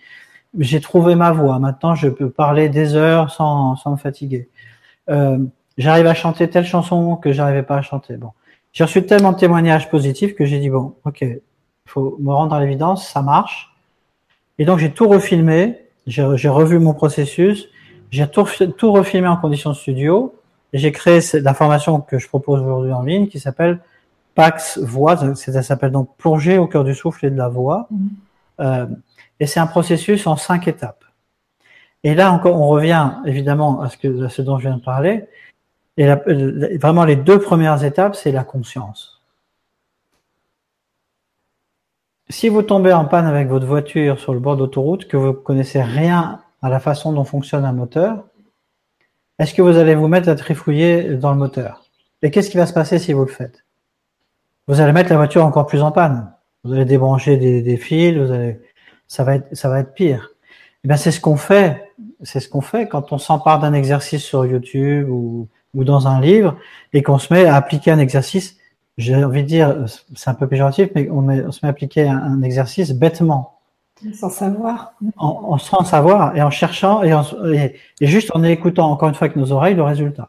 J'ai 0.59 0.81
trouvé 0.81 1.15
ma 1.15 1.33
voix. 1.33 1.59
Maintenant, 1.59 1.95
je 1.95 2.09
peux 2.09 2.31
parler 2.31 2.69
des 2.69 2.95
heures 2.95 3.31
sans, 3.31 3.77
sans 3.77 3.93
me 3.93 3.97
fatiguer. 3.97 4.49
Euh, 5.11 5.39
J'arrive 5.81 6.07
à 6.09 6.15
chanter 6.15 6.51
telle 6.51 6.67
chanson 6.67 7.17
que 7.17 7.33
j'arrivais 7.33 7.63
pas 7.63 7.77
à 7.77 7.83
chanter. 7.83 8.19
Bon, 8.19 8.33
j'ai 8.71 8.85
reçu 8.85 9.07
tellement 9.07 9.33
de 9.33 9.39
témoignages 9.39 9.89
positifs 9.89 10.35
que 10.35 10.45
j'ai 10.45 10.59
dit 10.59 10.69
bon, 10.69 10.95
ok, 11.07 11.25
faut 11.87 12.19
me 12.21 12.31
rendre 12.33 12.55
à 12.55 12.61
l'évidence, 12.61 13.09
ça 13.09 13.23
marche. 13.23 13.75
Et 14.59 14.67
donc 14.67 14.79
j'ai 14.79 14.91
tout 14.91 15.09
refilmé. 15.09 15.79
J'ai 16.07 16.49
revu 16.49 16.79
mon 16.79 16.93
processus. 16.93 17.69
J'ai 18.11 18.29
tout, 18.29 18.45
tout 18.77 18.93
refilmé 18.93 19.27
en 19.27 19.39
conditions 19.39 19.73
studio 19.73 20.35
j'ai 20.73 20.93
créé 20.93 21.21
la 21.35 21.55
formation 21.55 22.01
que 22.01 22.19
je 22.19 22.29
propose 22.29 22.61
aujourd'hui 22.61 22.93
en 22.93 23.03
ligne 23.03 23.29
qui 23.29 23.41
s'appelle 23.41 23.81
Pax 24.35 24.79
Voix. 24.79 25.35
Ça 25.35 25.63
s'appelle 25.63 25.93
donc 25.93 26.17
Plonger 26.17 26.59
au 26.59 26.67
cœur 26.67 26.85
du 26.85 26.95
souffle 26.95 27.27
et 27.27 27.31
de 27.31 27.37
la 27.37 27.49
voix. 27.49 27.89
Mhm. 27.91 28.09
Euh, 28.61 28.87
et 29.41 29.47
c'est 29.47 29.61
un 29.61 29.67
processus 29.67 30.27
en 30.27 30.37
cinq 30.37 30.69
étapes. 30.69 31.05
Et 32.05 32.15
là 32.15 32.33
encore, 32.33 32.61
on 32.61 32.69
revient 32.69 33.13
évidemment 33.27 33.81
à 33.81 33.89
ce, 33.89 33.97
que, 33.97 34.25
à 34.25 34.29
ce 34.29 34.43
dont 34.43 34.59
je 34.59 34.69
viens 34.69 34.77
de 34.77 34.83
parler. 34.83 35.25
Et 35.97 36.07
vraiment, 36.79 37.05
les 37.05 37.17
deux 37.17 37.39
premières 37.41 37.85
étapes, 37.85 38.15
c'est 38.15 38.33
la 38.33 38.45
conscience. 38.45 39.21
Si 42.31 42.49
vous 42.49 42.63
tombez 42.63 42.93
en 42.93 43.05
panne 43.05 43.27
avec 43.27 43.49
votre 43.49 43.67
voiture 43.67 44.19
sur 44.19 44.33
le 44.33 44.41
bord 44.41 44.57
d'autoroute, 44.57 45.09
que 45.09 45.17
vous 45.17 45.33
connaissez 45.33 45.83
rien 45.83 46.41
à 46.63 46.69
la 46.69 46.81
façon 46.81 47.13
dont 47.13 47.25
fonctionne 47.25 47.65
un 47.65 47.73
moteur, 47.73 48.25
est-ce 49.41 49.55
que 49.55 49.63
vous 49.63 49.79
allez 49.79 49.95
vous 49.95 50.07
mettre 50.07 50.29
à 50.29 50.35
trifouiller 50.35 51.15
dans 51.15 51.33
le 51.33 51.39
moteur? 51.39 51.87
Et 52.21 52.31
qu'est-ce 52.31 52.51
qui 52.51 52.59
va 52.59 52.67
se 52.67 52.75
passer 52.75 52.99
si 52.99 53.15
vous 53.15 53.25
le 53.25 53.31
faites? 53.31 53.65
Vous 54.69 54.83
allez 54.83 54.93
mettre 54.93 55.09
la 55.09 55.17
voiture 55.17 55.47
encore 55.47 55.67
plus 55.67 55.81
en 55.81 55.93
panne. 55.93 56.31
Vous 56.63 56.75
allez 56.75 56.85
débrancher 56.85 57.39
des, 57.39 57.77
fils, 57.79 58.19
vous 58.19 58.31
allez, 58.33 58.61
ça 59.09 59.25
va 59.25 59.37
être, 59.37 59.95
pire. 59.95 60.29
Et 60.39 60.85
eh 60.85 60.89
bien, 60.89 60.99
c'est 60.99 61.11
ce 61.11 61.23
qu'on 61.23 61.37
fait. 61.37 61.91
C'est 62.23 62.41
ce 62.41 62.51
qu'on 62.51 62.61
fait 62.61 62.87
quand 62.87 63.13
on 63.13 63.19
s'empare 63.19 63.61
d'un 63.61 63.73
exercice 63.73 64.23
sur 64.23 64.45
YouTube 64.45 65.09
ou, 65.09 65.49
dans 65.73 66.07
un 66.07 66.21
livre 66.21 66.59
et 66.93 67.03
qu'on 67.03 67.19
se 67.19 67.33
met 67.33 67.47
à 67.47 67.57
appliquer 67.57 67.93
un 67.93 67.99
exercice. 67.99 68.59
J'ai 68.99 69.25
envie 69.25 69.43
de 69.43 69.49
dire, 69.49 69.87
c'est 70.15 70.29
un 70.29 70.35
peu 70.35 70.49
péjoratif, 70.49 70.91
mais 70.95 71.09
on 71.09 71.23
se 71.51 71.61
met 71.63 71.69
à 71.69 71.71
appliquer 71.71 72.07
un 72.07 72.43
exercice 72.43 72.93
bêtement. 72.93 73.60
Sans 74.15 74.31
savoir. 74.31 74.95
En, 75.17 75.59
sans 75.59 75.85
savoir 75.85 76.37
et 76.37 76.43
en 76.43 76.51
cherchant 76.51 77.03
et, 77.03 77.13
et, 78.01 78.07
juste 78.07 78.31
en 78.35 78.43
écoutant 78.43 78.91
encore 78.91 79.09
une 79.09 79.15
fois 79.15 79.27
avec 79.27 79.37
nos 79.37 79.53
oreilles 79.53 79.75
le 79.75 79.83
résultat. 79.83 80.29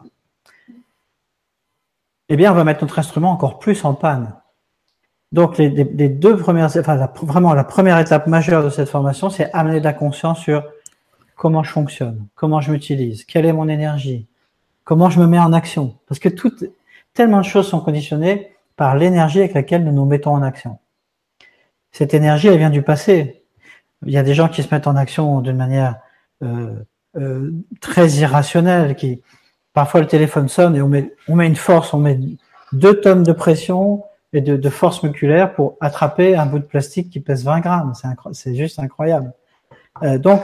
Eh 2.29 2.35
bien, 2.35 2.51
on 2.51 2.55
va 2.55 2.63
mettre 2.63 2.81
notre 2.81 2.99
instrument 2.99 3.31
encore 3.31 3.59
plus 3.59 3.83
en 3.83 3.93
panne. 3.93 4.33
Donc, 5.31 5.57
les, 5.57 5.69
deux 5.69 6.35
premières, 6.37 6.65
enfin, 6.77 7.09
vraiment 7.21 7.53
la 7.53 7.63
première 7.63 7.97
étape 7.99 8.27
majeure 8.27 8.63
de 8.63 8.69
cette 8.69 8.89
formation, 8.89 9.29
c'est 9.29 9.51
amener 9.53 9.79
de 9.79 9.85
la 9.85 9.93
conscience 9.93 10.39
sur 10.39 10.63
comment 11.35 11.63
je 11.63 11.71
fonctionne, 11.71 12.27
comment 12.35 12.59
je 12.59 12.71
m'utilise, 12.71 13.23
quelle 13.23 13.45
est 13.45 13.53
mon 13.53 13.69
énergie, 13.69 14.27
comment 14.83 15.09
je 15.09 15.19
me 15.19 15.27
mets 15.27 15.39
en 15.39 15.53
action. 15.53 15.97
Parce 16.07 16.19
que 16.19 16.27
toutes, 16.27 16.65
tellement 17.13 17.39
de 17.39 17.45
choses 17.45 17.67
sont 17.67 17.79
conditionnées 17.79 18.51
par 18.75 18.95
l'énergie 18.95 19.39
avec 19.39 19.53
laquelle 19.53 19.85
nous 19.85 19.93
nous 19.93 20.05
mettons 20.05 20.31
en 20.31 20.41
action. 20.41 20.79
Cette 21.91 22.13
énergie, 22.13 22.47
elle 22.47 22.57
vient 22.57 22.69
du 22.69 22.81
passé 22.81 23.40
il 24.05 24.11
y 24.11 24.17
a 24.17 24.23
des 24.23 24.33
gens 24.33 24.47
qui 24.47 24.63
se 24.63 24.73
mettent 24.73 24.87
en 24.87 24.95
action 24.95 25.41
d'une 25.41 25.57
manière 25.57 25.95
euh, 26.43 26.75
euh, 27.17 27.51
très 27.81 28.09
irrationnelle, 28.09 28.95
qui 28.95 29.21
parfois 29.73 30.01
le 30.01 30.07
téléphone 30.07 30.49
sonne 30.49 30.75
et 30.75 30.81
on 30.81 30.87
met, 30.87 31.13
on 31.27 31.35
met 31.35 31.47
une 31.47 31.55
force, 31.55 31.93
on 31.93 31.99
met 31.99 32.19
deux 32.73 32.99
tonnes 32.99 33.23
de 33.23 33.33
pression 33.33 34.03
et 34.33 34.41
de, 34.41 34.55
de 34.55 34.69
force 34.69 35.03
musculaire 35.03 35.53
pour 35.53 35.77
attraper 35.81 36.35
un 36.35 36.45
bout 36.45 36.59
de 36.59 36.63
plastique 36.63 37.09
qui 37.09 37.19
pèse 37.19 37.43
20 37.43 37.59
grammes. 37.59 37.93
C'est 38.33 38.55
juste 38.55 38.79
incroyable. 38.79 39.33
Euh, 40.03 40.17
donc, 40.17 40.41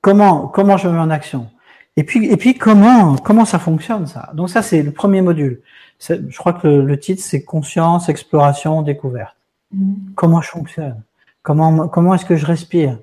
comment 0.00 0.46
comment 0.46 0.76
je 0.76 0.88
me 0.88 0.94
mets 0.94 1.00
en 1.00 1.10
action? 1.10 1.48
Et 1.96 2.04
puis 2.04 2.26
et 2.30 2.36
puis 2.36 2.56
comment 2.56 3.16
comment 3.16 3.44
ça 3.44 3.58
fonctionne 3.58 4.06
ça? 4.06 4.30
Donc 4.34 4.50
ça 4.50 4.62
c'est 4.62 4.82
le 4.82 4.92
premier 4.92 5.20
module. 5.20 5.62
Je 5.98 6.36
crois 6.38 6.52
que 6.54 6.68
le, 6.68 6.98
titre 6.98 7.22
c'est 7.22 7.42
conscience, 7.42 8.08
exploration, 8.08 8.82
découverte. 8.82 9.36
Mmh. 9.72 10.12
Comment 10.14 10.40
je 10.40 10.48
fonctionne? 10.48 11.02
Comment, 11.50 11.88
comment 11.88 12.14
est-ce 12.14 12.24
que 12.24 12.36
je 12.36 12.46
respire? 12.46 13.00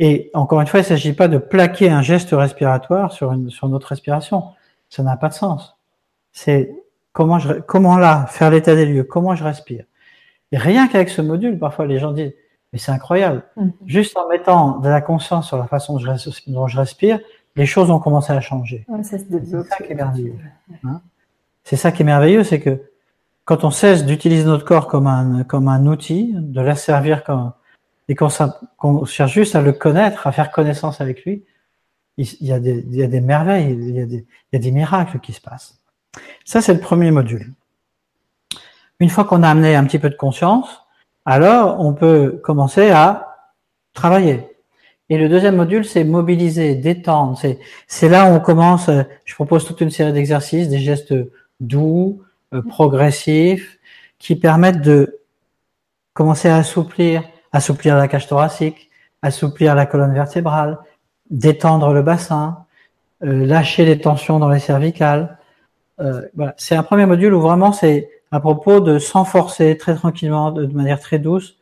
Et 0.00 0.30
encore 0.34 0.60
une 0.60 0.66
fois, 0.66 0.80
il 0.80 0.82
ne 0.82 0.88
s'agit 0.88 1.14
pas 1.14 1.28
de 1.28 1.38
plaquer 1.38 1.88
un 1.88 2.02
geste 2.02 2.28
respiratoire 2.32 3.10
sur, 3.10 3.32
une, 3.32 3.48
sur 3.48 3.70
notre 3.70 3.88
respiration. 3.88 4.42
Ça 4.90 5.02
n'a 5.02 5.16
pas 5.16 5.30
de 5.30 5.32
sens. 5.32 5.78
C'est 6.30 6.74
comment, 7.14 7.38
je, 7.38 7.54
comment 7.54 7.96
là, 7.96 8.26
faire 8.26 8.50
l'état 8.50 8.74
des 8.74 8.84
lieux, 8.84 9.02
comment 9.02 9.34
je 9.34 9.44
respire? 9.44 9.86
Et 10.52 10.58
rien 10.58 10.88
qu'avec 10.88 11.08
ce 11.08 11.22
module, 11.22 11.58
parfois 11.58 11.86
les 11.86 11.98
gens 11.98 12.12
disent, 12.12 12.34
mais 12.74 12.78
c'est 12.78 12.92
incroyable. 12.92 13.44
Mm-hmm. 13.56 13.72
Juste 13.86 14.18
en 14.18 14.28
mettant 14.28 14.76
de 14.80 14.88
la 14.90 15.00
conscience 15.00 15.48
sur 15.48 15.56
la 15.56 15.66
façon 15.66 15.98
dont 16.48 16.66
je 16.68 16.76
respire, 16.76 17.18
les 17.56 17.64
choses 17.64 17.90
ont 17.90 17.98
commencé 17.98 18.30
à 18.30 18.42
changer. 18.42 18.84
c'est 19.02 19.70
ça 19.70 19.76
qui 19.78 19.92
est 19.92 19.94
merveilleux. 19.94 20.36
Hein? 20.84 21.00
c'est 21.64 21.76
ça 21.76 21.92
qui 21.92 22.02
est 22.02 22.04
merveilleux, 22.04 22.44
c'est 22.44 22.60
que 22.60 22.82
quand 23.46 23.64
on 23.64 23.70
cesse 23.70 24.04
d'utiliser 24.04 24.44
notre 24.44 24.66
corps 24.66 24.86
comme 24.86 25.06
un, 25.06 25.44
comme 25.44 25.68
un 25.68 25.86
outil, 25.86 26.34
de 26.36 26.60
la 26.60 26.74
servir 26.74 27.24
comme, 27.24 27.52
et 28.10 28.16
qu'on 28.16 29.04
cherche 29.04 29.32
juste 29.32 29.54
à 29.54 29.62
le 29.62 29.70
connaître, 29.70 30.26
à 30.26 30.32
faire 30.32 30.50
connaissance 30.50 31.00
avec 31.00 31.24
lui, 31.24 31.44
il 32.18 32.26
y 32.40 32.52
a 32.52 32.58
des, 32.58 32.84
il 32.88 32.96
y 32.96 33.04
a 33.04 33.06
des 33.06 33.20
merveilles, 33.20 33.70
il 33.70 33.94
y 33.94 34.00
a 34.00 34.04
des, 34.04 34.26
il 34.26 34.54
y 34.54 34.56
a 34.56 34.58
des 34.58 34.72
miracles 34.72 35.20
qui 35.20 35.32
se 35.32 35.40
passent. 35.40 35.80
Ça, 36.44 36.60
c'est 36.60 36.74
le 36.74 36.80
premier 36.80 37.12
module. 37.12 37.54
Une 38.98 39.10
fois 39.10 39.24
qu'on 39.24 39.44
a 39.44 39.48
amené 39.48 39.76
un 39.76 39.84
petit 39.84 40.00
peu 40.00 40.10
de 40.10 40.16
conscience, 40.16 40.82
alors 41.24 41.78
on 41.78 41.94
peut 41.94 42.40
commencer 42.42 42.90
à 42.90 43.36
travailler. 43.94 44.44
Et 45.08 45.16
le 45.16 45.28
deuxième 45.28 45.54
module, 45.54 45.84
c'est 45.84 46.02
mobiliser, 46.02 46.74
détendre. 46.74 47.40
C'est 47.86 48.08
là 48.08 48.28
où 48.28 48.34
on 48.34 48.40
commence. 48.40 48.90
Je 49.24 49.34
propose 49.36 49.64
toute 49.64 49.80
une 49.80 49.90
série 49.90 50.12
d'exercices, 50.12 50.68
des 50.68 50.80
gestes 50.80 51.14
doux, 51.60 52.22
euh, 52.54 52.60
progressifs, 52.60 53.78
qui 54.18 54.34
permettent 54.34 54.82
de 54.82 55.20
commencer 56.12 56.48
à 56.48 56.56
assouplir 56.56 57.22
assouplir 57.52 57.96
la 57.96 58.08
cage 58.08 58.26
thoracique, 58.26 58.90
assouplir 59.22 59.74
la 59.74 59.86
colonne 59.86 60.14
vertébrale, 60.14 60.78
détendre 61.30 61.92
le 61.92 62.02
bassin, 62.02 62.64
euh, 63.22 63.46
lâcher 63.46 63.84
les 63.84 63.98
tensions 63.98 64.38
dans 64.38 64.48
les 64.48 64.60
cervicales. 64.60 65.38
Euh, 66.00 66.22
voilà. 66.34 66.54
C'est 66.56 66.74
un 66.74 66.82
premier 66.82 67.06
module 67.06 67.34
où 67.34 67.40
vraiment 67.40 67.72
c'est 67.72 68.08
à 68.32 68.40
propos 68.40 68.80
de 68.80 68.98
s'enforcer 68.98 69.76
très 69.76 69.94
tranquillement, 69.94 70.52
de, 70.52 70.66
manière 70.66 71.00
très 71.00 71.18
douce, 71.18 71.56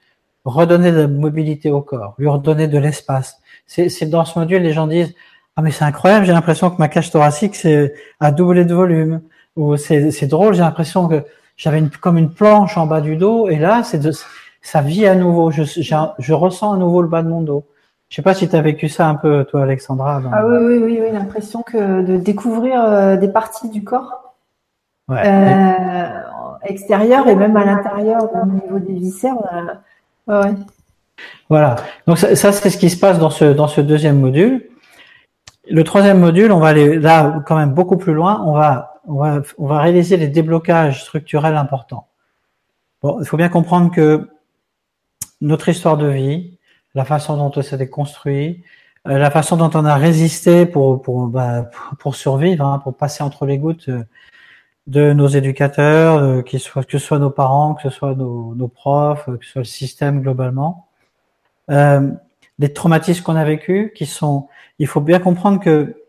redonner 0.45 0.93
de 0.93 1.01
la 1.01 1.09
mobilité 1.09 1.71
au 1.71 1.81
corps, 1.81 2.15
lui 2.19 2.29
redonner 2.29 2.69
de 2.69 2.79
l'espace. 2.79 3.41
C'est 3.67 4.07
dans 4.07 4.25
ce 4.25 4.39
module, 4.39 4.63
les 4.63 4.73
gens 4.73 4.87
disent 4.87 5.15
ah 5.57 5.63
mais 5.63 5.73
c'est 5.73 5.85
incroyable, 5.85 6.25
j'ai 6.25 6.33
l'impression 6.33 6.71
que 6.71 6.77
ma 6.79 6.89
cage 6.89 7.11
thoracique 7.11 7.57
c'est 7.57 7.93
a 8.21 8.31
doublé 8.31 8.65
de 8.65 8.75
volume. 8.75 9.21
Ou 9.57 9.77
c'est 9.77 10.27
drôle, 10.27 10.55
j'ai 10.55 10.61
l'impression 10.61 11.09
que 11.09 11.25
j'avais 11.57 11.81
une, 11.81 11.91
comme 11.91 12.17
une 12.17 12.31
planche 12.31 12.79
en 12.79 12.87
bas 12.87 13.01
du 13.01 13.17
dos 13.17 13.49
et 13.49 13.57
là 13.57 13.83
c'est 13.83 13.99
de 13.99 14.13
ça 14.61 14.81
vit 14.81 15.07
à 15.07 15.15
nouveau. 15.15 15.51
Je, 15.51 15.63
je, 15.63 16.33
ressens 16.33 16.73
à 16.73 16.77
nouveau 16.77 17.03
le 17.03 17.09
bas 17.09 17.23
de 17.23 17.29
mon 17.29 17.41
dos. 17.41 17.65
Je 18.09 18.17
sais 18.17 18.23
pas 18.23 18.35
si 18.35 18.49
tu 18.49 18.57
as 18.57 18.63
vécu 18.63 18.89
ça 18.89 19.09
un 19.09 19.15
peu, 19.15 19.45
toi, 19.45 19.63
Alexandra. 19.63 20.23
Ah 20.33 20.47
oui, 20.47 20.57
oui, 20.61 20.79
oui, 20.83 21.01
oui 21.03 21.13
l'impression 21.13 21.63
que 21.63 22.03
de 22.03 22.17
découvrir 22.17 22.83
euh, 22.83 23.17
des 23.17 23.29
parties 23.29 23.69
du 23.69 23.85
corps. 23.85 24.35
Ouais. 25.09 25.23
Euh, 25.25 26.21
extérieur 26.65 27.29
et 27.29 27.35
même 27.35 27.57
à 27.57 27.65
l'intérieur 27.65 28.29
au 28.35 28.47
niveau 28.47 28.79
des 28.79 28.95
viscères. 28.95 29.37
Ouais. 30.27 30.55
Voilà. 31.49 31.77
Donc 32.07 32.19
ça, 32.19 32.35
c'est 32.35 32.71
ce 32.71 32.79
qui 32.79 32.91
se 32.91 32.99
passe 32.99 33.19
dans 33.19 33.31
ce 33.31 33.47
dans 33.47 33.69
ce 33.69 33.81
deuxième 33.81 34.21
module. 34.21 34.69
Le 35.71 35.85
troisième 35.85 36.19
module, 36.19 36.53
on 36.53 36.61
va 36.61 36.69
aller 36.69 36.99
là 36.99 37.43
quand 37.47 37.57
même 37.57 37.73
beaucoup 37.73 37.97
plus 37.97 38.15
loin. 38.15 38.43
On 38.47 38.53
va 38.53 39.01
on 39.07 39.15
va 39.15 39.41
on 39.59 39.67
va 39.67 39.81
réaliser 39.81 40.17
les 40.17 40.29
déblocages 40.29 41.03
structurels 41.03 41.57
importants. 41.57 42.09
Bon, 43.03 43.19
il 43.21 43.27
faut 43.27 43.37
bien 43.37 43.49
comprendre 43.49 43.91
que 43.91 44.29
notre 45.41 45.69
histoire 45.69 45.97
de 45.97 46.09
vie, 46.09 46.59
la 46.95 47.05
façon 47.05 47.37
dont 47.37 47.53
on 47.55 47.63
s'est 47.63 47.89
construit, 47.89 48.65
euh, 49.07 49.19
la 49.19 49.31
façon 49.31 49.57
dont 49.57 49.71
on 49.75 49.85
a 49.85 49.97
résisté 49.97 50.67
pour 50.67 51.03
pour 51.03 51.27
bah, 51.29 51.71
pour 51.99 52.15
survivre, 52.17 52.65
hein, 52.65 52.79
pour 52.81 52.97
passer 52.97 53.23
entre 53.23 53.47
les 53.47 53.59
gouttes 53.59 53.89
euh, 53.89 54.05
de 54.89 55.13
nos 55.13 55.29
éducateurs, 55.29 56.17
euh, 56.19 56.43
que 56.43 56.59
ce 56.59 56.99
soit 56.99 57.19
nos 57.19 57.31
parents, 57.31 57.75
que 57.75 57.83
ce 57.83 57.91
soit 57.91 58.15
nos, 58.15 58.55
nos 58.55 58.69
profs, 58.69 59.27
que 59.27 59.45
ce 59.45 59.53
soit 59.53 59.61
le 59.61 59.67
système 59.67 60.23
globalement, 60.23 60.89
euh, 61.71 62.11
les 62.59 62.73
traumatismes 62.73 63.23
qu'on 63.23 63.37
a 63.37 63.45
vécus, 63.45 63.93
qui 63.95 64.07
sont, 64.07 64.49
il 64.79 64.87
faut 64.87 65.03
bien 65.03 65.21
comprendre 65.21 65.61
que, 65.61 66.03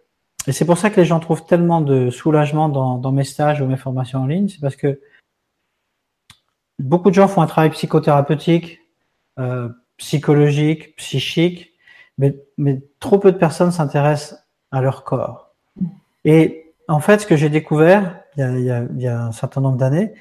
et 0.48 0.54
c'est 0.54 0.66
pour 0.66 0.78
ça 0.78 0.90
que 0.90 1.00
les 1.00 1.06
gens 1.06 1.20
trouvent 1.20 1.46
tellement 1.46 1.82
de 1.82 2.10
soulagement 2.10 2.70
dans, 2.70 2.98
dans 2.98 3.12
mes 3.12 3.26
stages 3.26 3.62
ou 3.62 3.66
mes 3.68 3.76
formations 3.78 4.22
en 4.22 4.28
ligne, 4.28 4.48
c'est 4.48 4.62
parce 4.62 4.78
que 4.78 5.02
beaucoup 6.80 7.10
de 7.10 7.16
gens 7.16 7.28
font 7.28 7.42
un 7.42 7.48
travail 7.48 7.72
psychothérapeutique, 7.72 8.79
euh, 9.40 9.70
psychologique, 9.98 10.96
psychique, 10.96 11.74
mais, 12.18 12.36
mais 12.58 12.82
trop 13.00 13.20
peu 13.20 13.32
de 13.32 13.38
personnes 13.38 13.72
s'intéressent 13.72 14.40
à 14.72 14.82
leur 14.82 15.04
corps. 15.04 15.54
Et 16.26 16.74
en 16.88 17.00
fait, 17.00 17.20
ce 17.20 17.26
que 17.26 17.36
j'ai 17.36 17.50
découvert 17.50 18.22
il 18.38 18.42
y, 18.42 18.44
a, 18.44 18.52
il, 18.52 18.64
y 18.64 18.72
a, 18.72 18.84
il 18.96 19.02
y 19.02 19.08
a, 19.08 19.22
un 19.24 19.32
certain 19.32 19.62
nombre 19.62 19.78
d'années, 19.78 20.14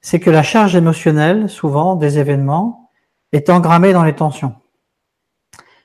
c'est 0.00 0.20
que 0.20 0.30
la 0.30 0.42
charge 0.42 0.76
émotionnelle, 0.76 1.48
souvent 1.48 1.96
des 1.96 2.18
événements, 2.18 2.90
est 3.32 3.50
engrammée 3.50 3.92
dans 3.92 4.04
les 4.04 4.14
tensions. 4.14 4.54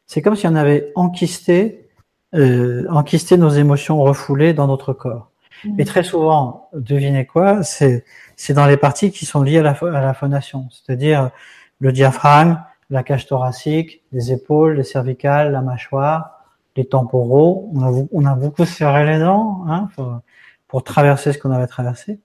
C'est 0.06 0.22
comme 0.22 0.36
si 0.36 0.48
on 0.48 0.56
avait 0.56 0.92
enquisté, 0.96 1.90
euh, 2.36 2.86
enquisté 2.90 3.38
nos 3.38 3.50
émotions 3.50 4.00
refoulées 4.02 4.54
dans 4.54 4.68
notre 4.68 4.94
corps. 4.94 5.32
Et 5.78 5.86
très 5.86 6.04
souvent, 6.04 6.70
devinez 6.74 7.26
quoi, 7.26 7.64
c'est 7.64 8.06
c'est 8.38 8.54
dans 8.54 8.66
les 8.66 8.78
parties 8.78 9.12
qui 9.12 9.26
sont 9.26 9.44
liées 9.44 9.58
à 9.58 9.62
la, 9.62 9.72
à 9.72 10.02
la 10.02 10.14
phonation, 10.14 10.70
c'est-à-dire 10.72 11.32
le 11.80 11.92
diaphragme, 11.92 12.58
la 12.90 13.04
cage 13.04 13.28
thoracique, 13.28 14.02
les 14.12 14.32
épaules, 14.32 14.78
les 14.78 14.84
cervicales, 14.84 15.52
la 15.52 15.62
mâchoire, 15.62 16.46
les 16.76 16.86
temporaux. 16.86 17.72
On 18.12 18.26
a, 18.26 18.36
beaucoup 18.36 18.66
serré 18.66 19.06
les 19.06 19.20
dents 19.20 19.64
hein, 19.68 19.90
pour, 19.96 20.20
pour 20.68 20.84
traverser 20.84 21.34
ce 21.34 21.38
qu'on 21.38 21.52
avait 21.52 21.68
traversé. 21.68 22.20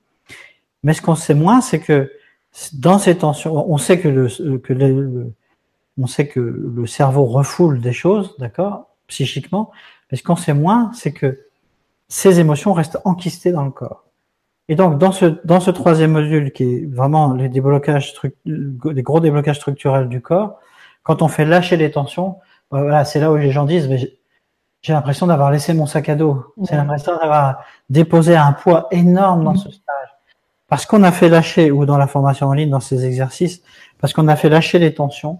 Mais 0.82 0.92
ce 0.92 1.02
qu'on 1.02 1.16
sait 1.16 1.34
moins, 1.34 1.60
c'est 1.60 1.80
que 1.80 2.10
dans 2.72 2.98
ces 2.98 3.18
tensions, 3.18 3.70
on 3.70 3.78
sait 3.78 3.98
que 3.98 4.08
le, 4.08 4.58
que 4.58 4.72
le, 4.72 5.32
on 5.98 6.06
sait 6.06 6.28
que 6.28 6.40
le 6.40 6.86
cerveau 6.86 7.24
refoule 7.24 7.80
des 7.80 7.92
choses, 7.92 8.36
d'accord, 8.38 8.88
psychiquement. 9.06 9.70
Mais 10.10 10.18
ce 10.18 10.22
qu'on 10.22 10.36
sait 10.36 10.54
moins, 10.54 10.92
c'est 10.94 11.12
que 11.12 11.46
ces 12.08 12.38
émotions 12.38 12.72
restent 12.72 12.98
enquistées 13.04 13.50
dans 13.50 13.64
le 13.64 13.70
corps. 13.70 14.04
Et 14.68 14.76
donc, 14.76 14.98
dans 14.98 15.12
ce, 15.12 15.26
dans 15.44 15.60
ce 15.60 15.70
troisième 15.70 16.12
module, 16.12 16.52
qui 16.52 16.64
est 16.64 16.86
vraiment 16.86 17.34
les 17.34 17.48
déblocages, 17.48 18.14
les 18.46 19.02
gros 19.02 19.20
déblocages 19.20 19.56
structurels 19.56 20.08
du 20.08 20.22
corps, 20.22 20.58
quand 21.02 21.20
on 21.20 21.28
fait 21.28 21.44
lâcher 21.44 21.76
les 21.76 21.90
tensions, 21.90 22.36
bah 22.70 22.80
voilà, 22.80 23.04
c'est 23.04 23.20
là 23.20 23.30
où 23.30 23.36
les 23.36 23.50
gens 23.50 23.66
disent, 23.66 23.88
mais 23.88 23.98
j'ai 24.80 24.92
l'impression 24.92 25.26
d'avoir 25.26 25.50
laissé 25.50 25.74
mon 25.74 25.86
sac 25.86 26.08
à 26.08 26.14
dos. 26.14 26.44
J'ai 26.68 26.76
l'impression 26.76 27.16
d'avoir 27.16 27.62
déposé 27.90 28.36
un 28.36 28.52
poids 28.52 28.88
énorme 28.90 29.44
dans 29.44 29.54
ce 29.54 29.70
stage. 29.70 30.08
Parce 30.66 30.86
qu'on 30.86 31.02
a 31.02 31.12
fait 31.12 31.28
lâcher, 31.28 31.70
ou 31.70 31.84
dans 31.84 31.98
la 31.98 32.06
formation 32.06 32.48
en 32.48 32.54
ligne, 32.54 32.70
dans 32.70 32.80
ces 32.80 33.04
exercices, 33.04 33.62
parce 34.00 34.14
qu'on 34.14 34.28
a 34.28 34.36
fait 34.36 34.48
lâcher 34.48 34.78
les 34.78 34.94
tensions 34.94 35.38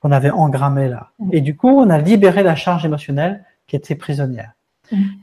qu'on 0.00 0.12
avait 0.12 0.30
engrammées 0.30 0.88
là. 0.88 1.10
Et 1.30 1.42
du 1.42 1.56
coup, 1.56 1.68
on 1.68 1.90
a 1.90 1.98
libéré 1.98 2.42
la 2.42 2.56
charge 2.56 2.84
émotionnelle 2.84 3.44
qui 3.66 3.76
était 3.76 3.94
prisonnière. 3.94 4.52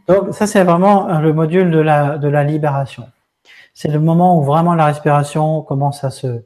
Donc, 0.08 0.34
ça, 0.34 0.47
c'est 0.47 0.64
vraiment 0.64 1.20
le 1.20 1.34
module 1.34 1.70
de 1.72 1.80
la, 1.80 2.18
de 2.18 2.28
la 2.28 2.43
libération 2.43 3.06
c'est 3.74 3.89
le 3.89 3.99
moment 3.99 4.39
où 4.39 4.43
vraiment 4.43 4.76
la 4.76 4.86
respiration 4.86 5.61
commence 5.61 6.03
à 6.03 6.09
se 6.09 6.43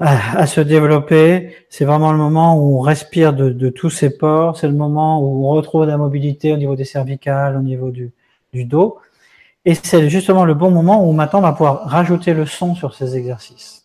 à, 0.00 0.46
se 0.46 0.60
développer. 0.60 1.54
C'est 1.70 1.84
vraiment 1.84 2.12
le 2.12 2.18
moment 2.18 2.56
où 2.56 2.78
on 2.78 2.80
respire 2.80 3.32
de, 3.32 3.50
de 3.50 3.68
tous 3.68 3.90
ses 3.90 4.16
pores. 4.16 4.56
C'est 4.56 4.68
le 4.68 4.74
moment 4.74 5.20
où 5.20 5.46
on 5.46 5.50
retrouve 5.50 5.86
la 5.86 5.96
mobilité 5.96 6.52
au 6.52 6.56
niveau 6.56 6.76
des 6.76 6.84
cervicales, 6.84 7.56
au 7.56 7.62
niveau 7.62 7.90
du, 7.90 8.12
du 8.52 8.64
dos. 8.64 8.98
Et 9.64 9.74
c'est 9.74 10.08
justement 10.08 10.44
le 10.44 10.54
bon 10.54 10.70
moment 10.70 11.06
où 11.06 11.12
maintenant 11.12 11.40
on 11.40 11.42
va 11.42 11.52
pouvoir 11.52 11.82
rajouter 11.84 12.32
le 12.32 12.46
son 12.46 12.74
sur 12.74 12.94
ces 12.94 13.16
exercices. 13.16 13.84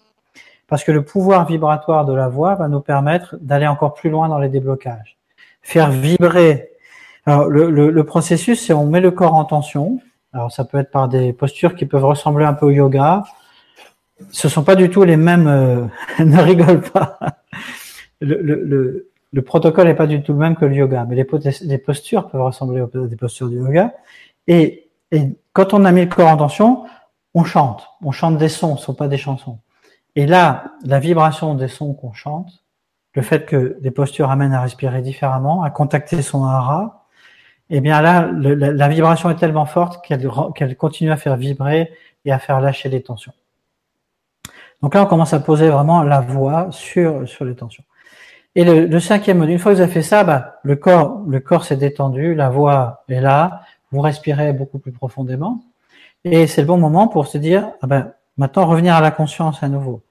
Parce 0.67 0.84
que 0.84 0.91
le 0.91 1.03
pouvoir 1.03 1.45
vibratoire 1.45 2.05
de 2.05 2.13
la 2.13 2.30
voix 2.30 2.55
va 2.55 2.67
nous 2.67 2.80
permettre 2.80 3.36
d'aller 3.41 3.67
encore 3.67 3.93
plus 3.93 4.09
loin 4.09 4.30
dans 4.30 4.39
les 4.39 4.49
déblocages. 4.49 5.17
Faire 5.61 5.91
vibrer. 5.91 6.69
Alors, 7.26 7.47
le, 7.47 7.69
le, 7.69 7.89
le 7.89 8.03
processus, 8.03 8.65
c'est 8.65 8.74
on 8.74 8.86
met 8.86 9.01
le 9.01 9.11
corps 9.11 9.36
en 9.36 9.45
tension, 9.45 9.99
alors 10.34 10.52
ça 10.52 10.66
peut 10.66 10.80
être 10.80 10.92
par 10.92 11.08
des 11.08 11.32
postures 11.32 11.76
qui 11.76 11.86
peuvent 11.86 12.06
ressembler 12.06 12.46
un 12.46 12.54
peu 12.54 12.66
au 12.66 12.72
yoga. 12.72 13.24
Ce 14.32 14.50
sont 14.50 14.64
pas 14.64 14.76
du 14.76 14.90
tout 14.90 15.04
les 15.04 15.18
mêmes. 15.18 15.48
Euh, 15.48 15.86
ne 16.20 16.42
rigole 16.42 16.82
pas. 16.82 17.20
Le, 18.20 18.42
le, 18.42 19.12
le, 19.32 19.42
protocole 19.42 19.88
n'est 19.88 19.96
pas 19.96 20.08
du 20.08 20.24
tout 20.24 20.34
le 20.34 20.40
même 20.40 20.56
que 20.56 20.66
le 20.66 20.76
yoga, 20.76 21.06
mais 21.08 21.16
les, 21.16 21.28
les 21.62 21.78
postures 21.78 22.30
peuvent 22.30 22.42
ressembler 22.42 22.82
à 22.82 22.88
des 23.08 23.16
postures 23.16 23.50
du 23.50 23.58
yoga. 23.58 23.94
Et, 24.48 24.90
et, 25.12 25.38
quand 25.52 25.74
on 25.74 25.86
a 25.86 25.92
mis 25.92 26.02
le 26.02 26.08
corps 26.08 26.30
en 26.30 26.38
tension, 26.38 26.86
on 27.34 27.44
chante. 27.44 27.88
On 28.02 28.12
chante 28.12 28.38
des 28.38 28.50
sons, 28.50 28.78
ce 28.78 28.86
sont 28.86 28.94
pas 28.94 29.08
des 29.08 29.18
chansons. 29.18 29.60
Et 30.16 30.26
là, 30.26 30.66
la 30.86 31.00
vibration 31.00 31.54
des 31.56 31.68
sons 31.68 31.94
qu'on 31.94 32.14
chante, 32.14 32.64
le 33.14 33.22
fait 33.22 33.46
que 33.46 33.78
des 33.82 33.92
postures 33.92 34.32
amènent 34.32 34.54
à 34.54 34.62
respirer 34.62 35.02
différemment, 35.02 35.64
à 35.64 35.70
contacter 35.70 36.22
son 36.22 36.46
hara, 36.46 37.03
eh 37.70 37.82
bien 37.82 38.01
là, 38.01 38.30
la, 38.32 38.88
vibration 38.88 39.30
est 39.30 39.36
tellement 39.36 39.66
forte 39.66 40.05
qu'elle 40.05 40.78
continue 40.78 41.11
à 41.11 41.18
faire 41.18 41.38
vibrer 41.38 41.91
et 42.26 42.32
à 42.32 42.39
faire 42.39 42.61
lâcher 42.61 42.89
les 42.89 43.01
tensions. 43.01 43.34
Donc 44.82 44.95
là, 44.95 45.03
on 45.03 45.05
commence 45.05 45.34
à 45.34 45.39
poser 45.39 45.70
vraiment 45.70 46.03
la 46.03 46.20
voix 46.20 46.68
sur, 46.72 47.22
les 47.41 47.55
tensions. 47.55 47.84
Et 48.55 48.66
le, 48.66 48.99
cinquième 48.99 49.41
une 49.43 49.57
fois 49.57 49.72
que 49.72 49.78
vous 49.78 49.82
avez 49.82 49.91
fait 49.91 50.01
ça, 50.01 50.24
bah, 50.24 50.59
le 50.64 50.76
corps, 50.76 51.22
le 51.28 51.39
corps 51.39 51.64
s'est 51.64 51.78
détendu, 51.78 52.36
la 52.36 52.49
voix 52.49 53.03
est 53.07 53.22
là, 53.22 53.61
vous 53.91 54.01
respirez 54.01 54.53
beaucoup 54.53 54.80
plus 54.80 54.91
profondément, 54.91 55.64
et 56.26 56.47
c'est 56.47 56.61
le 56.61 56.68
bon 56.68 56.78
moment 56.78 57.07
pour 57.07 57.28
se 57.28 57.38
dire, 57.38 57.72
ah 57.82 57.88
ben, 57.88 58.14
maintenant 58.38 58.66
revenir 58.66 58.95
à 58.95 59.01
la 59.01 59.11
conscience 59.11 59.64
à 59.64 59.70
nouveau. 59.70 60.03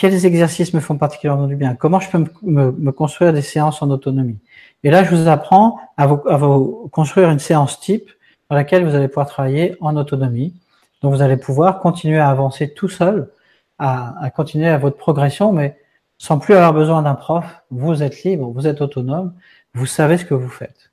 Quels 0.00 0.24
exercices 0.24 0.72
me 0.72 0.80
font 0.80 0.96
particulièrement 0.96 1.46
du 1.46 1.56
bien? 1.56 1.74
Comment 1.74 2.00
je 2.00 2.08
peux 2.08 2.24
me, 2.40 2.90
construire 2.90 3.34
des 3.34 3.42
séances 3.42 3.82
en 3.82 3.90
autonomie? 3.90 4.38
Et 4.82 4.90
là, 4.90 5.04
je 5.04 5.14
vous 5.14 5.28
apprends 5.28 5.78
à 5.98 6.06
vous, 6.06 6.88
construire 6.90 7.28
une 7.28 7.38
séance 7.38 7.80
type 7.80 8.10
dans 8.48 8.56
laquelle 8.56 8.82
vous 8.86 8.94
allez 8.94 9.08
pouvoir 9.08 9.26
travailler 9.26 9.76
en 9.82 9.96
autonomie. 9.96 10.54
Donc, 11.02 11.12
vous 11.12 11.20
allez 11.20 11.36
pouvoir 11.36 11.80
continuer 11.80 12.18
à 12.18 12.30
avancer 12.30 12.72
tout 12.72 12.88
seul, 12.88 13.30
à, 13.78 14.14
à 14.24 14.30
continuer 14.30 14.68
à 14.68 14.78
votre 14.78 14.96
progression, 14.96 15.52
mais 15.52 15.76
sans 16.16 16.38
plus 16.38 16.54
avoir 16.54 16.72
besoin 16.72 17.02
d'un 17.02 17.14
prof. 17.14 17.44
Vous 17.70 18.02
êtes 18.02 18.22
libre, 18.22 18.48
vous 18.48 18.66
êtes 18.66 18.80
autonome, 18.80 19.34
vous 19.74 19.84
savez 19.84 20.16
ce 20.16 20.24
que 20.24 20.32
vous 20.32 20.48
faites. 20.48 20.92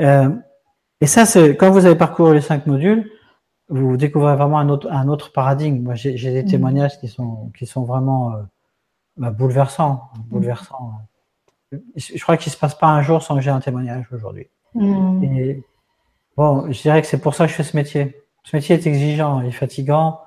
Euh, 0.00 0.30
et 1.02 1.06
ça, 1.06 1.26
c'est 1.26 1.54
quand 1.54 1.70
vous 1.70 1.84
avez 1.84 1.96
parcouru 1.96 2.32
les 2.32 2.40
cinq 2.40 2.66
modules, 2.66 3.10
vous 3.68 3.96
découvrez 3.96 4.36
vraiment 4.36 4.58
un 4.58 4.68
autre, 4.68 4.90
un 4.90 5.08
autre 5.08 5.32
paradigme. 5.32 5.82
Moi, 5.82 5.94
j'ai 5.94 6.14
des 6.14 6.42
mmh. 6.42 6.46
témoignages 6.46 7.00
qui 7.00 7.08
sont, 7.08 7.50
qui 7.58 7.66
sont 7.66 7.84
vraiment 7.84 8.32
euh, 8.32 8.42
bah, 9.16 9.30
bouleversants, 9.30 10.08
bouleversants 10.28 11.00
je 11.96 12.22
crois 12.22 12.36
qu'il 12.36 12.52
se 12.52 12.58
passe 12.58 12.74
pas 12.74 12.86
un 12.86 13.02
jour 13.02 13.22
sans 13.22 13.34
que 13.34 13.40
j'ai 13.40 13.50
un 13.50 13.60
témoignage 13.60 14.06
aujourd'hui. 14.12 14.48
Mm. 14.74 15.60
Bon, 16.36 16.70
je 16.70 16.82
dirais 16.82 17.00
que 17.00 17.08
c'est 17.08 17.20
pour 17.20 17.34
ça 17.34 17.46
que 17.46 17.50
je 17.50 17.56
fais 17.56 17.62
ce 17.62 17.76
métier. 17.76 18.22
Ce 18.44 18.54
métier 18.54 18.76
est 18.76 18.86
exigeant, 18.86 19.40
il 19.40 19.48
est 19.48 19.52
fatigant. 19.52 20.20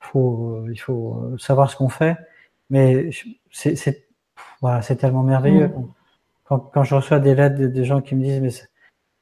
Faut, 0.00 0.64
il 0.70 0.78
faut 0.78 1.36
savoir 1.38 1.70
ce 1.70 1.76
qu'on 1.76 1.88
fait, 1.88 2.16
mais 2.68 3.10
c'est, 3.50 4.06
voilà, 4.60 4.80
tellement 4.82 5.22
merveilleux. 5.22 5.68
Mm. 5.68 5.88
Quand, 6.44 6.58
quand, 6.58 6.82
je 6.82 6.94
reçois 6.94 7.20
des 7.20 7.34
lettres 7.34 7.56
des 7.56 7.84
gens 7.84 8.02
qui 8.02 8.14
me 8.14 8.22
disent, 8.22 8.40
mais 8.40 8.50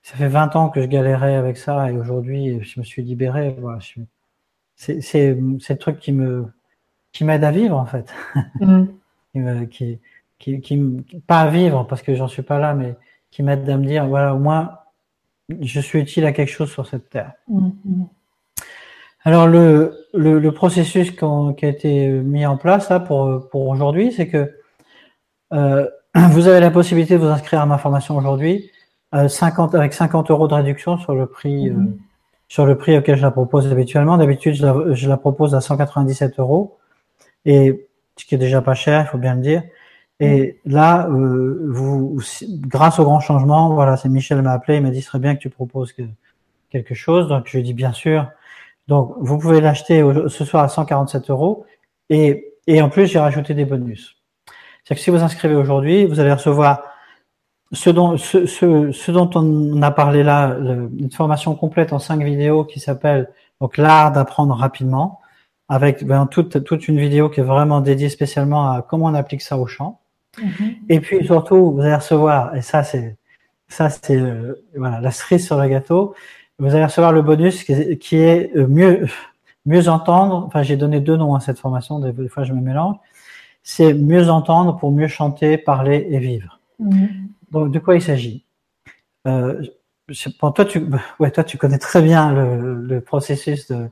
ça, 0.02 0.16
fait 0.16 0.28
20 0.28 0.56
ans 0.56 0.68
que 0.68 0.82
je 0.82 0.86
galérais 0.86 1.36
avec 1.36 1.56
ça 1.56 1.90
et 1.90 1.96
aujourd'hui 1.96 2.62
je 2.62 2.80
me 2.80 2.84
suis 2.84 3.02
libéré. 3.02 3.56
Voilà, 3.58 3.78
c'est, 4.76 5.00
c'est, 5.00 5.38
c'est 5.60 5.72
le 5.74 5.78
truc 5.78 5.98
qui 5.98 6.12
me, 6.12 6.46
qui 7.12 7.24
m'aide 7.24 7.44
à 7.44 7.50
vivre 7.50 7.76
en 7.76 7.86
fait. 7.86 8.12
Mm. 8.60 8.84
qui, 9.32 9.38
me, 9.40 9.64
qui, 9.66 10.00
qui, 10.38 10.60
qui 10.60 10.76
pas 11.26 11.40
à 11.40 11.48
vivre 11.48 11.84
parce 11.84 12.02
que 12.02 12.14
j'en 12.14 12.28
suis 12.28 12.42
pas 12.42 12.58
là, 12.58 12.74
mais 12.74 12.96
qui 13.30 13.42
m'aident 13.42 13.68
à 13.68 13.76
me 13.76 13.86
dire 13.86 14.06
voilà 14.06 14.34
au 14.34 14.38
moins 14.38 14.78
je 15.60 15.80
suis 15.80 16.00
utile 16.00 16.24
à 16.24 16.32
quelque 16.32 16.52
chose 16.52 16.70
sur 16.70 16.86
cette 16.86 17.10
terre. 17.10 17.32
Mm-hmm. 17.50 18.06
Alors 19.24 19.46
le, 19.46 20.06
le, 20.14 20.40
le 20.40 20.52
processus 20.52 21.12
qui 21.12 21.24
a 21.24 21.68
été 21.68 22.08
mis 22.08 22.44
en 22.44 22.56
place 22.56 22.90
là 22.90 22.98
pour 22.98 23.48
pour 23.50 23.68
aujourd'hui, 23.68 24.12
c'est 24.12 24.28
que 24.28 24.52
euh, 25.52 25.88
vous 26.14 26.48
avez 26.48 26.60
la 26.60 26.70
possibilité 26.70 27.14
de 27.14 27.20
vous 27.20 27.28
inscrire 27.28 27.60
à 27.60 27.66
ma 27.66 27.78
formation 27.78 28.16
aujourd'hui, 28.16 28.71
euh, 29.14 29.28
50 29.28 29.74
avec 29.74 29.92
50 29.92 30.30
euros 30.30 30.48
de 30.48 30.54
réduction 30.54 30.98
sur 30.98 31.14
le 31.14 31.26
prix 31.26 31.68
euh, 31.68 31.74
mm-hmm. 31.74 31.96
sur 32.48 32.66
le 32.66 32.76
prix 32.78 32.96
auquel 32.96 33.16
je 33.16 33.22
la 33.22 33.30
propose 33.30 33.70
habituellement. 33.70 34.16
D'habitude, 34.16 34.54
je 34.54 34.64
la, 34.64 34.94
je 34.94 35.08
la 35.08 35.16
propose 35.16 35.54
à 35.54 35.60
197 35.60 36.38
euros 36.38 36.78
et 37.44 37.88
ce 38.16 38.24
qui 38.24 38.34
est 38.34 38.38
déjà 38.38 38.62
pas 38.62 38.74
cher, 38.74 39.04
il 39.06 39.10
faut 39.10 39.18
bien 39.18 39.34
le 39.34 39.40
dire. 39.40 39.62
Et 40.20 40.60
là, 40.64 41.08
euh, 41.08 41.66
vous, 41.68 42.20
grâce 42.50 43.00
au 43.00 43.04
grand 43.04 43.20
changement, 43.20 43.74
voilà, 43.74 43.96
c'est 43.96 44.08
Michel 44.08 44.40
m'a 44.42 44.52
appelé, 44.52 44.76
il 44.76 44.82
m'a 44.82 44.90
dit 44.90 45.02
ce 45.02 45.08
serait 45.08 45.18
bien 45.18 45.34
que 45.34 45.40
tu 45.40 45.50
proposes 45.50 45.94
quelque 46.70 46.94
chose. 46.94 47.28
Donc 47.28 47.46
je 47.46 47.52
lui 47.52 47.60
ai 47.60 47.62
dit 47.62 47.74
bien 47.74 47.92
sûr. 47.92 48.28
Donc 48.88 49.14
vous 49.18 49.38
pouvez 49.38 49.60
l'acheter 49.60 50.02
ce 50.28 50.44
soir 50.44 50.64
à 50.64 50.68
147 50.68 51.30
euros 51.30 51.66
et, 52.10 52.54
et 52.66 52.82
en 52.82 52.88
plus 52.88 53.06
j'ai 53.06 53.18
rajouté 53.18 53.54
des 53.54 53.64
bonus. 53.64 54.16
C'est 54.84 54.94
que 54.94 55.00
si 55.00 55.10
vous 55.10 55.22
inscrivez 55.22 55.54
aujourd'hui, 55.54 56.06
vous 56.06 56.20
allez 56.20 56.32
recevoir 56.32 56.82
ce 57.72 57.90
dont, 57.90 58.16
ce, 58.18 58.46
ce, 58.46 58.92
ce 58.92 59.10
dont 59.10 59.30
on 59.34 59.80
a 59.82 59.90
parlé 59.90 60.22
là, 60.22 60.56
une 60.98 61.10
formation 61.10 61.54
complète 61.54 61.92
en 61.92 61.98
cinq 61.98 62.22
vidéos 62.22 62.64
qui 62.64 62.80
s'appelle 62.80 63.30
donc 63.60 63.76
l'art 63.76 64.12
d'apprendre 64.12 64.54
rapidement, 64.54 65.20
avec 65.68 66.04
ben, 66.04 66.26
toute, 66.26 66.64
toute 66.64 66.88
une 66.88 66.98
vidéo 66.98 67.30
qui 67.30 67.40
est 67.40 67.44
vraiment 67.44 67.80
dédiée 67.80 68.08
spécialement 68.08 68.70
à 68.70 68.82
comment 68.82 69.06
on 69.06 69.14
applique 69.14 69.40
ça 69.40 69.56
au 69.56 69.66
champ. 69.66 70.00
Mm-hmm. 70.38 70.74
Et 70.88 71.00
puis 71.00 71.24
surtout, 71.24 71.72
vous 71.72 71.80
allez 71.80 71.94
recevoir, 71.94 72.54
et 72.54 72.62
ça 72.62 72.82
c'est 72.82 73.16
ça 73.68 73.88
c'est 73.88 74.16
euh, 74.16 74.62
voilà 74.76 75.00
la 75.00 75.10
cerise 75.10 75.46
sur 75.46 75.58
le 75.58 75.68
gâteau, 75.68 76.14
vous 76.58 76.74
allez 76.74 76.84
recevoir 76.84 77.12
le 77.12 77.22
bonus 77.22 77.64
qui, 77.64 77.98
qui 77.98 78.16
est 78.16 78.54
euh, 78.56 78.66
mieux 78.66 79.06
mieux 79.64 79.88
entendre. 79.88 80.44
Enfin, 80.46 80.62
j'ai 80.62 80.76
donné 80.76 81.00
deux 81.00 81.16
noms 81.16 81.34
à 81.34 81.40
cette 81.40 81.58
formation, 81.58 82.00
des 82.00 82.28
fois 82.28 82.44
je 82.44 82.52
me 82.52 82.60
mélange. 82.60 82.96
C'est 83.62 83.94
mieux 83.94 84.28
entendre 84.28 84.76
pour 84.76 84.90
mieux 84.90 85.08
chanter, 85.08 85.56
parler 85.56 86.06
et 86.10 86.18
vivre. 86.18 86.58
Mm-hmm. 86.82 87.08
Donc, 87.52 87.70
de 87.70 87.78
quoi 87.78 87.94
il 87.94 88.02
s'agit? 88.02 88.44
Euh, 89.28 89.62
toi, 90.40 90.64
tu, 90.64 90.84
ouais, 91.20 91.30
toi, 91.30 91.44
tu 91.44 91.58
connais 91.58 91.78
très 91.78 92.02
bien 92.02 92.32
le, 92.32 92.74
le 92.74 93.00
processus 93.00 93.70
de, 93.70 93.88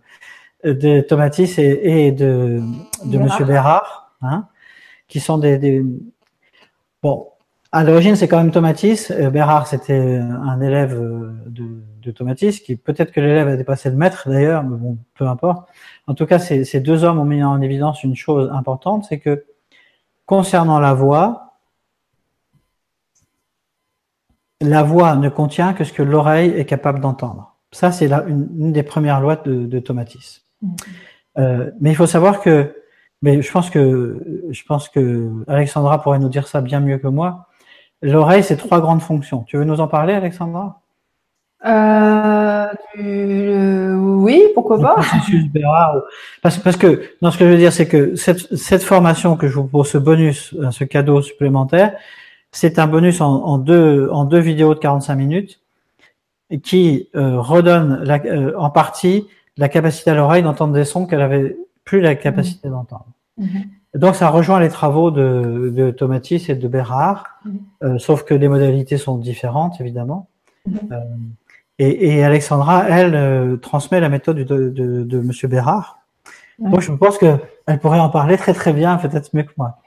de 0.65 1.01
Tomatis 1.03 1.59
et, 1.59 2.07
et 2.07 2.13
de, 2.13 2.61
de 3.05 3.19
Monsieur 3.19 3.45
Bérard, 3.45 4.13
hein, 4.23 4.49
qui 5.07 5.21
sont 5.21 5.39
des, 5.39 5.59
des... 5.59 5.85
bon. 7.03 7.29
À 7.73 7.85
l'origine, 7.85 8.17
c'est 8.17 8.27
quand 8.27 8.39
même 8.39 8.51
Tomatis. 8.51 9.13
Euh, 9.13 9.31
Bérard, 9.31 9.69
c'était 9.69 10.19
un 10.19 10.61
élève 10.61 11.01
euh, 11.01 11.33
de, 11.47 11.65
de 12.03 12.11
Tomatis, 12.11 12.59
qui 12.59 12.75
peut-être 12.75 13.13
que 13.13 13.21
l'élève 13.21 13.47
a 13.47 13.57
dépassé 13.57 13.91
le 13.91 13.97
maître 13.97 14.29
d'ailleurs, 14.29 14.65
mais 14.65 14.77
bon, 14.77 14.99
peu 15.15 15.25
importe. 15.29 15.69
En 16.09 16.15
tout 16.15 16.27
cas, 16.27 16.41
ces, 16.41 16.65
ces 16.65 16.81
deux 16.81 17.05
hommes 17.05 17.21
ont 17.21 17.25
mis 17.25 17.45
en 17.45 17.61
évidence 17.61 18.03
une 18.03 18.17
chose 18.17 18.51
importante, 18.53 19.05
c'est 19.09 19.21
que 19.21 19.45
concernant 20.27 20.81
la 20.81 20.95
voix, 20.95 21.50
la 24.61 24.83
voix 24.83 25.17
ne 25.17 25.29
contient 25.29 25.73
que 25.73 25.85
ce 25.85 25.93
que 25.93 26.03
l'oreille 26.03 26.51
est 26.51 26.65
capable 26.65 27.01
d'entendre. 27.01 27.57
Ça, 27.73 27.93
c'est 27.93 28.11
une, 28.11 28.49
une, 28.59 28.73
des 28.73 28.83
premières 28.83 29.21
lois 29.21 29.37
de, 29.37 29.67
de 29.67 29.79
Tomatis. 29.79 30.43
Mm. 30.63 30.75
Euh, 31.39 31.71
mais 31.81 31.91
il 31.91 31.97
faut 31.97 32.07
savoir 32.07 32.41
que, 32.41 32.75
mais 33.23 33.43
je 33.43 33.51
pense 33.51 33.71
que, 33.71 34.45
je 34.51 34.63
pense 34.65 34.89
que 34.89 35.31
Alexandra 35.47 36.03
pourrait 36.03 36.19
nous 36.19 36.29
dire 36.29 36.49
ça 36.49 36.61
bien 36.61 36.81
mieux 36.81 36.99
que 36.99 37.07
moi. 37.09 37.47
L'oreille, 38.03 38.43
c'est 38.43 38.57
trois 38.57 38.81
grandes 38.81 39.03
fonctions. 39.03 39.45
Tu 39.45 39.57
veux 39.57 39.65
nous 39.65 39.81
en 39.81 39.89
parler, 39.89 40.15
Alexandra? 40.15 40.81
Euh, 41.67 42.67
euh, 42.99 43.95
oui, 43.95 44.43
pourquoi 44.55 44.81
pas? 44.81 44.97
Parce, 46.43 46.57
parce 46.59 46.77
que, 46.77 47.03
non, 47.21 47.31
ce 47.31 47.39
que 47.39 47.45
je 47.45 47.51
veux 47.51 47.59
dire, 47.59 47.73
c'est 47.73 47.87
que 47.87 48.17
cette, 48.17 48.57
cette 48.57 48.83
formation 48.83 49.37
que 49.37 49.47
je 49.49 49.55
vous 49.55 49.65
propose, 49.65 49.91
ce 49.91 49.99
bonus, 49.99 50.55
ce 50.71 50.85
cadeau 50.85 51.21
supplémentaire, 51.21 51.93
c'est 52.53 52.79
un 52.79 52.87
bonus 52.87 53.21
en, 53.21 53.59
deux, 53.59 54.09
en 54.11 54.25
deux 54.25 54.39
vidéos 54.39 54.75
de 54.75 54.81
45 54.81 55.15
minutes 55.15 55.61
qui 56.63 57.09
euh, 57.15 57.41
redonne 57.41 58.03
la, 58.03 58.25
euh, 58.25 58.53
en 58.59 58.71
partie 58.71 59.27
la 59.57 59.69
capacité 59.69 60.11
à 60.11 60.15
l'oreille 60.15 60.43
d'entendre 60.43 60.75
des 60.75 60.85
sons 60.85 61.07
qu'elle 61.07 61.21
avait 61.21 61.57
plus 61.85 62.01
la 62.01 62.17
capacité 62.17 62.69
mmh. 62.69 62.73
d'entendre. 62.73 63.07
Mmh. 63.39 63.47
Donc 63.95 64.17
ça 64.17 64.29
rejoint 64.29 64.59
les 64.59 64.69
travaux 64.69 65.11
de, 65.11 65.73
de 65.75 65.91
Tomatis 65.91 66.49
et 66.49 66.55
de 66.55 66.69
Bérard, 66.69 67.27
mmh. 67.45 67.51
euh, 67.85 67.99
sauf 67.99 68.25
que 68.25 68.35
les 68.35 68.49
modalités 68.49 68.97
sont 68.97 69.17
différentes 69.17 69.81
évidemment. 69.81 70.29
Et, 71.79 72.17
et, 72.19 72.25
Alexandra, 72.25 72.87
elle, 72.91 73.59
transmet 73.61 74.01
la 74.01 74.11
méthode 74.11 74.37
de, 74.37 74.69
de, 74.69 75.03
de 75.03 75.21
Monsieur 75.21 75.49
Bérard. 75.49 76.01
Donc 76.59 76.81
je 76.81 76.93
pense 76.93 77.17
qu'elle 77.17 77.79
pourrait 77.81 78.01
en 78.01 78.11
parler 78.11 78.37
très 78.37 78.53
très 78.53 78.75
bien, 78.75 78.97
peut-être 78.97 79.35
mieux 79.35 79.45
que 79.45 79.53
moi. 79.57 79.79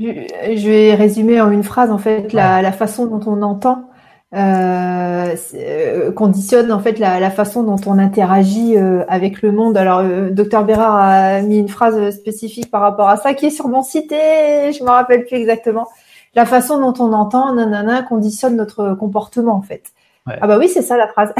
Je 0.00 0.68
vais 0.68 0.94
résumer 0.94 1.40
en 1.40 1.50
une 1.50 1.62
phrase 1.62 1.90
en 1.90 1.98
fait 1.98 2.32
la, 2.32 2.62
la 2.62 2.72
façon 2.72 3.06
dont 3.06 3.20
on 3.30 3.42
entend 3.42 3.90
euh, 4.32 5.34
euh, 5.54 6.12
conditionne 6.12 6.70
en 6.70 6.78
fait 6.78 7.00
la, 7.00 7.18
la, 7.18 7.30
façon 7.30 7.64
dont 7.64 7.80
on 7.86 7.98
interagit 7.98 8.76
euh, 8.76 9.04
avec 9.08 9.42
le 9.42 9.50
monde. 9.50 9.76
Alors, 9.76 10.00
euh, 10.00 10.30
docteur 10.30 10.64
Bérard 10.64 10.96
a 10.96 11.42
mis 11.42 11.58
une 11.58 11.68
phrase 11.68 12.16
spécifique 12.16 12.70
par 12.70 12.80
rapport 12.80 13.08
à 13.08 13.16
ça 13.16 13.34
qui 13.34 13.46
est 13.46 13.50
sur 13.50 13.66
mon 13.68 13.82
et 13.82 14.72
je 14.72 14.84
me 14.84 14.88
rappelle 14.88 15.24
plus 15.24 15.36
exactement. 15.36 15.88
La 16.34 16.46
façon 16.46 16.78
dont 16.78 16.94
on 17.04 17.12
entend, 17.12 17.54
nanana, 17.54 18.02
conditionne 18.02 18.54
notre 18.54 18.94
comportement 18.94 19.54
en 19.54 19.62
fait. 19.62 19.92
Ah 20.26 20.46
bah 20.46 20.58
oui, 20.58 20.68
c'est 20.68 20.82
ça 20.82 20.96
la 20.96 21.08
phrase. 21.08 21.34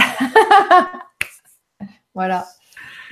voilà. 2.15 2.47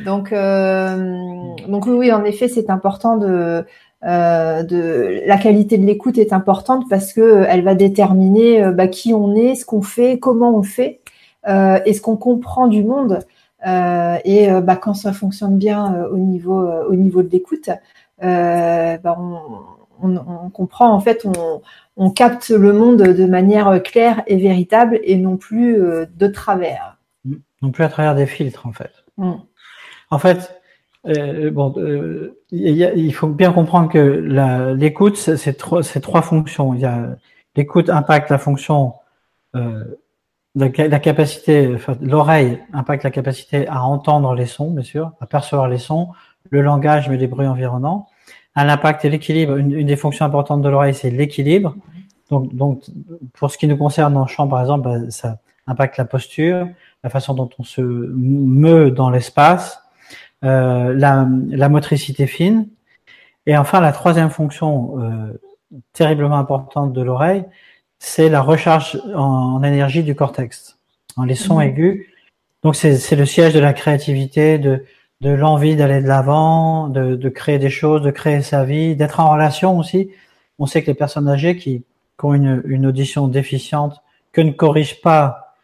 Donc, 0.05 0.33
donc 0.33 1.87
oui, 1.87 2.11
en 2.11 2.25
effet, 2.25 2.49
c'est 2.49 2.69
important 2.69 3.17
de 3.17 3.65
euh, 4.05 4.63
de 4.63 5.23
la 5.27 5.39
qualité 5.39 5.77
de 5.77 5.85
l'écoute 5.85 6.19
est 6.19 6.33
importante 6.33 6.89
parce 6.89 7.13
que 7.13 7.21
euh, 7.21 7.47
elle 7.49 7.63
va 7.63 7.75
déterminer 7.75 8.63
euh, 8.63 8.71
bah, 8.71 8.87
qui 8.87 9.13
on 9.13 9.35
est, 9.35 9.57
ce 9.57 9.65
qu'on 9.65 9.83
fait, 9.83 10.21
comment 10.21 10.57
on 10.57 10.63
fait, 10.63 11.01
euh, 11.49 11.81
et 11.85 11.95
ce 11.95 12.01
qu'on 12.01 12.17
comprend 12.17 12.69
du 12.69 12.85
monde. 12.85 13.21
et 13.65 14.49
bah, 14.63 14.77
quand 14.77 14.95
ça 14.95 15.13
fonctionne 15.13 15.59
bien 15.59 16.05
au 16.13 16.17
niveau 16.17 16.61
au 16.89 16.95
niveau 16.95 17.23
de 17.23 17.29
l'écoute, 17.29 17.71
bah, 18.21 19.17
on, 19.19 19.41
on, 20.01 20.17
on, 20.17 20.51
comprend 20.51 20.93
en 20.93 21.01
fait, 21.01 21.27
on, 21.27 21.61
on, 21.97 22.11
capte 22.11 22.51
le 22.51 22.73
monde 22.73 23.03
de 23.03 23.27
manière 23.27 23.83
claire 23.83 24.23
et 24.29 24.37
véritable 24.37 25.01
et 25.03 25.17
non 25.17 25.37
plus 25.37 25.77
de 25.77 26.27
travers. 26.29 26.99
Non 27.63 27.73
plus 27.73 27.83
à 27.83 27.89
travers 27.89 28.15
des 28.15 28.27
filtres 28.27 28.65
en 28.69 28.73
fait. 28.73 28.93
Mm. 29.17 29.33
En 30.11 30.19
fait, 30.19 30.58
euh, 31.09 31.51
bon, 31.51 31.75
euh, 31.79 32.39
il 32.51 33.13
faut 33.13 33.29
bien 33.29 33.53
comprendre 33.53 33.89
que 33.89 33.99
l'écoute, 34.77 35.17
c'est 35.17 35.55
trois, 35.55 35.83
trois 35.83 36.23
fonctions. 36.23 36.75
Il 36.75 36.81
y 36.81 36.85
a 36.85 37.17
l'écoute 37.57 37.89
impacte 37.89 38.31
la 38.31 38.39
fonction, 38.39 38.95
euh, 39.57 39.85
la, 40.55 40.69
capacité, 40.69 41.73
enfin, 41.75 41.97
l'oreille 42.01 42.61
impacte 42.73 43.05
la 43.05 43.11
capacité 43.11 43.67
à 43.69 43.83
entendre 43.83 44.35
les 44.35 44.47
sons, 44.47 44.71
bien 44.71 44.85
sûr, 44.85 45.13
à 45.21 45.27
percevoir 45.27 45.69
les 45.69 45.79
sons, 45.79 46.09
le 46.51 46.63
langage, 46.63 47.09
mais 47.09 47.17
les 47.17 47.27
bruits 47.27 47.47
environnants. 47.47 48.07
Un 48.55 48.69
impact 48.69 49.05
et 49.05 49.11
l'équilibre. 49.11 49.57
Une, 49.57 49.73
une, 49.73 49.87
des 49.87 49.97
fonctions 49.97 50.25
importantes 50.25 50.63
de 50.63 50.69
l'oreille, 50.69 50.95
c'est 50.95 51.11
l'équilibre. 51.11 51.75
Donc, 52.31 52.55
donc, 52.55 52.83
pour 53.35 53.51
ce 53.51 53.57
qui 53.57 53.67
nous 53.67 53.77
concerne 53.77 54.19
le 54.19 54.27
champ, 54.27 54.47
par 54.47 54.61
exemple, 54.61 54.89
bah, 54.89 55.11
ça 55.11 55.39
impacte 55.67 55.97
la 55.97 56.05
posture, 56.05 56.69
la 57.03 57.11
façon 57.11 57.35
dont 57.35 57.49
on 57.59 57.63
se 57.63 57.81
meut 57.81 58.91
dans 58.91 59.11
l'espace 59.11 59.83
euh, 60.45 60.95
la, 60.95 61.27
la, 61.49 61.69
motricité 61.69 62.27
fine. 62.27 62.69
Et 63.47 63.57
enfin, 63.57 63.81
la 63.81 63.93
troisième 63.93 64.31
fonction 64.31 65.01
euh, 65.01 65.41
terriblement 65.93 66.39
importante 66.39 66.93
de 66.93 67.03
l'oreille, 67.03 67.45
c'est 67.99 68.29
la 68.29 68.41
recharge 68.41 69.01
en, 69.15 69.63
énergie 69.63 70.03
du 70.03 70.15
cortex, 70.15 70.79
en 71.17 71.25
les 71.25 71.35
sons 71.35 71.59
mmh. 71.59 71.63
aigus. 71.63 72.07
Donc 72.63 72.77
c'est 72.77 73.17
le 73.17 73.25
siège 73.25 73.55
de 73.55 73.61
la 73.61 73.73
créativité, 73.73 74.59
de, 74.59 74.85
de 75.21 75.31
l'envie 75.31 75.77
d'aller 75.77 76.01
de 76.01 76.09
l'avant, 76.09 76.89
de, 76.89 77.17
de, 77.17 77.29
créer 77.29 77.59
des 77.59 77.71
choses, 77.71 78.03
de 78.03 78.11
créer 78.11 78.43
sa 78.43 78.65
vie, 78.65 78.97
d'être 78.97 79.21
en 79.21 79.33
relation 79.33 79.79
aussi. 79.79 80.11
On 80.59 80.67
sait 80.67 80.83
que 80.83 80.89
les 80.89 80.95
personnes 80.95 81.29
âgées 81.29 81.57
qui, 81.57 81.85
qui 82.19 82.25
ont 82.25 82.35
une, 82.35 82.63
une, 82.67 82.87
audition 82.87 83.29
déficiente, 83.29 84.03
que 84.33 84.41
ne 84.41 84.51
corrigent 84.51 85.01
pas, 85.01 85.57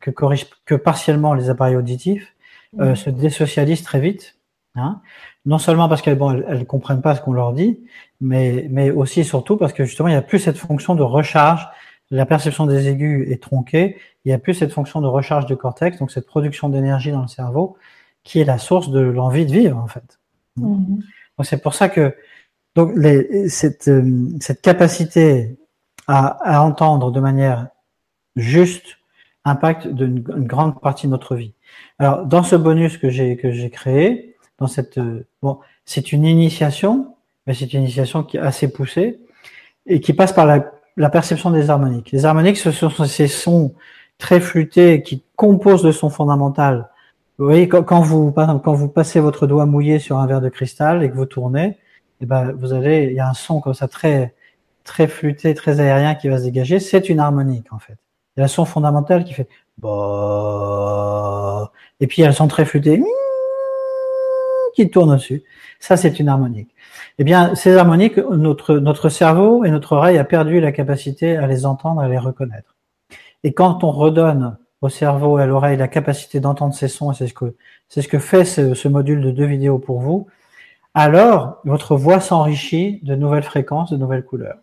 que 0.00 0.10
corrigent 0.10 0.46
que 0.64 0.74
partiellement 0.74 1.34
les 1.34 1.50
appareils 1.50 1.76
auditifs, 1.76 2.34
euh, 2.78 2.94
se 2.94 3.10
désocialisent 3.10 3.82
très 3.82 4.00
vite. 4.00 4.36
Hein 4.76 5.00
non 5.46 5.58
seulement 5.58 5.88
parce 5.88 6.02
qu'elles 6.02 6.18
bon, 6.18 6.42
elles, 6.46 6.66
comprennent 6.66 7.02
pas 7.02 7.14
ce 7.14 7.20
qu'on 7.20 7.32
leur 7.32 7.52
dit, 7.52 7.80
mais, 8.20 8.66
mais 8.70 8.90
aussi 8.90 9.20
et 9.20 9.24
surtout 9.24 9.56
parce 9.56 9.72
que 9.72 9.84
justement 9.84 10.08
il 10.08 10.12
n'y 10.12 10.18
a 10.18 10.22
plus 10.22 10.38
cette 10.38 10.58
fonction 10.58 10.94
de 10.94 11.02
recharge. 11.02 11.66
La 12.10 12.26
perception 12.26 12.66
des 12.66 12.88
aigus 12.88 13.30
est 13.30 13.42
tronquée. 13.42 13.96
Il 14.24 14.28
n'y 14.28 14.34
a 14.34 14.38
plus 14.38 14.54
cette 14.54 14.72
fonction 14.72 15.00
de 15.00 15.06
recharge 15.06 15.46
du 15.46 15.56
cortex, 15.56 15.98
donc 15.98 16.10
cette 16.10 16.26
production 16.26 16.68
d'énergie 16.68 17.12
dans 17.12 17.22
le 17.22 17.28
cerveau, 17.28 17.76
qui 18.24 18.40
est 18.40 18.44
la 18.44 18.58
source 18.58 18.90
de 18.90 19.00
l'envie 19.00 19.46
de 19.46 19.52
vivre 19.52 19.78
en 19.78 19.86
fait. 19.86 20.18
Mm-hmm. 20.58 20.86
Donc 21.38 21.46
c'est 21.46 21.62
pour 21.62 21.74
ça 21.74 21.88
que 21.88 22.14
donc 22.74 22.92
les, 22.96 23.48
cette, 23.48 23.88
euh, 23.88 24.28
cette 24.40 24.60
capacité 24.60 25.56
à, 26.06 26.58
à 26.58 26.62
entendre 26.62 27.10
de 27.10 27.20
manière 27.20 27.68
juste 28.36 28.98
impacte 29.44 29.86
d'une 29.86 30.24
une 30.36 30.46
grande 30.46 30.80
partie 30.80 31.06
de 31.06 31.12
notre 31.12 31.36
vie. 31.36 31.52
Alors, 31.98 32.26
dans 32.26 32.42
ce 32.42 32.56
bonus 32.56 32.98
que 32.98 33.10
j'ai 33.10 33.36
que 33.36 33.52
j'ai 33.52 33.70
créé, 33.70 34.36
dans 34.58 34.66
cette 34.66 34.98
euh, 34.98 35.26
bon, 35.42 35.58
c'est 35.84 36.12
une 36.12 36.24
initiation, 36.24 37.14
mais 37.46 37.54
c'est 37.54 37.72
une 37.72 37.82
initiation 37.82 38.22
qui 38.22 38.36
est 38.36 38.40
assez 38.40 38.72
poussée 38.72 39.20
et 39.86 40.00
qui 40.00 40.12
passe 40.12 40.32
par 40.32 40.46
la, 40.46 40.70
la 40.96 41.10
perception 41.10 41.50
des 41.50 41.70
harmoniques. 41.70 42.12
Les 42.12 42.24
harmoniques, 42.24 42.58
ce 42.58 42.70
sont 42.70 42.90
ces 43.04 43.28
sons 43.28 43.74
très 44.18 44.40
flûtés 44.40 45.02
qui 45.02 45.22
composent 45.36 45.84
le 45.84 45.92
son 45.92 46.10
fondamental 46.10 46.90
voyez, 47.44 47.68
quand, 47.68 48.00
vous, 48.00 48.30
par 48.32 48.44
exemple, 48.44 48.64
quand 48.64 48.74
vous 48.74 48.88
passez 48.88 49.20
votre 49.20 49.46
doigt 49.46 49.66
mouillé 49.66 49.98
sur 49.98 50.18
un 50.18 50.26
verre 50.26 50.40
de 50.40 50.48
cristal 50.48 51.02
et 51.02 51.10
que 51.10 51.16
vous 51.16 51.26
tournez, 51.26 51.78
eh 52.20 52.26
ben, 52.26 52.52
vous 52.52 52.72
allez, 52.72 53.08
il 53.10 53.14
y 53.14 53.20
a 53.20 53.28
un 53.28 53.34
son 53.34 53.60
comme 53.60 53.74
ça 53.74 53.88
très, 53.88 54.34
très 54.84 55.06
flûté, 55.06 55.54
très 55.54 55.80
aérien 55.80 56.14
qui 56.14 56.28
va 56.28 56.38
se 56.38 56.44
dégager. 56.44 56.80
C'est 56.80 57.08
une 57.08 57.20
harmonique, 57.20 57.72
en 57.72 57.78
fait. 57.78 57.96
Il 58.40 58.42
y 58.42 58.44
a 58.44 58.46
un 58.46 58.48
son 58.48 58.64
fondamental 58.64 59.24
qui 59.24 59.34
fait 59.34 59.48
bah, 59.76 61.70
et 62.00 62.06
puis 62.06 62.18
il 62.18 62.22
y 62.22 62.24
a 62.24 62.28
le 62.28 62.34
son 62.34 62.48
très 62.48 62.64
flûté 62.64 63.02
qui 64.74 64.88
tourne 64.88 65.14
dessus. 65.14 65.42
Ça, 65.78 65.98
c'est 65.98 66.18
une 66.18 66.30
harmonique. 66.30 66.74
Eh 67.18 67.24
bien, 67.24 67.54
ces 67.54 67.76
harmoniques, 67.76 68.16
notre, 68.16 68.76
notre 68.76 69.10
cerveau 69.10 69.62
et 69.66 69.70
notre 69.70 69.92
oreille 69.92 70.16
a 70.16 70.24
perdu 70.24 70.58
la 70.58 70.72
capacité 70.72 71.36
à 71.36 71.46
les 71.46 71.66
entendre, 71.66 72.00
à 72.00 72.08
les 72.08 72.16
reconnaître. 72.16 72.76
Et 73.44 73.52
quand 73.52 73.84
on 73.84 73.90
redonne 73.90 74.56
au 74.80 74.88
cerveau 74.88 75.38
et 75.38 75.42
à 75.42 75.46
l'oreille 75.46 75.76
la 75.76 75.88
capacité 75.88 76.40
d'entendre 76.40 76.72
ces 76.72 76.88
sons, 76.88 77.12
et 77.12 77.14
c'est 77.14 77.26
ce 77.26 77.34
que, 77.34 77.56
c'est 77.88 78.00
ce 78.00 78.08
que 78.08 78.18
fait 78.18 78.46
ce, 78.46 78.72
ce, 78.72 78.88
module 78.88 79.20
de 79.20 79.30
deux 79.30 79.44
vidéos 79.44 79.78
pour 79.78 80.00
vous, 80.00 80.28
alors 80.94 81.58
votre 81.64 81.94
voix 81.94 82.20
s'enrichit 82.20 83.00
de 83.02 83.14
nouvelles 83.14 83.42
fréquences, 83.42 83.90
de 83.90 83.98
nouvelles 83.98 84.24
couleurs. 84.24 84.56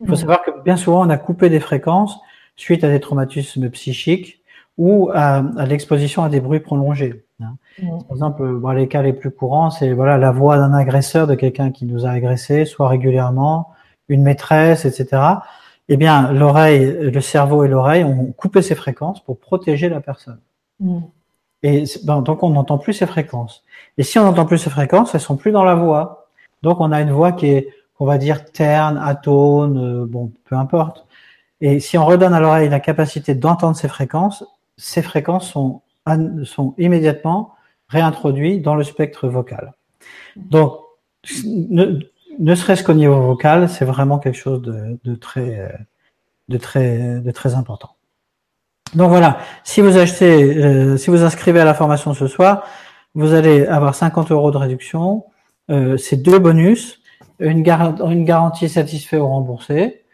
Il 0.00 0.06
faut 0.06 0.14
mmh. 0.14 0.16
savoir 0.16 0.42
que 0.42 0.50
bien 0.62 0.78
souvent, 0.78 1.06
on 1.06 1.10
a 1.10 1.18
coupé 1.18 1.50
des 1.50 1.60
fréquences 1.60 2.18
suite 2.58 2.84
à 2.84 2.88
des 2.88 3.00
traumatismes 3.00 3.70
psychiques 3.70 4.42
ou 4.76 5.10
à, 5.14 5.42
à 5.56 5.66
l'exposition 5.66 6.22
à 6.22 6.28
des 6.28 6.40
bruits 6.40 6.60
prolongés. 6.60 7.24
Hein. 7.40 7.56
Mmh. 7.82 7.88
Par 8.06 8.12
exemple, 8.12 8.46
bon, 8.46 8.70
les 8.70 8.88
cas 8.88 9.02
les 9.02 9.14
plus 9.14 9.30
courants, 9.30 9.70
c'est 9.70 9.92
voilà 9.92 10.18
la 10.18 10.30
voix 10.30 10.58
d'un 10.58 10.74
agresseur, 10.74 11.26
de 11.26 11.34
quelqu'un 11.34 11.70
qui 11.70 11.86
nous 11.86 12.04
a 12.04 12.10
agressé, 12.10 12.66
soit 12.66 12.88
régulièrement, 12.88 13.70
une 14.08 14.22
maîtresse, 14.22 14.84
etc 14.84 15.38
eh 15.88 15.96
bien, 15.96 16.32
l'oreille, 16.32 17.10
le 17.10 17.20
cerveau 17.20 17.64
et 17.64 17.68
l'oreille 17.68 18.04
ont 18.04 18.32
coupé 18.32 18.62
ces 18.62 18.74
fréquences 18.74 19.20
pour 19.24 19.38
protéger 19.38 19.88
la 19.88 20.00
personne. 20.00 20.40
Mm. 20.80 21.00
Et 21.62 21.84
ben, 22.04 22.20
donc, 22.20 22.42
on 22.42 22.50
n'entend 22.50 22.78
plus 22.78 22.92
ces 22.92 23.06
fréquences. 23.06 23.64
Et 23.96 24.02
si 24.02 24.18
on 24.18 24.24
n'entend 24.24 24.44
plus 24.44 24.58
ces 24.58 24.70
fréquences, 24.70 25.14
elles 25.14 25.20
sont 25.20 25.36
plus 25.36 25.50
dans 25.50 25.64
la 25.64 25.74
voix. 25.74 26.28
Donc, 26.62 26.80
on 26.80 26.92
a 26.92 27.00
une 27.00 27.10
voix 27.10 27.32
qui 27.32 27.46
est, 27.46 27.68
on 27.98 28.04
va 28.04 28.18
dire, 28.18 28.44
terne, 28.52 28.98
atone, 28.98 29.78
euh, 29.78 30.06
bon, 30.06 30.30
peu 30.44 30.56
importe. 30.56 31.06
Et 31.60 31.80
si 31.80 31.98
on 31.98 32.06
redonne 32.06 32.34
à 32.34 32.40
l'oreille 32.40 32.68
la 32.68 32.80
capacité 32.80 33.34
d'entendre 33.34 33.76
ces 33.76 33.88
fréquences, 33.88 34.44
ces 34.76 35.02
fréquences 35.02 35.50
sont, 35.50 35.82
sont 36.44 36.74
immédiatement 36.78 37.54
réintroduites 37.88 38.62
dans 38.62 38.74
le 38.74 38.84
spectre 38.84 39.28
vocal. 39.28 39.74
Donc, 40.36 40.78
ne 42.38 42.54
serait-ce 42.54 42.84
qu'au 42.84 42.94
niveau 42.94 43.20
vocal, 43.20 43.68
c'est 43.68 43.84
vraiment 43.84 44.18
quelque 44.18 44.38
chose 44.38 44.62
de, 44.62 45.14
très, 45.16 45.74
de 46.48 46.58
très, 46.58 47.20
de 47.20 47.30
très 47.30 47.54
important. 47.54 47.90
Donc 48.94 49.10
voilà, 49.10 49.38
si 49.64 49.82
vous 49.82 49.98
achetez, 49.98 50.56
euh, 50.56 50.96
si 50.96 51.10
vous 51.10 51.22
inscrivez 51.22 51.60
à 51.60 51.64
la 51.64 51.74
formation 51.74 52.14
ce 52.14 52.26
soir, 52.26 52.64
vous 53.14 53.34
allez 53.34 53.66
avoir 53.66 53.94
50 53.94 54.30
euros 54.30 54.50
de 54.50 54.56
réduction. 54.56 55.26
Euh, 55.70 55.98
c'est 55.98 56.16
deux 56.16 56.38
bonus, 56.38 57.02
une, 57.38 57.58
une 57.58 58.24
garantie 58.24 58.68
satisfait 58.68 59.18
ou 59.18 59.26
remboursée. 59.26 60.04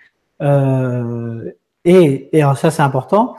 Euh, 0.45 1.51
et, 1.84 2.36
et 2.36 2.42
alors 2.42 2.57
ça 2.57 2.70
c'est 2.70 2.82
important, 2.82 3.36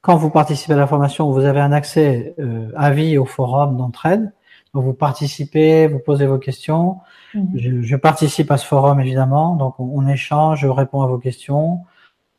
quand 0.00 0.16
vous 0.16 0.30
participez 0.30 0.72
à 0.72 0.76
la 0.76 0.86
formation, 0.86 1.30
vous 1.30 1.44
avez 1.44 1.60
un 1.60 1.72
accès 1.72 2.34
à 2.76 2.90
vie 2.90 3.16
au 3.18 3.24
forum 3.24 3.76
d'entraide. 3.76 4.32
Donc 4.74 4.82
vous 4.82 4.92
participez, 4.92 5.86
vous 5.86 6.00
posez 6.00 6.26
vos 6.26 6.38
questions. 6.38 6.98
Mhm. 7.32 7.82
Je, 7.82 7.96
participe 7.96 8.50
à 8.50 8.56
ce 8.56 8.66
forum 8.66 9.00
évidemment, 9.00 9.54
donc 9.54 9.78
on, 9.78 10.06
échange, 10.08 10.60
je 10.60 10.68
réponds 10.68 11.02
à 11.02 11.06
vos 11.06 11.18
questions. 11.18 11.80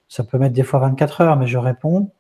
Ça 0.10 0.24
peut 0.24 0.38
mettre 0.38 0.54
des 0.54 0.64
fois 0.64 0.80
24 0.80 1.22
heures, 1.22 1.38
mais 1.38 1.48
je 1.48 1.58
réponds. 1.58 2.12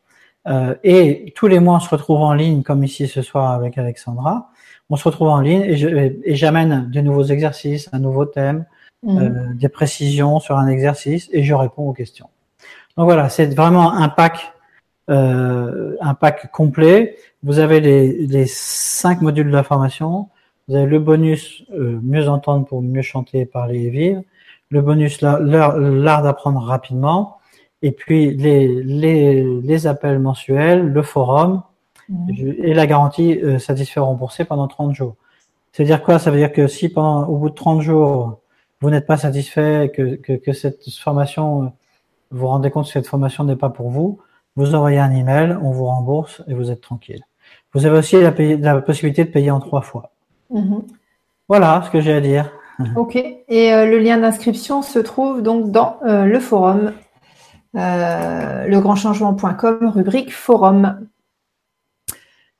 Euh, 0.47 0.75
et 0.83 1.33
tous 1.35 1.47
les 1.47 1.59
mois, 1.59 1.75
on 1.75 1.79
se 1.79 1.89
retrouve 1.89 2.21
en 2.21 2.33
ligne, 2.33 2.63
comme 2.63 2.83
ici 2.83 3.07
ce 3.07 3.21
soir 3.21 3.51
avec 3.51 3.77
Alexandra. 3.77 4.51
On 4.89 4.95
se 4.95 5.03
retrouve 5.03 5.27
en 5.29 5.41
ligne 5.41 5.63
et 5.63 6.35
j'amène 6.35 6.89
de 6.89 7.01
nouveaux 7.01 7.23
exercices, 7.23 7.89
un 7.91 7.99
nouveau 7.99 8.25
thème, 8.25 8.65
mhm. 9.05 9.17
euh, 9.17 9.53
des 9.53 9.69
précisions 9.69 10.39
sur 10.39 10.57
un 10.57 10.67
exercice 10.67 11.29
et 11.31 11.43
je 11.43 11.53
réponds 11.53 11.87
aux 11.87 11.93
questions. 11.93 12.29
Donc 12.97 13.05
voilà, 13.05 13.29
c'est 13.29 13.53
vraiment 13.53 13.93
un 13.93 14.09
pack, 14.09 14.53
euh, 15.09 15.95
un 16.01 16.13
pack 16.13 16.51
complet. 16.51 17.17
Vous 17.43 17.59
avez 17.59 17.79
les, 17.79 18.27
les 18.27 18.45
cinq 18.47 19.21
modules 19.21 19.47
de 19.47 19.55
la 19.55 19.63
formation, 19.63 20.29
vous 20.67 20.75
avez 20.75 20.87
le 20.87 20.99
bonus 20.99 21.63
euh, 21.73 21.99
mieux 22.01 22.27
entendre 22.27 22.65
pour 22.65 22.81
mieux 22.81 23.03
chanter, 23.03 23.45
parler 23.45 23.83
et 23.83 23.89
vivre. 23.89 24.21
Le 24.69 24.81
bonus 24.81 25.21
l'art 25.21 26.23
d'apprendre 26.23 26.59
rapidement. 26.59 27.37
Et 27.83 27.91
puis 27.91 28.33
les, 28.35 28.67
les, 28.83 29.43
les, 29.43 29.87
appels 29.87 30.17
mensuels, 30.17 30.87
le 30.87 31.01
forum 31.03 31.61
mhm. 32.09 32.55
et 32.63 32.73
la 32.73 32.87
garantie 32.87 33.39
euh, 33.43 33.59
satisfait 33.59 33.99
remboursé 33.99 34.43
pendant 34.43 34.67
30 34.67 34.95
jours. 34.95 35.15
C'est-à-dire 35.71 36.01
quoi? 36.01 36.17
Ça 36.17 36.31
veut 36.31 36.37
dire 36.37 36.51
que 36.51 36.67
si 36.67 36.89
pendant 36.89 37.27
au 37.27 37.37
bout 37.37 37.49
de 37.49 37.55
30 37.55 37.81
jours 37.81 38.39
vous 38.85 38.91
n'êtes 38.91 39.07
pas 39.07 39.17
satisfait, 39.17 39.91
que, 39.95 40.13
que, 40.13 40.33
que, 40.33 40.53
cette 40.53 40.87
formation, 40.91 41.63
euh, 41.63 41.65
vous 42.29 42.41
vous 42.41 42.47
rendez 42.47 42.69
compte 42.69 42.85
que 42.85 42.91
cette 42.91 43.07
formation 43.07 43.43
n'est 43.43 43.55
pas 43.55 43.71
pour 43.71 43.89
vous, 43.89 44.19
vous 44.55 44.75
envoyez 44.75 44.99
un 44.99 45.09
email, 45.11 45.57
on 45.63 45.71
vous 45.71 45.85
rembourse 45.85 46.43
et 46.47 46.53
vous 46.53 46.69
êtes 46.69 46.81
tranquille. 46.81 47.23
Vous 47.73 47.87
avez 47.87 47.97
aussi 47.97 48.21
la, 48.21 48.31
la 48.31 48.81
possibilité 48.81 49.25
de 49.25 49.31
payer 49.31 49.49
en 49.49 49.59
trois 49.59 49.81
fois. 49.81 50.11
Mhm. 50.51 50.83
Voilà 51.49 51.81
ce 51.83 51.89
que 51.89 51.99
j'ai 51.99 52.13
à 52.13 52.21
dire. 52.21 52.51
Ok. 52.95 53.15
Et 53.15 53.73
euh, 53.73 53.87
le 53.87 53.97
lien 53.97 54.19
d'inscription 54.19 54.83
se 54.83 54.99
trouve 54.99 55.41
donc 55.41 55.71
dans 55.71 55.97
euh, 56.05 56.25
le 56.25 56.39
forum, 56.39 56.93
euh, 57.75 58.67
legrandchangement.com, 58.67 59.93
rubrique 59.95 60.31
forum. 60.31 61.07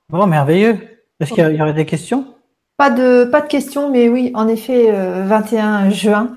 Bon, 0.10 0.26
merveilleux. 0.26 0.80
Est-ce 1.20 1.34
qu'il 1.34 1.56
y, 1.56 1.62
aurait 1.62 1.74
des 1.74 1.86
questions? 1.86 2.35
Pas 2.78 2.90
de, 2.90 3.26
pas 3.26 3.42
de 3.42 3.48
questions, 3.48 3.90
mais 3.90 4.10
oui, 4.10 4.32
en 4.36 4.48
effet, 4.48 4.92
21 4.92 5.90
juin, 5.90 6.36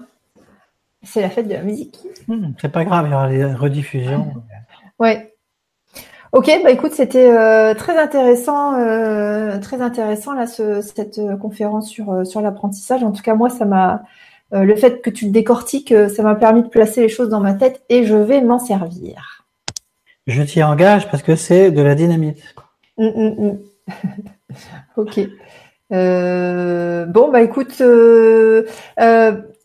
c'est 1.03 1.20
la 1.20 1.30
fête 1.30 1.49
de 1.49 1.55
la 1.55 1.62
musique. 1.62 1.99
Hmm, 2.26 2.53
c'est 2.61 2.70
pas 2.70 2.84
grave, 2.84 3.07
il 3.07 3.12
y 3.12 3.14
aura 3.14 3.28
les 3.28 3.45
rediffusions. 3.45 4.34
ouais. 4.99 5.34
Ok, 6.32 6.51
bah 6.62 6.70
écoute, 6.70 6.93
c'était 6.93 7.30
euh, 7.30 7.72
très 7.74 7.99
intéressant, 7.99 8.74
euh, 8.74 9.59
très 9.61 9.80
intéressant 9.80 10.34
là 10.34 10.47
cette 10.47 11.18
euh, 11.18 11.36
conférence 11.36 11.89
sur 11.89 12.26
sur 12.26 12.43
l'apprentissage. 12.43 13.03
En 13.03 13.12
tout 13.12 13.22
cas, 13.22 13.34
moi, 13.34 13.49
ça 13.49 13.64
m'a 13.64 14.03
le 14.51 14.76
fait 14.76 15.03
que 15.03 15.11
tu 15.11 15.26
le 15.26 15.30
décortiques, 15.30 15.93
ça 16.14 16.22
m'a 16.22 16.34
permis 16.34 16.62
de 16.62 16.68
placer 16.68 17.03
les 17.03 17.11
choses 17.11 17.28
dans 17.28 17.41
ma 17.41 17.53
tête 17.53 17.82
et 17.91 18.05
je 18.05 18.14
vais 18.14 18.41
m'en 18.41 18.59
servir. 18.59 19.45
Je 20.26 20.43
t'y 20.43 20.62
engage 20.62 21.11
parce 21.11 21.22
que 21.22 21.36
c'est 21.36 21.70
de 21.70 21.82
la 21.82 21.95
dynamite. 21.95 22.43
Hum, 22.97 23.12
hum. 23.16 23.59
ok. 25.91 27.12
bon, 27.12 27.30
bah 27.30 27.43
écoute, 27.43 27.80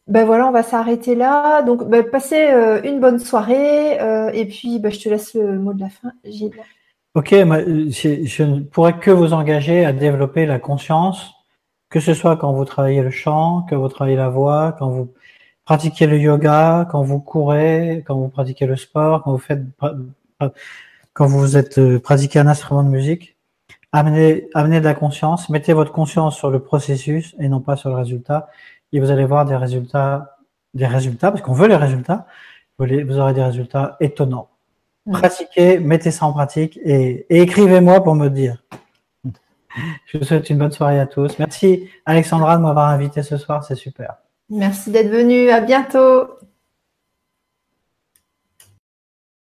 ben 0.07 0.25
voilà, 0.25 0.47
on 0.47 0.51
va 0.51 0.63
s'arrêter 0.63 1.15
là. 1.15 1.61
Donc, 1.61 1.87
ben, 1.89 2.03
passez 2.03 2.49
euh, 2.51 2.81
une 2.83 2.99
bonne 2.99 3.19
soirée. 3.19 3.99
Euh, 4.01 4.29
et 4.33 4.45
puis, 4.45 4.79
ben, 4.79 4.91
je 4.91 4.99
te 4.99 5.09
laisse 5.09 5.33
le 5.33 5.57
mot 5.59 5.73
de 5.73 5.79
la 5.81 5.89
fin, 5.89 6.11
Gilles. 6.25 6.51
Ok, 7.15 7.29
je 7.29 8.43
ne 8.43 8.61
pourrais 8.61 8.99
que 8.99 9.11
vous 9.11 9.33
engager 9.33 9.85
à 9.85 9.93
développer 9.93 10.45
la 10.45 10.59
conscience, 10.59 11.31
que 11.89 11.99
ce 11.99 12.13
soit 12.13 12.37
quand 12.37 12.53
vous 12.53 12.65
travaillez 12.65 13.01
le 13.03 13.11
chant, 13.11 13.65
quand 13.69 13.77
vous 13.77 13.87
travaillez 13.87 14.17
la 14.17 14.29
voix, 14.29 14.75
quand 14.77 14.89
vous 14.89 15.13
pratiquez 15.63 16.07
le 16.07 16.17
yoga, 16.17 16.87
quand 16.91 17.03
vous 17.03 17.19
courez, 17.19 18.03
quand 18.07 18.15
vous 18.15 18.29
pratiquez 18.29 18.65
le 18.65 18.75
sport, 18.75 19.23
quand 19.23 19.31
vous 19.31 19.37
faites, 19.37 19.61
quand 21.13 21.27
vous 21.27 21.55
êtes 21.55 21.77
euh, 21.77 21.99
pratiqué 21.99 22.39
un 22.39 22.47
instrument 22.47 22.83
de 22.83 22.89
musique. 22.89 23.37
Amenez, 23.95 24.49
amenez 24.55 24.79
de 24.79 24.85
la 24.85 24.95
conscience, 24.95 25.49
mettez 25.49 25.73
votre 25.73 25.91
conscience 25.91 26.35
sur 26.35 26.49
le 26.49 26.59
processus 26.59 27.35
et 27.39 27.47
non 27.47 27.59
pas 27.59 27.75
sur 27.75 27.89
le 27.89 27.95
résultat 27.95 28.49
et 28.91 28.99
vous 28.99 29.11
allez 29.11 29.25
voir 29.25 29.45
des 29.45 29.55
résultats, 29.55 30.37
des 30.73 30.85
résultats, 30.85 31.31
parce 31.31 31.43
qu'on 31.43 31.53
veut 31.53 31.67
les 31.67 31.75
résultats, 31.75 32.27
vous, 32.77 33.19
aurez 33.19 33.33
des 33.33 33.43
résultats 33.43 33.97
étonnants. 33.99 34.49
Pratiquez, 35.11 35.79
mettez 35.79 36.11
ça 36.11 36.25
en 36.25 36.33
pratique 36.33 36.79
et, 36.83 37.25
écrivez-moi 37.29 38.03
pour 38.03 38.15
me 38.15 38.29
dire. 38.29 38.63
Je 40.05 40.17
vous 40.17 40.23
souhaite 40.23 40.49
une 40.49 40.59
bonne 40.59 40.71
soirée 40.71 40.99
à 40.99 41.07
tous. 41.07 41.37
Merci 41.39 41.89
Alexandra 42.05 42.57
de 42.57 42.61
m'avoir 42.61 42.89
invité 42.89 43.23
ce 43.23 43.37
soir, 43.37 43.63
c'est 43.63 43.75
super. 43.75 44.15
Merci 44.49 44.91
d'être 44.91 45.09
venu. 45.09 45.49
À 45.49 45.61
bientôt. 45.61 46.27